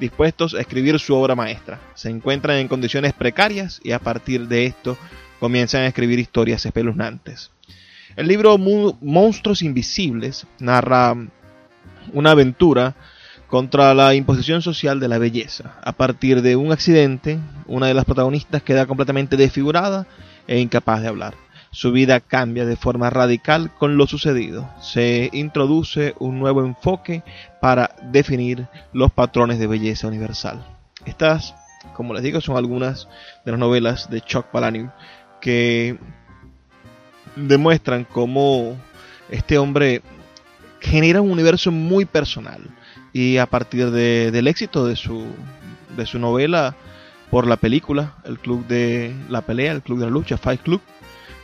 dispuestos 0.00 0.54
a 0.54 0.60
escribir 0.62 0.98
su 0.98 1.14
obra 1.14 1.34
maestra. 1.34 1.78
Se 1.92 2.08
encuentran 2.08 2.56
en 2.56 2.68
condiciones 2.68 3.12
precarias 3.12 3.78
y 3.84 3.92
a 3.92 3.98
partir 3.98 4.48
de 4.48 4.64
esto 4.64 4.96
comienzan 5.38 5.82
a 5.82 5.88
escribir 5.88 6.18
historias 6.18 6.64
espeluznantes. 6.64 7.50
El 8.16 8.28
libro 8.28 8.56
Monstruos 8.56 9.60
Invisibles 9.60 10.46
narra 10.58 11.14
una 12.14 12.30
aventura 12.30 12.94
contra 13.48 13.92
la 13.92 14.14
imposición 14.14 14.62
social 14.62 14.98
de 14.98 15.08
la 15.08 15.18
belleza. 15.18 15.78
A 15.84 15.92
partir 15.92 16.40
de 16.40 16.56
un 16.56 16.72
accidente, 16.72 17.38
una 17.66 17.86
de 17.86 17.92
las 17.92 18.06
protagonistas 18.06 18.62
queda 18.62 18.86
completamente 18.86 19.36
desfigurada 19.36 20.06
e 20.46 20.58
incapaz 20.58 21.02
de 21.02 21.08
hablar. 21.08 21.45
Su 21.76 21.92
vida 21.92 22.20
cambia 22.20 22.64
de 22.64 22.74
forma 22.74 23.10
radical 23.10 23.70
con 23.76 23.98
lo 23.98 24.06
sucedido. 24.06 24.66
Se 24.80 25.28
introduce 25.34 26.14
un 26.18 26.38
nuevo 26.38 26.64
enfoque 26.64 27.22
para 27.60 27.94
definir 28.02 28.66
los 28.94 29.12
patrones 29.12 29.58
de 29.58 29.66
belleza 29.66 30.08
universal. 30.08 30.64
Estas, 31.04 31.54
como 31.92 32.14
les 32.14 32.22
digo, 32.22 32.40
son 32.40 32.56
algunas 32.56 33.08
de 33.44 33.50
las 33.50 33.60
novelas 33.60 34.08
de 34.08 34.22
Chuck 34.22 34.46
Palahniuk 34.46 34.90
que 35.42 35.98
demuestran 37.34 38.04
cómo 38.04 38.74
este 39.30 39.58
hombre 39.58 40.00
genera 40.80 41.20
un 41.20 41.30
universo 41.30 41.72
muy 41.72 42.06
personal 42.06 42.62
y 43.12 43.36
a 43.36 43.44
partir 43.44 43.90
del 43.90 44.48
éxito 44.48 44.86
de 44.86 44.96
su, 44.96 45.26
de 45.94 46.06
su 46.06 46.18
novela 46.18 46.74
por 47.30 47.46
la 47.46 47.58
película, 47.58 48.14
el 48.24 48.38
club 48.38 48.66
de 48.66 49.14
la 49.28 49.42
pelea, 49.42 49.72
el 49.72 49.82
club 49.82 49.98
de 49.98 50.06
la 50.06 50.10
lucha, 50.10 50.38
Fight 50.38 50.62
Club, 50.62 50.80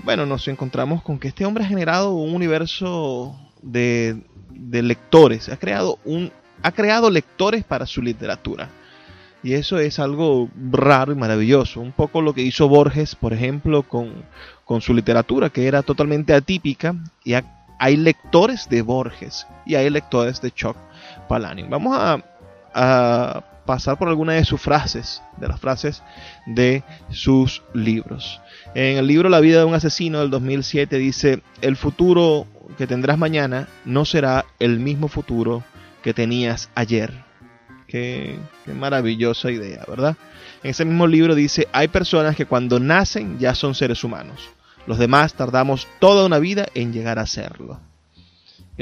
bueno, 0.03 0.27
nos 0.27 0.49
encontramos 0.49 1.03
con 1.03 1.19
que 1.19 1.29
este 1.29 1.45
hombre 1.45 1.65
ha 1.65 1.69
generado 1.69 2.15
un 2.15 2.35
universo 2.35 3.37
de, 3.63 4.23
de 4.51 4.83
lectores, 4.83 5.49
ha 5.49 5.57
creado, 5.57 5.99
un, 6.05 6.33
ha 6.63 6.73
creado 6.73 7.11
lectores 7.11 7.65
para 7.65 7.87
su 7.87 8.03
literatura. 8.03 8.69
Y 9.45 9.55
eso 9.55 9.79
es 9.79 9.99
algo 9.99 10.49
raro 10.71 11.13
y 11.13 11.17
maravilloso. 11.17 11.81
Un 11.81 11.93
poco 11.93 12.23
lo 12.23 12.33
que 12.33 12.43
hizo 12.43 12.69
Borges, 12.69 13.17
por 13.17 13.33
ejemplo, 13.33 13.83
con, 13.83 14.25
con 14.65 14.81
su 14.81 14.95
literatura, 14.95 15.51
que 15.51 15.67
era 15.67 15.83
totalmente 15.83 16.33
atípica. 16.33 16.95
Y 17.25 17.35
hay 17.79 17.97
lectores 17.97 18.69
de 18.69 18.83
Borges 18.83 19.47
y 19.67 19.75
hay 19.75 19.91
lectores 19.91 20.41
de 20.41 20.53
Chuck 20.53 20.77
Palahniuk. 21.29 21.69
Vamos 21.69 21.97
a, 21.99 22.25
a 22.73 23.45
pasar 23.65 23.99
por 23.99 24.09
algunas 24.09 24.37
de 24.37 24.45
sus 24.45 24.61
frases, 24.61 25.23
de 25.37 25.49
las 25.49 25.61
frases 25.61 26.03
de 26.47 26.83
sus 27.11 27.63
libros. 27.75 28.41
En 28.75 28.99
el 28.99 29.07
libro 29.07 29.29
La 29.29 29.41
vida 29.41 29.59
de 29.59 29.65
un 29.65 29.75
asesino 29.75 30.21
del 30.21 30.31
2007 30.31 30.99
dice, 30.99 31.43
el 31.61 31.77
futuro 31.77 32.47
que 32.79 32.87
tendrás 32.87 33.19
mañana 33.19 33.69
no 33.85 34.05
será 34.05 34.45
el 34.59 34.79
mismo 34.79 35.09
futuro 35.09 35.63
que 36.03 36.15
tenías 36.15 36.71
ayer. 36.75 37.13
Qué, 37.87 38.39
qué, 38.65 38.73
maravillosa 38.73 39.51
idea, 39.51 39.85
¿verdad? 39.87 40.17
En 40.63 40.71
ese 40.71 40.85
mismo 40.85 41.07
libro 41.07 41.35
dice, 41.35 41.69
hay 41.73 41.89
personas 41.89 42.37
que 42.37 42.47
cuando 42.47 42.81
nacen 42.81 43.39
ya 43.39 43.55
son 43.55 43.75
seres 43.75 44.03
humanos. 44.03 44.49
Los 44.87 44.99
demás 44.99 45.35
tardamos 45.35 45.87
toda 45.99 46.25
una 46.27 46.39
vida 46.39 46.67
en 46.75 46.93
llegar 46.93 47.19
a 47.19 47.27
serlo. 47.27 47.81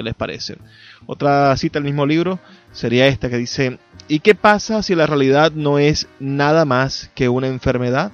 ¿Qué 0.00 0.04
les 0.04 0.14
parece? 0.14 0.56
Otra 1.04 1.54
cita 1.58 1.74
del 1.74 1.84
mismo 1.84 2.06
libro 2.06 2.38
sería 2.72 3.06
esta 3.06 3.28
que 3.28 3.36
dice, 3.36 3.78
¿y 4.08 4.20
qué 4.20 4.34
pasa 4.34 4.82
si 4.82 4.94
la 4.94 5.06
realidad 5.06 5.52
no 5.52 5.78
es 5.78 6.08
nada 6.18 6.64
más 6.64 7.10
que 7.14 7.28
una 7.28 7.48
enfermedad? 7.48 8.10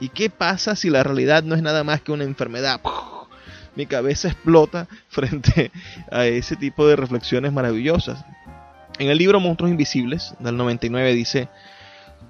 ¿Y 0.00 0.08
qué 0.08 0.30
pasa 0.30 0.76
si 0.76 0.88
la 0.88 1.02
realidad 1.02 1.42
no 1.42 1.54
es 1.54 1.60
nada 1.60 1.84
más 1.84 2.00
que 2.00 2.12
una 2.12 2.24
enfermedad? 2.24 2.80
Mi 3.76 3.84
cabeza 3.84 4.28
explota 4.28 4.88
frente 5.10 5.70
a 6.10 6.24
ese 6.24 6.56
tipo 6.56 6.88
de 6.88 6.96
reflexiones 6.96 7.52
maravillosas. 7.52 8.24
En 8.98 9.10
el 9.10 9.18
libro 9.18 9.40
Monstruos 9.40 9.72
Invisibles 9.72 10.32
del 10.38 10.56
99 10.56 11.12
dice, 11.12 11.50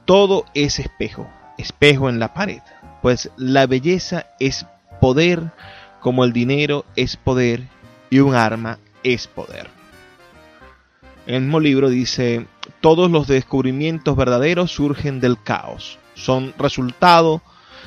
todo 0.04 0.46
es 0.52 0.80
espejo, 0.80 1.30
espejo 1.58 2.08
en 2.08 2.18
la 2.18 2.34
pared, 2.34 2.62
pues 3.02 3.30
la 3.36 3.68
belleza 3.68 4.26
es 4.40 4.66
poder 5.00 5.52
como 6.00 6.24
el 6.24 6.32
dinero 6.32 6.84
es 6.96 7.16
poder 7.16 7.68
y 8.10 8.18
un 8.18 8.34
arma 8.34 8.78
es 9.02 9.28
poder. 9.28 9.68
El 11.26 11.42
mismo 11.42 11.60
libro 11.60 11.88
dice, 11.88 12.46
todos 12.80 13.10
los 13.10 13.28
descubrimientos 13.28 14.16
verdaderos 14.16 14.72
surgen 14.72 15.20
del 15.20 15.40
caos, 15.40 15.98
son 16.14 16.52
resultado 16.58 17.40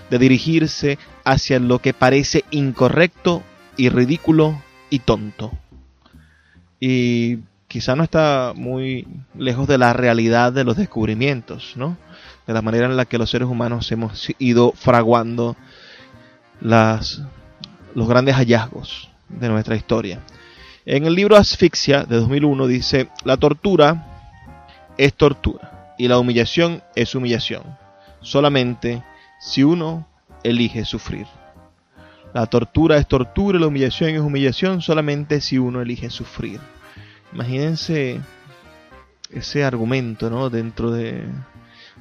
de 0.09 0.17
dirigirse 0.17 0.97
hacia 1.25 1.59
lo 1.59 1.79
que 1.79 1.93
parece 1.93 2.45
incorrecto 2.51 3.43
y 3.75 3.89
ridículo 3.89 4.61
y 4.89 4.99
tonto. 4.99 5.51
Y 6.79 7.39
quizá 7.67 7.95
no 7.95 8.03
está 8.03 8.53
muy 8.55 9.07
lejos 9.37 9.67
de 9.67 9.77
la 9.77 9.93
realidad 9.93 10.53
de 10.53 10.63
los 10.63 10.77
descubrimientos, 10.77 11.73
¿no? 11.75 11.97
De 12.47 12.53
la 12.53 12.61
manera 12.61 12.85
en 12.85 12.97
la 12.97 13.05
que 13.05 13.17
los 13.17 13.29
seres 13.29 13.47
humanos 13.47 13.91
hemos 13.91 14.27
ido 14.37 14.73
fraguando 14.73 15.55
los 16.61 17.27
grandes 17.95 18.35
hallazgos 18.35 19.12
de 19.39 19.49
nuestra 19.49 19.75
historia. 19.75 20.19
En 20.85 21.05
el 21.05 21.15
libro 21.15 21.37
Asfixia 21.37 22.03
de 22.03 22.17
2001 22.17 22.67
dice, 22.67 23.09
la 23.23 23.37
tortura 23.37 24.07
es 24.97 25.13
tortura 25.13 25.95
y 25.97 26.07
la 26.07 26.19
humillación 26.19 26.83
es 26.95 27.15
humillación, 27.15 27.63
solamente 28.21 29.03
si 29.39 29.63
uno 29.63 30.07
elige 30.43 30.85
sufrir. 30.85 31.25
La 32.33 32.47
tortura 32.47 32.97
es 32.97 33.07
tortura 33.07 33.57
y 33.57 33.61
la 33.61 33.67
humillación 33.67 34.09
es 34.09 34.21
humillación 34.21 34.81
solamente 34.81 35.39
si 35.39 35.57
uno 35.57 35.81
elige 35.81 36.09
sufrir. 36.09 36.59
Imagínense 37.31 38.19
ese 39.29 39.63
argumento 39.63 40.29
¿no? 40.29 40.49
dentro 40.49 40.91
de, 40.91 41.23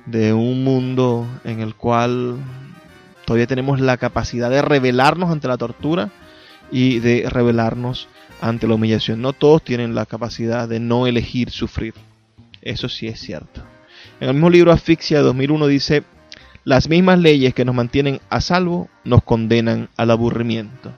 de 0.06 0.32
un 0.32 0.64
mundo 0.64 1.26
en 1.44 1.60
el 1.60 1.74
cual 1.74 2.36
todavía 3.24 3.46
tenemos 3.46 3.80
la 3.80 3.96
capacidad 3.96 4.50
de 4.50 4.62
rebelarnos 4.62 5.30
ante 5.30 5.48
la 5.48 5.56
tortura 5.56 6.10
y 6.72 6.98
de 6.98 7.28
rebelarnos 7.28 8.08
ante 8.40 8.66
la 8.66 8.74
humillación. 8.74 9.22
No 9.22 9.32
todos 9.34 9.62
tienen 9.62 9.94
la 9.94 10.06
capacidad 10.06 10.68
de 10.68 10.80
no 10.80 11.06
elegir 11.06 11.50
sufrir. 11.50 11.94
Eso 12.62 12.88
sí 12.88 13.06
es 13.06 13.20
cierto. 13.20 13.62
En 14.18 14.28
el 14.28 14.34
mismo 14.34 14.50
libro 14.50 14.72
Asfixia 14.72 15.18
de 15.18 15.24
2001 15.24 15.66
dice, 15.66 16.02
las 16.64 16.88
mismas 16.88 17.18
leyes 17.18 17.54
que 17.54 17.64
nos 17.64 17.74
mantienen 17.74 18.20
a 18.30 18.40
salvo 18.40 18.88
nos 19.04 19.22
condenan 19.22 19.88
al 19.96 20.10
aburrimiento. 20.10 20.92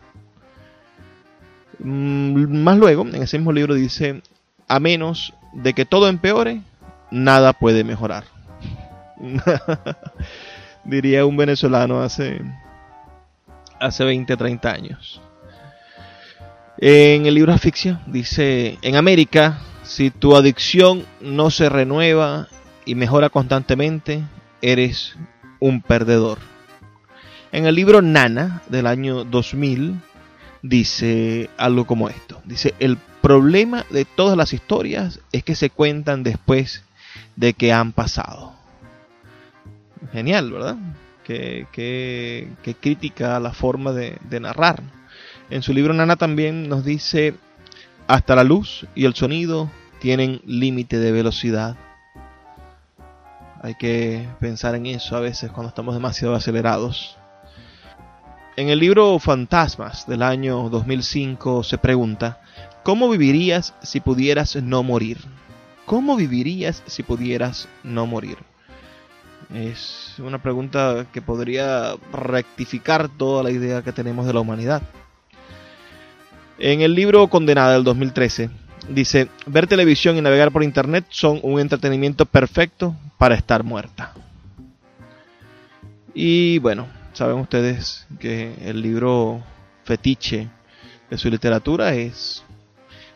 Mm, 1.78 2.62
más 2.62 2.78
luego, 2.78 3.02
en 3.02 3.22
ese 3.22 3.38
mismo 3.38 3.52
libro 3.52 3.74
dice, 3.74 4.22
a 4.68 4.78
menos 4.78 5.34
de 5.52 5.72
que 5.72 5.84
todo 5.84 6.08
empeore, 6.08 6.60
nada 7.10 7.52
puede 7.52 7.84
mejorar. 7.84 8.24
Diría 10.84 11.24
un 11.24 11.36
venezolano 11.36 12.02
hace, 12.02 12.40
hace 13.80 14.04
20, 14.04 14.36
30 14.36 14.70
años. 14.70 15.20
En 16.78 17.26
el 17.26 17.34
libro 17.34 17.52
Asfixia 17.52 18.02
dice, 18.06 18.78
en 18.82 18.96
América, 18.96 19.60
si 19.84 20.10
tu 20.10 20.34
adicción 20.34 21.04
no 21.20 21.50
se 21.50 21.68
renueva 21.68 22.48
y 22.84 22.96
mejora 22.96 23.30
constantemente, 23.30 24.24
eres 24.60 25.14
un 25.60 25.82
perdedor. 25.82 26.38
En 27.52 27.66
el 27.66 27.76
libro 27.76 28.02
Nana 28.02 28.62
del 28.68 28.88
año 28.88 29.22
2000 29.24 30.00
dice 30.62 31.48
algo 31.56 31.86
como 31.86 32.08
esto. 32.08 32.42
Dice, 32.44 32.74
el 32.80 32.98
problema 33.22 33.86
de 33.90 34.04
todas 34.04 34.36
las 34.36 34.52
historias 34.52 35.20
es 35.30 35.44
que 35.44 35.54
se 35.54 35.70
cuentan 35.70 36.24
después 36.24 36.82
de 37.36 37.54
que 37.54 37.72
han 37.72 37.92
pasado. 37.92 38.52
Genial, 40.12 40.50
¿verdad? 40.50 40.76
Que, 41.22 41.68
que, 41.72 42.48
que 42.64 43.12
la 43.18 43.52
forma 43.52 43.92
de 43.92 44.40
narrar. 44.40 44.82
En 45.50 45.62
su 45.62 45.72
libro 45.74 45.92
Nana 45.92 46.16
también 46.16 46.68
nos 46.68 46.84
dice, 46.84 47.34
hasta 48.06 48.34
la 48.34 48.44
luz 48.44 48.86
y 48.94 49.04
el 49.04 49.14
sonido 49.14 49.70
tienen 50.00 50.40
límite 50.46 50.98
de 50.98 51.12
velocidad. 51.12 51.76
Hay 53.62 53.74
que 53.74 54.26
pensar 54.40 54.74
en 54.74 54.86
eso 54.86 55.16
a 55.16 55.20
veces 55.20 55.50
cuando 55.50 55.68
estamos 55.68 55.94
demasiado 55.94 56.34
acelerados. 56.34 57.16
En 58.56 58.68
el 58.68 58.78
libro 58.78 59.18
Fantasmas 59.18 60.06
del 60.06 60.22
año 60.22 60.68
2005 60.70 61.62
se 61.62 61.76
pregunta, 61.78 62.40
¿cómo 62.82 63.08
vivirías 63.08 63.74
si 63.82 64.00
pudieras 64.00 64.56
no 64.56 64.82
morir? 64.82 65.18
¿Cómo 65.84 66.16
vivirías 66.16 66.82
si 66.86 67.02
pudieras 67.02 67.68
no 67.82 68.06
morir? 68.06 68.38
Es 69.52 70.14
una 70.18 70.40
pregunta 70.40 71.06
que 71.12 71.20
podría 71.20 71.96
rectificar 72.12 73.08
toda 73.08 73.42
la 73.42 73.50
idea 73.50 73.82
que 73.82 73.92
tenemos 73.92 74.26
de 74.26 74.32
la 74.32 74.40
humanidad. 74.40 74.82
En 76.58 76.82
el 76.82 76.94
libro 76.94 77.26
Condenada 77.26 77.72
del 77.72 77.82
2013 77.82 78.48
dice, 78.88 79.28
ver 79.46 79.66
televisión 79.66 80.16
y 80.16 80.20
navegar 80.20 80.52
por 80.52 80.62
internet 80.62 81.04
son 81.08 81.40
un 81.42 81.58
entretenimiento 81.58 82.26
perfecto 82.26 82.94
para 83.18 83.34
estar 83.34 83.64
muerta. 83.64 84.12
Y 86.14 86.60
bueno, 86.60 86.86
saben 87.12 87.38
ustedes 87.38 88.06
que 88.20 88.54
el 88.62 88.82
libro 88.82 89.42
fetiche 89.84 90.48
de 91.10 91.18
su 91.18 91.28
literatura 91.28 91.94
es, 91.94 92.44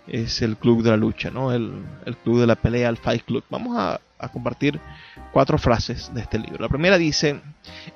es 0.09 0.43
el 0.43 0.57
Club 0.57 0.82
de 0.82 0.91
la 0.91 0.97
Lucha, 0.97 1.30
¿no? 1.30 1.53
el, 1.53 1.72
el 2.07 2.16
Club 2.16 2.41
de 2.41 2.47
la 2.49 2.57
Pelea, 2.57 2.89
el 2.89 2.97
Fight 2.97 3.24
Club. 3.24 3.45
Vamos 3.51 3.76
a, 3.78 4.01
a 4.18 4.28
compartir 4.30 4.80
cuatro 5.32 5.59
frases 5.59 6.12
de 6.12 6.22
este 6.22 6.41
libro. 6.41 6.59
La 6.61 6.68
primera 6.68 6.99
dice, 6.99 7.41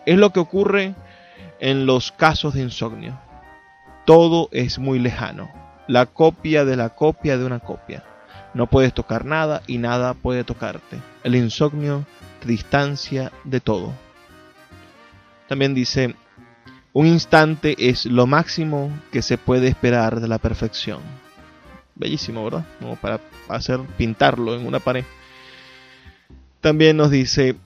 es 0.07 0.17
lo 0.17 0.31
que 0.31 0.39
ocurre 0.39 0.95
en 1.59 1.85
los 1.85 2.13
casos 2.13 2.55
de 2.55 2.63
insomnio 2.63 3.19
todo 4.05 4.49
es 4.53 4.79
muy 4.79 4.99
lejano. 4.99 5.51
La 5.89 6.07
copia 6.07 6.65
de 6.65 6.77
la 6.77 6.91
copia 6.91 7.39
de 7.39 7.45
una 7.45 7.61
copia. 7.61 8.05
No 8.55 8.67
puedes 8.67 8.93
tocar 8.93 9.25
nada 9.25 9.63
y 9.67 9.79
nada 9.79 10.15
puede 10.15 10.45
tocarte. 10.45 10.99
El 11.25 11.35
insomnio 11.35 12.05
te 12.41 12.49
distancia 12.49 13.33
de 13.45 13.61
todo. 13.61 13.93
También 15.49 15.75
dice, 15.75 16.15
un 16.93 17.07
instante 17.07 17.75
es 17.79 18.07
lo 18.07 18.27
máximo 18.27 18.91
que 19.11 19.23
se 19.23 19.39
puede 19.39 19.69
esperar 19.69 20.21
de 20.21 20.29
la 20.29 20.39
perfección. 20.39 21.01
Bellísimo, 21.95 22.45
¿verdad? 22.45 22.65
Como 22.81 22.97
para 22.97 23.21
hacer 23.49 23.81
pintarlo 23.97 24.55
en 24.55 24.67
una 24.67 24.81
pared. 24.81 25.05
También 26.61 26.97
nos 26.97 27.11
dice, 27.11 27.57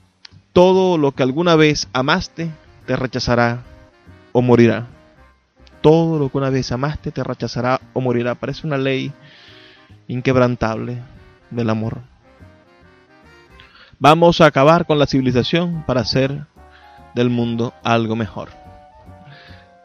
todo 0.53 0.97
lo 0.97 1.11
que 1.11 1.23
alguna 1.23 1.55
vez 1.55 1.87
amaste 1.93 2.49
te 2.85 2.95
rechazará 2.95 3.63
o 4.31 4.41
morirá. 4.41 4.87
Todo 5.87 6.19
lo 6.19 6.27
que 6.27 6.37
una 6.37 6.49
vez 6.49 6.69
amaste 6.73 7.13
te 7.13 7.23
rechazará 7.23 7.79
o 7.93 8.01
morirá. 8.01 8.35
Parece 8.35 8.67
una 8.67 8.77
ley 8.77 9.13
inquebrantable 10.09 10.97
del 11.49 11.69
amor. 11.69 12.01
Vamos 13.97 14.41
a 14.41 14.47
acabar 14.47 14.85
con 14.85 14.99
la 14.99 15.07
civilización 15.07 15.85
para 15.87 16.01
hacer 16.01 16.43
del 17.15 17.29
mundo 17.29 17.73
algo 17.85 18.17
mejor. 18.17 18.49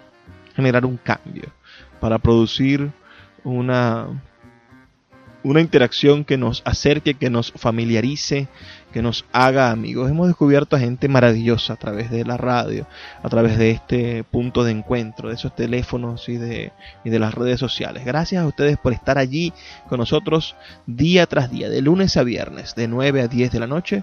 generar 0.55 0.85
un 0.85 0.97
cambio, 0.97 1.53
para 2.01 2.19
producir 2.19 2.91
una 3.45 4.23
una 5.43 5.61
interacción 5.61 6.25
que 6.25 6.37
nos 6.37 6.63
acerque, 6.65 7.15
que 7.15 7.31
nos 7.31 7.53
familiarice, 7.53 8.49
que 8.93 9.03
nos 9.03 9.25
haga 9.33 9.71
amigos. 9.71 10.11
Hemos 10.11 10.27
descubierto 10.27 10.77
a 10.77 10.81
gente 10.81 11.09
maravillosa 11.09 11.75
a 11.75 11.77
través 11.77 12.11
de 12.11 12.25
la 12.25 12.37
radio, 12.37 12.87
a 13.23 13.29
través 13.29 13.57
de 13.57 13.71
este 13.71 14.25
punto 14.25 14.65
de 14.65 14.73
encuentro, 14.73 15.29
de 15.29 15.37
esos 15.37 15.55
teléfonos 15.55 16.29
y 16.29 16.37
de, 16.37 16.73
y 17.05 17.11
de 17.11 17.19
las 17.19 17.35
redes 17.35 17.61
sociales. 17.61 18.05
Gracias 18.05 18.43
a 18.43 18.47
ustedes 18.47 18.77
por 18.79 18.93
estar 18.93 19.19
allí 19.19 19.53
con 19.89 19.99
nosotros 19.99 20.57
día 20.87 21.27
tras 21.27 21.51
día, 21.51 21.69
de 21.69 21.81
lunes 21.81 22.17
a 22.17 22.23
viernes, 22.23 22.75
de 22.75 22.89
9 22.89 23.23
a 23.23 23.29
10 23.29 23.53
de 23.53 23.61
la 23.61 23.67
noche. 23.67 24.03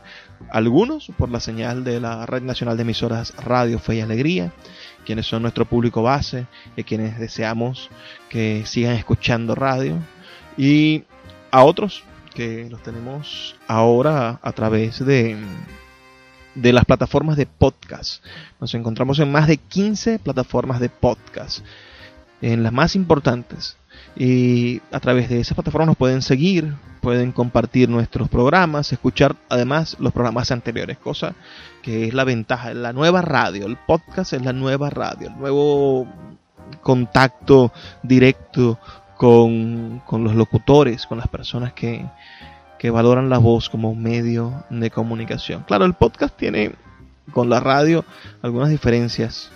Algunos 0.50 1.12
por 1.18 1.30
la 1.30 1.40
señal 1.40 1.84
de 1.84 2.00
la 2.00 2.26
Red 2.26 2.44
Nacional 2.44 2.78
de 2.78 2.84
Emisoras 2.84 3.34
Radio 3.38 3.80
Fe 3.80 3.96
y 3.96 4.02
Alegría 4.02 4.52
quienes 5.06 5.26
son 5.26 5.42
nuestro 5.42 5.64
público 5.64 6.04
base 6.04 6.48
y 6.76 6.84
quienes 6.84 7.18
deseamos 7.18 7.90
que 8.28 8.64
sigan 8.66 8.96
escuchando 8.96 9.56
radio. 9.56 9.96
Y 10.58 11.06
a 11.52 11.64
otros 11.64 12.04
que 12.34 12.68
los 12.70 12.82
tenemos 12.84 13.56
ahora 13.68 14.40
a 14.42 14.52
través 14.52 15.04
de, 15.04 15.38
de 16.56 16.74
las 16.74 16.86
plataformas 16.86 17.38
de 17.38 17.46
podcast. 17.46 18.24
Nos 18.60 18.74
encontramos 18.76 19.20
en 19.20 19.32
más 19.32 19.48
de 19.48 19.58
15 19.58 20.20
plataformas 20.20 20.80
de 20.80 20.90
podcast, 20.90 21.66
en 22.42 22.64
las 22.64 22.74
más 22.74 22.96
importantes. 22.96 23.78
Y 24.16 24.82
a 24.92 25.00
través 25.00 25.30
de 25.30 25.40
esas 25.40 25.56
plataformas 25.56 25.88
nos 25.88 25.98
pueden 25.98 26.22
seguir, 26.22 26.74
pueden 27.02 27.32
compartir 27.32 27.90
nuestros 27.90 28.30
programas, 28.30 28.92
escuchar 28.92 29.36
además 29.50 29.96
los 30.00 30.14
programas 30.14 30.52
anteriores, 30.52 30.98
cosa 30.98 31.36
que 31.82 32.08
es 32.08 32.14
la 32.14 32.24
ventaja, 32.24 32.74
la 32.74 32.94
nueva 32.94 33.22
radio, 33.22 33.66
el 33.66 33.78
podcast 33.78 34.34
es 34.34 34.44
la 34.44 34.54
nueva 34.54 34.90
radio, 34.90 35.30
el 35.30 35.38
nuevo 35.38 36.08
contacto 36.82 37.72
directo 38.04 38.80
con, 39.18 40.02
los 40.12 40.36
locutores, 40.36 41.06
con 41.08 41.18
las 41.18 41.28
personas 41.28 41.74
que, 41.74 42.06
que 42.80 42.90
valoran 42.90 43.30
la 43.30 43.40
voz 43.40 43.70
como 43.70 43.96
medio 43.96 44.64
de 44.70 44.92
comunicación. 44.92 45.64
Claro, 45.64 45.86
el 45.86 45.94
podcast 45.94 46.38
tiene 46.38 46.74
con 47.32 47.50
la 47.50 47.60
radio 47.60 48.06
algunas 48.42 48.70
diferencias 48.70 49.50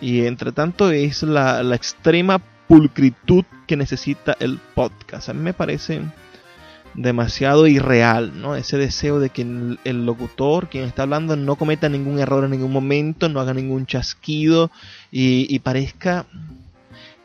y 0.00 0.26
entre 0.26 0.52
tanto 0.52 0.90
es 0.90 1.22
la, 1.22 1.62
la 1.62 1.74
extrema 1.74 2.40
pulcritud 2.68 3.44
que 3.66 3.76
necesita 3.76 4.36
el 4.38 4.58
podcast. 4.74 5.30
A 5.30 5.32
mí 5.32 5.40
me 5.40 5.54
parece 5.54 6.02
demasiado 6.94 7.66
irreal, 7.66 8.40
¿no? 8.40 8.56
Ese 8.56 8.76
deseo 8.78 9.18
de 9.20 9.30
que 9.30 9.42
el, 9.42 10.06
locutor, 10.06 10.68
quien 10.68 10.84
está 10.84 11.02
hablando, 11.02 11.36
no 11.36 11.56
cometa 11.56 11.88
ningún 11.88 12.18
error 12.18 12.44
en 12.44 12.50
ningún 12.50 12.72
momento, 12.72 13.28
no 13.28 13.40
haga 13.40 13.54
ningún 13.54 13.86
chasquido 13.86 14.70
y, 15.10 15.46
y 15.54 15.58
parezca 15.58 16.26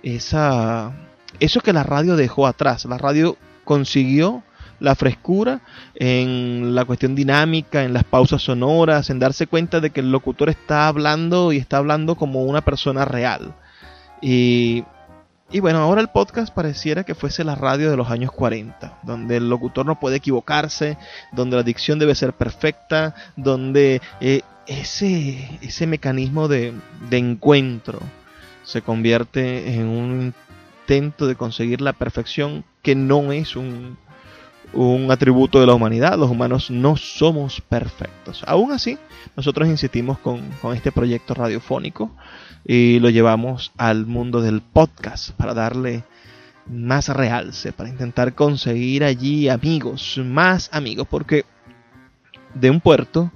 esa 0.04 0.94
eso 1.40 1.62
que 1.62 1.74
la 1.74 1.84
radio 1.84 2.16
dejó 2.16 2.48
atrás. 2.48 2.86
La 2.86 2.98
radio 2.98 3.38
consiguió 3.64 4.44
la 4.82 4.96
frescura 4.96 5.62
en 5.96 6.74
la 6.74 6.86
cuestión 6.86 7.16
dinámica, 7.16 7.84
en 7.84 7.94
las 7.94 8.04
pausas 8.04 8.42
sonoras, 8.42 9.10
en 9.10 9.20
darse 9.20 9.48
cuenta 9.48 9.80
de 9.80 9.92
que 9.92 10.02
el 10.02 10.12
locutor 10.12 10.50
está 10.50 10.88
hablando 10.88 11.54
y 11.54 11.58
está 11.58 11.78
hablando 11.78 12.16
como 12.16 12.44
una 12.44 12.62
persona 12.62 13.06
real. 13.06 13.54
Y, 14.22 14.84
y 15.52 15.60
bueno, 15.60 15.80
ahora 15.80 16.02
el 16.02 16.10
podcast 16.10 16.54
pareciera 16.54 17.04
que 17.04 17.16
fuese 17.16 17.44
la 17.44 17.56
radio 17.56 17.92
de 17.92 17.98
los 17.98 18.10
años 18.10 18.32
40, 18.32 19.00
donde 19.04 19.38
el 19.38 19.50
locutor 19.50 19.86
no 19.86 20.00
puede 20.00 20.18
equivocarse, 20.18 20.98
donde 21.32 21.58
la 21.58 21.64
dicción 21.64 22.00
debe 22.00 22.16
ser 22.16 22.34
perfecta, 22.34 23.14
donde 23.36 24.02
eh, 24.20 24.42
ese, 24.66 25.60
ese 25.62 25.86
mecanismo 25.86 26.48
de, 26.48 26.74
de 27.10 27.18
encuentro 27.18 28.00
se 28.64 28.82
convierte 28.82 29.74
en 29.76 29.88
un 29.88 30.34
de 30.92 31.36
conseguir 31.38 31.80
la 31.80 31.94
perfección 31.94 32.66
que 32.82 32.96
no 32.96 33.32
es 33.32 33.56
un, 33.56 33.98
un 34.74 35.10
atributo 35.10 35.62
de 35.62 35.66
la 35.66 35.74
humanidad. 35.74 36.18
Los 36.18 36.30
humanos 36.30 36.70
no 36.70 36.98
somos 36.98 37.62
perfectos. 37.62 38.44
Aún 38.46 38.74
así, 38.74 38.98
nosotros 39.38 39.70
insistimos 39.70 40.20
con, 40.20 40.42
con, 40.62 40.76
este 40.76 40.92
proyecto 40.92 41.34
radiofónico 41.34 42.12
y 42.66 43.00
lo 43.00 43.10
llevamos 43.10 43.72
al 43.78 44.06
mundo 44.06 44.42
del 44.42 44.60
podcast 44.60 45.30
para 45.32 45.54
darle 45.54 46.04
más 46.68 47.08
realce, 47.08 47.72
para 47.72 47.88
intentar 47.88 48.36
conseguir 48.36 49.06
allí 49.06 49.48
amigos, 49.48 50.20
más 50.22 50.70
amigos, 50.74 51.08
porque 51.10 51.46
de 52.54 52.70
un 52.70 52.82
puerto 52.82 53.32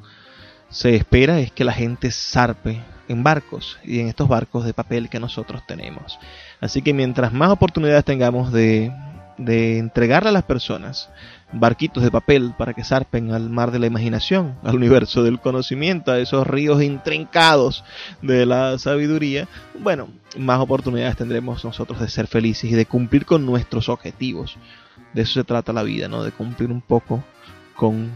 se 0.67 0.93
espera 0.95 1.39
es 1.39 1.53
que 1.53 1.63
la 1.63 1.71
gente 1.71 2.11
zarpe 2.11 2.81
en 3.07 3.23
barcos 3.23 3.77
y 3.83 3.99
en 3.99 4.07
estos 4.07 4.27
barcos 4.27 4.65
de 4.65 4.73
papel 4.73 5.09
que 5.09 5.19
nosotros 5.19 5.65
tenemos. 5.65 6.19
Así 6.65 6.81
que 6.81 6.93
mientras 6.93 7.31
más 7.31 7.51
oportunidades 7.51 8.03
tengamos 8.03 8.51
de, 8.51 8.91
de 9.37 9.77
entregarle 9.77 10.29
a 10.29 10.33
las 10.33 10.43
personas 10.43 11.09
barquitos 11.51 12.03
de 12.03 12.09
papel 12.09 12.55
para 12.57 12.73
que 12.73 12.83
zarpen 12.83 13.31
al 13.33 13.51
mar 13.51 13.69
de 13.69 13.77
la 13.77 13.85
imaginación, 13.85 14.55
al 14.63 14.75
universo 14.75 15.21
del 15.21 15.39
conocimiento, 15.39 16.11
a 16.11 16.17
esos 16.17 16.47
ríos 16.47 16.81
intrincados 16.81 17.83
de 18.23 18.47
la 18.47 18.79
sabiduría, 18.79 19.47
bueno, 19.79 20.09
más 20.39 20.59
oportunidades 20.59 21.17
tendremos 21.17 21.63
nosotros 21.63 21.99
de 21.99 22.09
ser 22.09 22.25
felices 22.25 22.71
y 22.71 22.73
de 22.73 22.87
cumplir 22.87 23.27
con 23.27 23.45
nuestros 23.45 23.87
objetivos. 23.87 24.57
De 25.13 25.21
eso 25.21 25.33
se 25.33 25.43
trata 25.43 25.71
la 25.71 25.83
vida, 25.83 26.07
¿no? 26.07 26.23
De 26.23 26.31
cumplir 26.31 26.71
un 26.71 26.81
poco 26.81 27.23
con, 27.75 28.11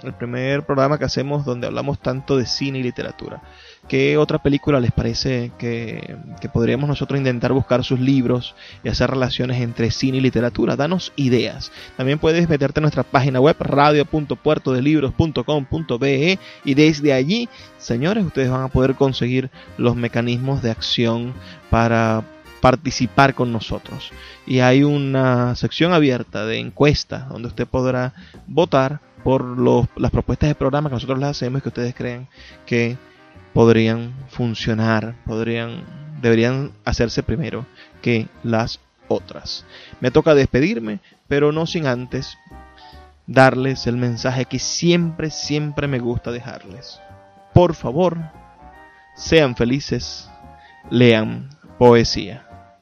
el 0.03 0.13
primer 0.13 0.65
programa 0.65 0.97
que 0.97 1.05
hacemos 1.05 1.45
donde 1.45 1.67
hablamos 1.67 1.99
tanto 1.99 2.37
de 2.37 2.45
cine 2.45 2.79
y 2.79 2.83
literatura. 2.83 3.41
¿Qué 3.87 4.17
otra 4.17 4.37
película 4.37 4.79
les 4.79 4.91
parece 4.91 5.51
que, 5.57 6.15
podríamos 6.53 6.87
nosotros 6.87 7.19
intentar 7.19 7.51
buscar 7.51 7.83
sus 7.83 7.99
libros 7.99 8.53
y 8.83 8.89
hacer 8.89 9.09
relaciones 9.09 9.59
entre 9.61 9.89
cine 9.91 10.19
y 10.19 10.21
literatura? 10.21 10.77
Danos 10.77 11.11
ideas. 11.15 11.71
También 11.97 12.19
puedes 12.19 12.47
meterte 12.47 12.79
en 12.79 12.83
nuestra 12.83 13.01
página 13.03 13.41
web 13.41 13.57
radio.puertodelibros.com.be 13.59 16.39
y 16.63 16.73
desde 16.73 17.11
allí, 17.11 17.49
señores, 17.79 18.23
ustedes 18.23 18.49
van 18.49 18.63
a 18.63 18.69
poder 18.69 18.95
conseguir 18.95 19.49
los 19.77 19.93
mecanismos 19.95 20.61
de 20.61 20.71
acción 20.71 21.33
para 21.69 22.23
participar 22.61 23.33
con 23.33 23.51
nosotros. 23.51 24.11
Y 24.45 24.59
hay 24.59 24.83
una 24.83 25.55
sección 25.55 25.93
abierta 25.93 26.45
de 26.45 26.59
encuesta 26.59 27.27
donde 27.29 27.49
usted 27.49 27.67
podrá 27.67 28.13
votar 28.47 29.01
por 29.23 29.43
los, 29.43 29.87
las 29.95 30.11
propuestas 30.11 30.49
de 30.49 30.55
programa 30.55 30.89
que 30.89 30.95
nosotros 30.95 31.19
les 31.19 31.29
hacemos 31.29 31.59
y 31.59 31.61
que 31.63 31.69
ustedes 31.69 31.95
creen 31.95 32.27
que 32.65 32.97
podrían 33.53 34.13
funcionar, 34.29 35.15
podrían, 35.25 35.83
deberían 36.21 36.71
hacerse 36.85 37.23
primero 37.23 37.65
que 38.01 38.27
las 38.43 38.79
otras. 39.07 39.65
Me 39.99 40.11
toca 40.11 40.33
despedirme, 40.35 40.99
pero 41.27 41.51
no 41.51 41.65
sin 41.65 41.85
antes 41.85 42.37
darles 43.27 43.87
el 43.87 43.97
mensaje 43.97 44.45
que 44.45 44.59
siempre, 44.59 45.29
siempre 45.29 45.87
me 45.87 45.99
gusta 45.99 46.31
dejarles. 46.31 46.99
Por 47.53 47.75
favor, 47.75 48.17
sean 49.15 49.55
felices, 49.55 50.29
lean 50.89 51.49
poesía. 51.77 52.50